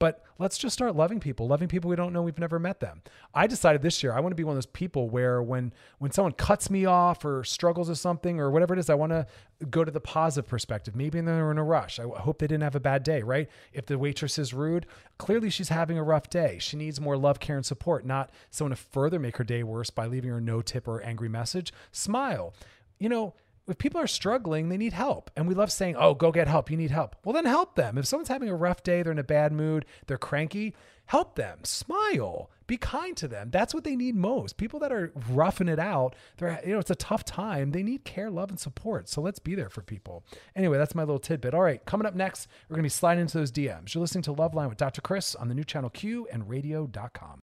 But 0.00 0.24
let's 0.38 0.58
just 0.58 0.74
start 0.74 0.96
loving 0.96 1.20
people, 1.20 1.46
loving 1.46 1.68
people 1.68 1.88
we 1.88 1.94
don't 1.94 2.12
know, 2.12 2.22
we've 2.22 2.38
never 2.38 2.58
met 2.58 2.80
them. 2.80 3.02
I 3.32 3.46
decided 3.46 3.82
this 3.82 4.02
year 4.02 4.12
I 4.12 4.20
want 4.20 4.32
to 4.32 4.36
be 4.36 4.42
one 4.42 4.52
of 4.52 4.56
those 4.56 4.66
people 4.66 5.08
where 5.08 5.40
when 5.42 5.72
when 5.98 6.10
someone 6.10 6.32
cuts 6.32 6.68
me 6.68 6.84
off 6.84 7.24
or 7.24 7.44
struggles 7.44 7.88
with 7.88 7.98
something 7.98 8.40
or 8.40 8.50
whatever 8.50 8.74
it 8.74 8.80
is, 8.80 8.90
I 8.90 8.94
want 8.94 9.12
to 9.12 9.26
go 9.70 9.84
to 9.84 9.90
the 9.90 10.00
positive 10.00 10.48
perspective. 10.48 10.96
Maybe 10.96 11.20
they're 11.20 11.50
in 11.50 11.58
a 11.58 11.64
rush. 11.64 12.00
I 12.00 12.02
hope 12.02 12.38
they 12.38 12.46
didn't 12.46 12.64
have 12.64 12.74
a 12.74 12.80
bad 12.80 13.04
day, 13.04 13.22
right? 13.22 13.48
If 13.72 13.86
the 13.86 13.96
waitress 13.96 14.38
is 14.38 14.52
rude, 14.52 14.86
clearly 15.18 15.50
she's 15.50 15.68
having 15.68 15.98
a 15.98 16.02
rough 16.02 16.28
day. 16.28 16.58
She 16.60 16.76
needs 16.76 17.00
more 17.00 17.16
love, 17.16 17.38
care, 17.38 17.56
and 17.56 17.64
support, 17.64 18.04
not 18.04 18.30
someone 18.50 18.76
to 18.76 18.82
further 18.82 19.20
make 19.20 19.36
her 19.36 19.44
day 19.44 19.62
worse 19.62 19.90
by 19.90 20.06
leaving 20.06 20.30
her 20.30 20.40
no 20.40 20.60
tip 20.60 20.88
or 20.88 21.00
angry 21.02 21.28
message. 21.28 21.72
Smile. 21.92 22.52
You 22.98 23.08
know, 23.08 23.34
if 23.66 23.78
people 23.78 24.00
are 24.00 24.06
struggling, 24.06 24.68
they 24.68 24.76
need 24.76 24.92
help. 24.92 25.30
And 25.36 25.48
we 25.48 25.54
love 25.54 25.72
saying, 25.72 25.96
oh, 25.96 26.14
go 26.14 26.30
get 26.32 26.48
help. 26.48 26.70
You 26.70 26.76
need 26.76 26.90
help. 26.90 27.16
Well, 27.24 27.32
then 27.32 27.46
help 27.46 27.76
them. 27.76 27.96
If 27.98 28.06
someone's 28.06 28.28
having 28.28 28.48
a 28.48 28.54
rough 28.54 28.82
day, 28.82 29.02
they're 29.02 29.12
in 29.12 29.18
a 29.18 29.24
bad 29.24 29.52
mood, 29.52 29.86
they're 30.06 30.18
cranky, 30.18 30.74
help 31.06 31.36
them. 31.36 31.60
Smile. 31.64 32.50
Be 32.66 32.76
kind 32.78 33.14
to 33.18 33.28
them. 33.28 33.50
That's 33.50 33.74
what 33.74 33.84
they 33.84 33.94
need 33.94 34.16
most. 34.16 34.56
People 34.56 34.80
that 34.80 34.92
are 34.92 35.12
roughing 35.28 35.68
it 35.68 35.78
out, 35.78 36.16
they're 36.38 36.60
you 36.64 36.72
know, 36.72 36.78
it's 36.78 36.90
a 36.90 36.94
tough 36.94 37.24
time. 37.24 37.72
They 37.72 37.82
need 37.82 38.04
care, 38.04 38.30
love, 38.30 38.48
and 38.48 38.58
support. 38.58 39.08
So 39.08 39.20
let's 39.20 39.38
be 39.38 39.54
there 39.54 39.68
for 39.68 39.82
people. 39.82 40.24
Anyway, 40.56 40.78
that's 40.78 40.94
my 40.94 41.02
little 41.02 41.18
tidbit. 41.18 41.52
All 41.52 41.60
right, 41.60 41.84
coming 41.84 42.06
up 42.06 42.14
next, 42.14 42.48
we're 42.68 42.76
gonna 42.76 42.84
be 42.84 42.88
sliding 42.88 43.22
into 43.22 43.36
those 43.36 43.52
DMs. 43.52 43.94
You're 43.94 44.00
listening 44.00 44.22
to 44.22 44.34
Loveline 44.34 44.70
with 44.70 44.78
Dr. 44.78 45.02
Chris 45.02 45.34
on 45.34 45.48
the 45.48 45.54
new 45.54 45.64
channel 45.64 45.90
Q 45.90 46.26
and 46.32 46.48
radio.com. 46.48 47.40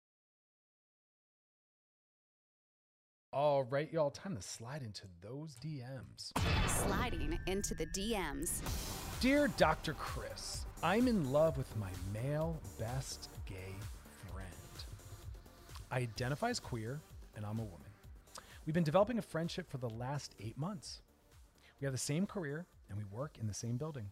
All 3.32 3.62
right, 3.62 3.88
y'all, 3.92 4.10
time 4.10 4.34
to 4.34 4.42
slide 4.42 4.82
into 4.82 5.02
those 5.22 5.54
DMs. 5.64 6.32
Sliding 6.66 7.38
into 7.46 7.76
the 7.76 7.86
DMs. 7.86 8.60
Dear 9.20 9.46
Dr. 9.56 9.92
Chris, 9.92 10.64
I'm 10.82 11.06
in 11.06 11.30
love 11.30 11.56
with 11.56 11.76
my 11.76 11.90
male 12.12 12.60
best 12.76 13.28
gay 13.46 13.76
friend. 14.32 14.48
I 15.92 15.98
identify 15.98 16.50
as 16.50 16.58
queer 16.58 17.00
and 17.36 17.46
I'm 17.46 17.60
a 17.60 17.62
woman. 17.62 17.86
We've 18.66 18.74
been 18.74 18.82
developing 18.82 19.18
a 19.18 19.22
friendship 19.22 19.70
for 19.70 19.78
the 19.78 19.90
last 19.90 20.34
eight 20.40 20.58
months. 20.58 21.00
We 21.80 21.84
have 21.84 21.94
the 21.94 21.98
same 21.98 22.26
career 22.26 22.66
and 22.88 22.98
we 22.98 23.04
work 23.12 23.38
in 23.40 23.46
the 23.46 23.54
same 23.54 23.76
building. 23.76 24.10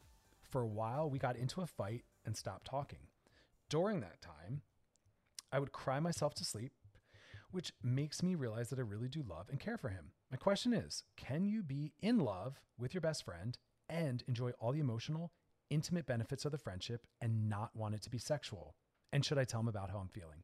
For 0.48 0.62
a 0.62 0.66
while, 0.66 1.10
we 1.10 1.18
got 1.18 1.34
into 1.34 1.60
a 1.60 1.66
fight 1.66 2.04
and 2.24 2.36
stopped 2.36 2.68
talking. 2.68 3.00
During 3.68 3.98
that 3.98 4.22
time, 4.22 4.62
I 5.50 5.58
would 5.58 5.72
cry 5.72 5.98
myself 5.98 6.34
to 6.34 6.44
sleep, 6.44 6.70
which 7.50 7.72
makes 7.82 8.22
me 8.22 8.34
realize 8.34 8.70
that 8.70 8.78
I 8.78 8.82
really 8.82 9.08
do 9.08 9.24
love 9.28 9.48
and 9.50 9.60
care 9.60 9.78
for 9.78 9.88
him. 9.88 10.12
My 10.30 10.36
question 10.36 10.72
is 10.72 11.04
can 11.16 11.44
you 11.44 11.62
be 11.62 11.92
in 12.00 12.18
love 12.18 12.60
with 12.78 12.94
your 12.94 13.00
best 13.00 13.24
friend 13.24 13.56
and 13.88 14.22
enjoy 14.28 14.50
all 14.60 14.72
the 14.72 14.80
emotional, 14.80 15.32
intimate 15.70 16.06
benefits 16.06 16.44
of 16.44 16.52
the 16.52 16.58
friendship 16.58 17.06
and 17.20 17.48
not 17.48 17.74
want 17.74 17.94
it 17.94 18.02
to 18.02 18.10
be 18.10 18.18
sexual? 18.18 18.74
And 19.12 19.24
should 19.24 19.38
I 19.38 19.44
tell 19.44 19.60
him 19.60 19.68
about 19.68 19.90
how 19.90 19.98
I'm 19.98 20.08
feeling? 20.08 20.42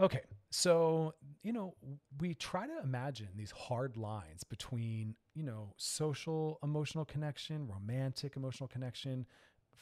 Okay, 0.00 0.22
so, 0.50 1.12
you 1.42 1.52
know, 1.52 1.74
we 2.20 2.32
try 2.32 2.66
to 2.66 2.80
imagine 2.82 3.28
these 3.36 3.50
hard 3.50 3.98
lines 3.98 4.44
between, 4.44 5.14
you 5.34 5.42
know, 5.42 5.74
social 5.76 6.58
emotional 6.62 7.04
connection, 7.04 7.68
romantic 7.68 8.34
emotional 8.36 8.66
connection, 8.66 9.26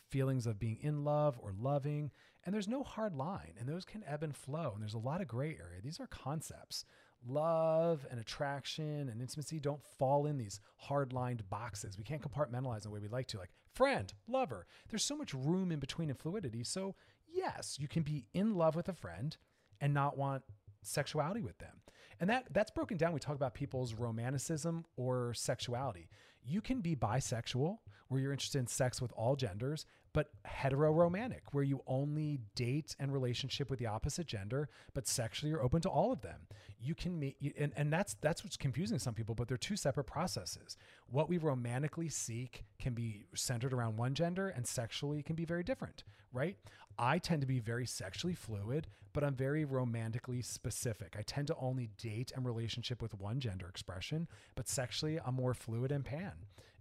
feelings 0.09 0.47
of 0.47 0.59
being 0.59 0.79
in 0.81 1.05
love 1.05 1.39
or 1.41 1.53
loving. 1.59 2.11
And 2.45 2.55
there's 2.55 2.69
no 2.69 2.83
hard 2.83 3.15
line, 3.15 3.55
and 3.59 3.69
those 3.69 3.85
can 3.85 4.05
ebb 4.07 4.23
and 4.23 4.35
flow. 4.35 4.73
And 4.73 4.83
there's 4.83 4.95
a 4.95 4.99
lot 4.99 5.21
of 5.21 5.29
gray 5.29 5.59
area. 5.61 5.81
These 5.83 6.01
are 6.01 6.07
concepts. 6.07 6.85
Love 7.27 8.07
and 8.11 8.21
attraction 8.21 9.09
and 9.09 9.21
intimacy 9.21 9.59
don't 9.59 9.83
fall 9.99 10.25
in 10.27 10.39
these 10.39 10.61
hard 10.77 11.13
lined 11.13 11.49
boxes. 11.51 11.99
We 11.99 12.05
can't 12.05 12.23
compartmentalize 12.23 12.83
the 12.83 12.91
way 12.91 13.01
we 13.01 13.09
like 13.09 13.27
to, 13.29 13.39
like 13.39 13.51
friend, 13.75 14.13
lover. 14.29 14.67
There's 14.89 15.05
so 15.05 15.17
much 15.17 15.35
room 15.35 15.73
in 15.73 15.81
between 15.81 16.11
and 16.11 16.19
fluidity. 16.19 16.63
So, 16.65 16.95
yes, 17.27 17.77
you 17.81 17.89
can 17.89 18.03
be 18.03 18.25
in 18.35 18.55
love 18.55 18.77
with 18.77 18.89
a 18.89 18.95
friend 18.95 19.37
and 19.81 19.93
not 19.93 20.17
want 20.17 20.43
sexuality 20.83 21.43
with 21.43 21.59
them. 21.59 21.81
And 22.21 22.29
that 22.31 22.47
that's 22.53 22.71
broken 22.71 22.97
down. 22.97 23.13
We 23.13 23.21
talk 23.21 23.37
about 23.37 23.55
people's 23.55 23.95
romanticism 23.95 24.85
or 24.97 25.35
sexuality. 25.35 26.09
You 26.45 26.61
can 26.61 26.81
be 26.81 26.97
bisexual, 26.97 27.79
where 28.09 28.21
you're 28.21 28.33
interested 28.33 28.59
in 28.59 28.67
sex 28.67 29.03
with 29.03 29.13
all 29.13 29.37
genders, 29.37 29.87
but 30.15 30.31
heteroromantic, 30.47 31.41
where 31.53 31.63
you 31.63 31.83
only 31.87 32.41
date 32.55 32.97
and 32.99 33.13
relationship 33.13 33.71
with 33.71 33.79
the 33.79 33.87
opposite 33.87 34.27
gender, 34.27 34.69
but 34.95 35.07
sexually 35.07 35.51
you're 35.51 35.63
open 35.63 35.81
to 35.83 35.89
all 35.89 36.11
of 36.11 36.23
them. 36.23 36.47
You 36.81 36.95
can 36.95 37.19
meet, 37.19 37.37
and, 37.59 37.73
and 37.77 37.93
that's 37.93 38.15
that's 38.21 38.43
what's 38.43 38.57
confusing 38.57 38.99
some 38.99 39.15
people, 39.15 39.35
but 39.35 39.47
they're 39.47 39.57
two 39.57 39.77
separate 39.77 40.05
processes. 40.05 40.77
What 41.11 41.29
we 41.29 41.39
romantically 41.39 42.09
seek 42.09 42.65
can 42.79 42.95
be 42.95 43.27
centered 43.35 43.73
around 43.73 43.97
one 43.97 44.15
gender, 44.15 44.49
and 44.49 44.67
sexually 44.67 45.23
can 45.23 45.37
be 45.37 45.45
very 45.45 45.63
different, 45.63 46.05
right? 46.39 46.57
I 46.99 47.19
tend 47.19 47.41
to 47.41 47.47
be 47.47 47.59
very 47.59 47.87
sexually 47.87 48.35
fluid, 48.35 48.87
but 49.13 49.25
I'm 49.25 49.35
very 49.35 49.65
romantically 49.65 50.43
specific. 50.43 51.17
I 51.19 51.23
tend 51.23 51.49
to 51.49 51.57
only 51.61 51.91
date 52.01 52.33
and 52.35 52.45
relationship 52.47 53.03
with 53.03 53.15
one 53.15 53.41
gender 53.41 53.69
expression, 53.69 54.29
but 54.55 54.69
sexually 54.69 55.19
I'm 55.25 55.35
more 55.35 55.55
fluid 55.55 55.93
and 55.93 56.05
pan. 56.05 56.33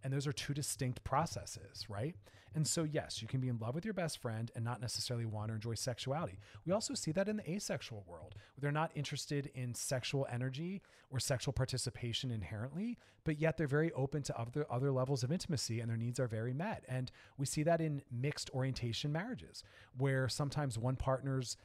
And 0.04 0.14
those 0.14 0.28
are 0.28 0.34
two 0.34 0.54
distinct 0.54 1.04
processes, 1.04 1.90
right? 1.90 2.16
And 2.56 2.66
so, 2.66 2.84
yes, 2.84 3.22
you 3.22 3.28
can 3.28 3.40
be 3.40 3.50
in 3.50 3.60
love 3.60 3.76
with 3.76 3.86
your 3.86 3.94
best 3.94 4.20
friend 4.20 4.52
and 4.56 4.64
not 4.66 4.82
necessarily 4.82 5.26
want 5.26 5.52
or 5.52 5.56
enjoy 5.56 5.76
sexuality. 5.76 6.40
We 6.66 6.74
also 6.74 6.94
see 6.94 7.12
that 7.12 7.28
in 7.28 7.38
the 7.38 7.52
asexual 7.52 8.04
world. 8.08 8.36
They're 8.60 8.72
not 8.72 8.92
interested 8.96 9.52
in 9.54 9.76
sexual 9.76 10.26
energy 10.32 10.82
or 11.12 11.20
sexual 11.20 11.54
participation 11.54 12.32
inherently, 12.32 12.98
but 13.26 13.40
yet 13.40 13.58
they're 13.58 13.68
very 13.68 13.92
open 13.94 14.24
to 14.24 14.40
other, 14.40 14.66
other 14.72 14.92
levels 14.92 15.24
of 15.24 15.32
intimacy 15.32 15.82
and 15.82 15.90
their 15.90 15.98
needs 15.98 16.20
are 16.20 16.28
very 16.28 16.54
met. 16.54 16.84
And 16.88 17.12
we 17.38 17.46
see 17.46 17.64
that 17.64 17.82
in 17.82 18.02
mixed 18.12 18.50
orientation 18.52 19.12
marriages, 19.12 19.47
where 19.98 20.28
sometimes 20.28 20.78
one 20.78 20.96
partner's 20.96 21.58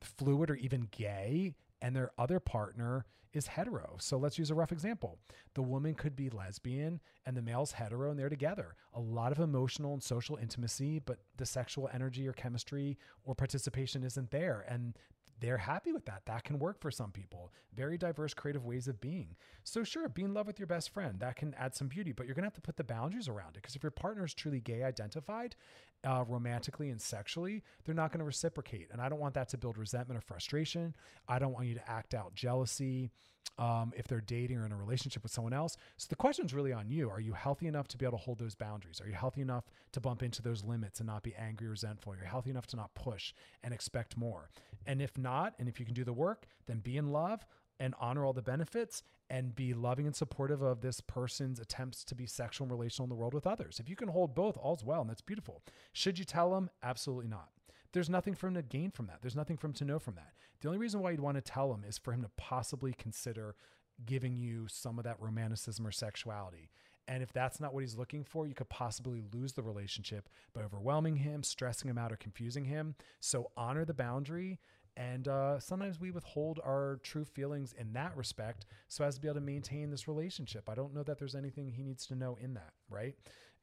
fluid 0.00 0.50
or 0.50 0.54
even 0.56 0.88
gay 0.90 1.54
and 1.82 1.94
their 1.94 2.10
other 2.18 2.40
partner 2.40 3.06
is 3.32 3.46
hetero. 3.46 3.96
So 4.00 4.18
let's 4.18 4.38
use 4.38 4.50
a 4.50 4.54
rough 4.54 4.72
example. 4.72 5.18
The 5.54 5.62
woman 5.62 5.94
could 5.94 6.16
be 6.16 6.30
lesbian 6.30 7.00
and 7.26 7.36
the 7.36 7.42
male's 7.42 7.72
hetero 7.72 8.10
and 8.10 8.18
they're 8.18 8.28
together. 8.28 8.74
A 8.94 9.00
lot 9.00 9.32
of 9.32 9.38
emotional 9.38 9.92
and 9.92 10.02
social 10.02 10.36
intimacy, 10.36 10.98
but 10.98 11.20
the 11.36 11.46
sexual 11.46 11.88
energy 11.92 12.26
or 12.26 12.32
chemistry 12.32 12.98
or 13.24 13.34
participation 13.34 14.02
isn't 14.02 14.30
there. 14.30 14.64
And 14.68 14.98
they're 15.40 15.58
happy 15.58 15.92
with 15.92 16.04
that. 16.04 16.22
That 16.26 16.44
can 16.44 16.58
work 16.58 16.80
for 16.80 16.90
some 16.90 17.10
people. 17.10 17.52
Very 17.74 17.96
diverse 17.96 18.34
creative 18.34 18.66
ways 18.66 18.88
of 18.88 19.00
being. 19.00 19.36
So, 19.64 19.82
sure, 19.82 20.08
be 20.08 20.22
in 20.22 20.34
love 20.34 20.46
with 20.46 20.58
your 20.58 20.66
best 20.66 20.90
friend. 20.90 21.18
That 21.18 21.36
can 21.36 21.54
add 21.54 21.74
some 21.74 21.88
beauty, 21.88 22.12
but 22.12 22.26
you're 22.26 22.34
going 22.34 22.42
to 22.42 22.48
have 22.48 22.54
to 22.54 22.60
put 22.60 22.76
the 22.76 22.84
boundaries 22.84 23.28
around 23.28 23.50
it. 23.50 23.62
Because 23.62 23.74
if 23.74 23.82
your 23.82 23.90
partner 23.90 24.24
is 24.24 24.34
truly 24.34 24.60
gay 24.60 24.82
identified, 24.82 25.56
uh, 26.04 26.24
romantically 26.26 26.90
and 26.90 27.00
sexually, 27.00 27.62
they're 27.84 27.94
not 27.94 28.10
going 28.12 28.20
to 28.20 28.24
reciprocate. 28.24 28.88
And 28.92 29.00
I 29.00 29.08
don't 29.08 29.20
want 29.20 29.34
that 29.34 29.48
to 29.50 29.58
build 29.58 29.78
resentment 29.78 30.18
or 30.18 30.22
frustration. 30.22 30.94
I 31.28 31.38
don't 31.38 31.52
want 31.52 31.66
you 31.66 31.74
to 31.74 31.90
act 31.90 32.14
out 32.14 32.34
jealousy 32.34 33.10
um, 33.58 33.92
if 33.94 34.06
they're 34.06 34.22
dating 34.22 34.56
or 34.56 34.66
in 34.66 34.72
a 34.72 34.76
relationship 34.76 35.22
with 35.22 35.32
someone 35.32 35.52
else. 35.52 35.76
So, 35.98 36.06
the 36.08 36.16
question 36.16 36.46
is 36.46 36.54
really 36.54 36.72
on 36.72 36.88
you. 36.88 37.10
Are 37.10 37.20
you 37.20 37.34
healthy 37.34 37.66
enough 37.66 37.88
to 37.88 37.98
be 37.98 38.06
able 38.06 38.18
to 38.18 38.24
hold 38.24 38.38
those 38.38 38.54
boundaries? 38.54 39.00
Are 39.00 39.06
you 39.06 39.14
healthy 39.14 39.42
enough 39.42 39.64
to 39.92 40.00
bump 40.00 40.22
into 40.22 40.40
those 40.40 40.64
limits 40.64 41.00
and 41.00 41.06
not 41.06 41.22
be 41.22 41.34
angry 41.34 41.66
or 41.66 41.70
resentful? 41.70 42.14
Are 42.14 42.24
healthy 42.24 42.50
enough 42.50 42.66
to 42.68 42.76
not 42.76 42.94
push 42.94 43.34
and 43.62 43.74
expect 43.74 44.16
more? 44.16 44.48
And 44.86 45.02
if 45.02 45.18
not, 45.18 45.54
and 45.58 45.68
if 45.68 45.78
you 45.78 45.84
can 45.84 45.94
do 45.94 46.04
the 46.04 46.12
work, 46.12 46.46
then 46.66 46.78
be 46.78 46.96
in 46.96 47.12
love 47.12 47.44
and 47.80 47.94
honor 47.98 48.24
all 48.24 48.32
the 48.32 48.42
benefits 48.42 49.02
and 49.30 49.56
be 49.56 49.74
loving 49.74 50.06
and 50.06 50.14
supportive 50.14 50.60
of 50.60 50.82
this 50.82 51.00
person's 51.00 51.58
attempts 51.58 52.04
to 52.04 52.14
be 52.14 52.26
sexual 52.26 52.66
and 52.66 52.72
relational 52.72 53.06
in 53.06 53.08
the 53.08 53.16
world 53.16 53.34
with 53.34 53.46
others. 53.46 53.80
If 53.80 53.88
you 53.88 53.96
can 53.96 54.08
hold 54.08 54.34
both, 54.34 54.56
all's 54.56 54.84
well, 54.84 55.00
and 55.00 55.10
that's 55.10 55.22
beautiful. 55.22 55.62
Should 55.92 56.18
you 56.18 56.24
tell 56.24 56.50
them? 56.50 56.70
Absolutely 56.82 57.28
not. 57.28 57.48
There's 57.92 58.10
nothing 58.10 58.34
for 58.34 58.46
him 58.46 58.54
to 58.54 58.62
gain 58.62 58.90
from 58.90 59.06
that. 59.06 59.18
There's 59.22 59.34
nothing 59.34 59.56
for 59.56 59.66
him 59.66 59.72
to 59.74 59.84
know 59.84 59.98
from 59.98 60.14
that. 60.14 60.32
The 60.60 60.68
only 60.68 60.78
reason 60.78 61.00
why 61.00 61.10
you'd 61.10 61.20
want 61.20 61.36
to 61.36 61.40
tell 61.40 61.72
him 61.72 61.84
is 61.88 61.98
for 61.98 62.12
him 62.12 62.22
to 62.22 62.30
possibly 62.36 62.92
consider 62.92 63.56
giving 64.04 64.36
you 64.36 64.66
some 64.68 64.98
of 64.98 65.04
that 65.04 65.20
romanticism 65.20 65.86
or 65.86 65.92
sexuality. 65.92 66.70
And 67.08 67.22
if 67.22 67.32
that's 67.32 67.58
not 67.58 67.74
what 67.74 67.80
he's 67.80 67.96
looking 67.96 68.22
for, 68.22 68.46
you 68.46 68.54
could 68.54 68.68
possibly 68.68 69.20
lose 69.32 69.52
the 69.52 69.62
relationship 69.62 70.28
by 70.54 70.62
overwhelming 70.62 71.16
him, 71.16 71.42
stressing 71.42 71.90
him 71.90 71.98
out, 71.98 72.12
or 72.12 72.16
confusing 72.16 72.64
him. 72.64 72.94
So 73.18 73.50
honor 73.56 73.84
the 73.84 73.94
boundary 73.94 74.60
and 74.96 75.28
uh, 75.28 75.58
sometimes 75.60 76.00
we 76.00 76.10
withhold 76.10 76.60
our 76.64 77.00
true 77.02 77.24
feelings 77.24 77.74
in 77.78 77.92
that 77.92 78.16
respect 78.16 78.66
so 78.88 79.04
as 79.04 79.14
to 79.14 79.20
be 79.20 79.28
able 79.28 79.36
to 79.36 79.40
maintain 79.40 79.90
this 79.90 80.08
relationship. 80.08 80.68
I 80.68 80.74
don't 80.74 80.94
know 80.94 81.02
that 81.04 81.18
there's 81.18 81.34
anything 81.34 81.68
he 81.68 81.82
needs 81.82 82.06
to 82.06 82.14
know 82.14 82.36
in 82.40 82.54
that, 82.54 82.72
right? 82.88 83.14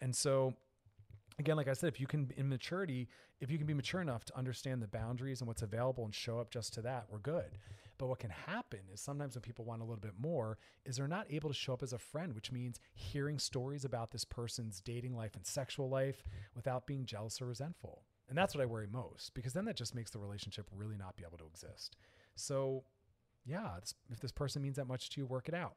And 0.01 0.15
so 0.15 0.53
again, 1.39 1.57
like 1.57 1.67
I 1.67 1.73
said, 1.73 1.87
if 1.89 1.99
you 1.99 2.07
can 2.07 2.31
in 2.37 2.49
maturity, 2.49 3.07
if 3.39 3.51
you 3.51 3.57
can 3.57 3.67
be 3.67 3.73
mature 3.73 4.01
enough 4.01 4.25
to 4.25 4.37
understand 4.37 4.81
the 4.81 4.87
boundaries 4.87 5.41
and 5.41 5.47
what's 5.47 5.61
available 5.61 6.05
and 6.05 6.13
show 6.13 6.39
up 6.39 6.49
just 6.49 6.73
to 6.73 6.81
that, 6.81 7.05
we're 7.09 7.19
good. 7.19 7.57
But 7.97 8.07
what 8.07 8.19
can 8.19 8.29
happen 8.29 8.79
is 8.93 9.01
sometimes 9.01 9.35
when 9.35 9.41
people 9.41 9.65
want 9.65 9.81
a 9.81 9.85
little 9.85 9.99
bit 9.99 10.13
more, 10.19 10.57
is 10.85 10.97
they're 10.97 11.07
not 11.07 11.25
able 11.31 11.49
to 11.49 11.55
show 11.55 11.73
up 11.73 11.83
as 11.83 11.93
a 11.93 11.97
friend, 11.97 12.33
which 12.33 12.51
means 12.51 12.79
hearing 12.93 13.39
stories 13.39 13.85
about 13.85 14.11
this 14.11 14.23
person's 14.23 14.81
dating 14.81 15.15
life 15.15 15.35
and 15.35 15.45
sexual 15.45 15.89
life 15.89 16.23
without 16.55 16.85
being 16.85 17.05
jealous 17.05 17.41
or 17.41 17.47
resentful. 17.47 18.03
And 18.29 18.37
that's 18.37 18.53
what 18.53 18.61
I 18.61 18.65
worry 18.65 18.87
most 18.91 19.33
because 19.33 19.53
then 19.53 19.65
that 19.65 19.75
just 19.75 19.95
makes 19.95 20.11
the 20.11 20.19
relationship 20.19 20.67
really 20.75 20.97
not 20.97 21.15
be 21.15 21.23
able 21.25 21.37
to 21.37 21.45
exist. 21.45 21.95
So, 22.35 22.83
yeah, 23.45 23.77
if 24.11 24.19
this 24.19 24.31
person 24.31 24.61
means 24.61 24.75
that 24.75 24.87
much 24.87 25.09
to 25.11 25.21
you, 25.21 25.25
work 25.25 25.47
it 25.47 25.55
out. 25.55 25.75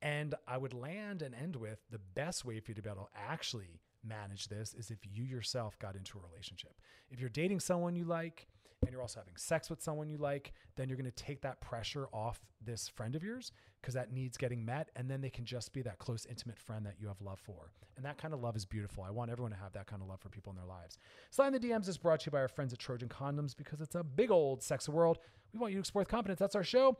And 0.00 0.34
I 0.46 0.56
would 0.56 0.74
land 0.74 1.22
and 1.22 1.34
end 1.34 1.56
with 1.56 1.78
the 1.90 1.98
best 1.98 2.44
way 2.44 2.60
for 2.60 2.70
you 2.70 2.74
to 2.74 2.82
be 2.82 2.90
able 2.90 3.04
to 3.04 3.08
actually 3.30 3.80
manage 4.06 4.48
this 4.48 4.74
is 4.74 4.90
if 4.90 4.98
you 5.10 5.24
yourself 5.24 5.78
got 5.78 5.96
into 5.96 6.18
a 6.18 6.22
relationship. 6.30 6.74
If 7.10 7.20
you're 7.20 7.30
dating 7.30 7.60
someone 7.60 7.96
you 7.96 8.04
like 8.04 8.46
and 8.84 8.92
you're 8.92 9.02
also 9.02 9.20
having 9.20 9.36
sex 9.36 9.70
with 9.70 9.82
someone 9.82 10.08
you 10.08 10.18
like, 10.18 10.52
then 10.76 10.88
you're 10.88 10.98
going 10.98 11.10
to 11.10 11.24
take 11.24 11.40
that 11.42 11.60
pressure 11.60 12.06
off 12.12 12.40
this 12.64 12.88
friend 12.88 13.14
of 13.14 13.22
yours 13.22 13.52
because 13.80 13.94
that 13.94 14.12
needs 14.12 14.36
getting 14.36 14.64
met. 14.64 14.90
And 14.96 15.10
then 15.10 15.20
they 15.20 15.30
can 15.30 15.44
just 15.44 15.72
be 15.72 15.82
that 15.82 15.98
close, 15.98 16.26
intimate 16.28 16.58
friend 16.58 16.84
that 16.86 16.94
you 17.00 17.08
have 17.08 17.20
love 17.20 17.40
for. 17.40 17.70
And 17.96 18.04
that 18.04 18.18
kind 18.18 18.34
of 18.34 18.40
love 18.40 18.56
is 18.56 18.64
beautiful. 18.64 19.04
I 19.04 19.10
want 19.10 19.30
everyone 19.30 19.52
to 19.52 19.58
have 19.58 19.72
that 19.72 19.86
kind 19.86 20.02
of 20.02 20.08
love 20.08 20.20
for 20.20 20.28
people 20.28 20.50
in 20.52 20.56
their 20.56 20.66
lives. 20.66 20.98
Slide 21.30 21.54
the 21.54 21.60
DMs 21.60 21.88
is 21.88 21.98
brought 21.98 22.20
to 22.20 22.26
you 22.26 22.32
by 22.32 22.40
our 22.40 22.48
friends 22.48 22.72
at 22.72 22.78
Trojan 22.78 23.08
Condoms 23.08 23.56
because 23.56 23.80
it's 23.80 23.94
a 23.94 24.02
big 24.02 24.30
old 24.30 24.62
sex 24.62 24.88
world. 24.88 25.18
We 25.52 25.60
want 25.60 25.72
you 25.72 25.76
to 25.76 25.80
explore 25.80 26.00
with 26.00 26.08
confidence. 26.08 26.38
That's 26.38 26.56
our 26.56 26.64
show. 26.64 26.96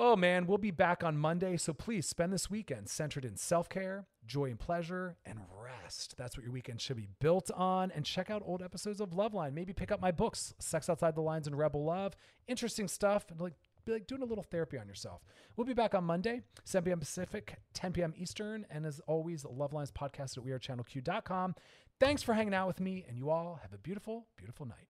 Oh 0.00 0.14
man, 0.14 0.46
we'll 0.46 0.58
be 0.58 0.70
back 0.70 1.02
on 1.02 1.18
Monday, 1.18 1.56
so 1.56 1.72
please 1.72 2.06
spend 2.06 2.32
this 2.32 2.48
weekend 2.48 2.88
centered 2.88 3.24
in 3.24 3.36
self 3.36 3.68
care, 3.68 4.06
joy 4.24 4.44
and 4.44 4.58
pleasure, 4.60 5.16
and 5.26 5.40
rest. 5.60 6.14
That's 6.16 6.36
what 6.36 6.44
your 6.44 6.52
weekend 6.52 6.80
should 6.80 6.98
be 6.98 7.08
built 7.18 7.50
on. 7.50 7.90
And 7.90 8.04
check 8.04 8.30
out 8.30 8.40
old 8.46 8.62
episodes 8.62 9.00
of 9.00 9.10
Loveline. 9.10 9.54
Maybe 9.54 9.72
pick 9.72 9.90
up 9.90 10.00
my 10.00 10.12
books, 10.12 10.54
Sex 10.60 10.88
Outside 10.88 11.16
the 11.16 11.20
Lines 11.20 11.48
and 11.48 11.58
Rebel 11.58 11.84
Love. 11.84 12.14
Interesting 12.46 12.86
stuff. 12.86 13.26
And 13.28 13.40
like, 13.40 13.54
be 13.84 13.90
like 13.90 14.06
doing 14.06 14.22
a 14.22 14.24
little 14.24 14.44
therapy 14.44 14.78
on 14.78 14.86
yourself. 14.86 15.24
We'll 15.56 15.66
be 15.66 15.74
back 15.74 15.96
on 15.96 16.04
Monday, 16.04 16.42
7 16.62 16.86
p.m. 16.86 17.00
Pacific, 17.00 17.56
10 17.74 17.92
p.m. 17.92 18.14
Eastern. 18.16 18.66
And 18.70 18.86
as 18.86 19.00
always, 19.08 19.44
Loveline's 19.44 19.90
podcast 19.90 20.38
at 20.38 20.44
wearechannelq.com. 20.44 21.56
Thanks 21.98 22.22
for 22.22 22.34
hanging 22.34 22.54
out 22.54 22.68
with 22.68 22.78
me, 22.78 23.04
and 23.08 23.18
you 23.18 23.30
all 23.30 23.58
have 23.62 23.72
a 23.72 23.78
beautiful, 23.78 24.28
beautiful 24.36 24.64
night. 24.64 24.86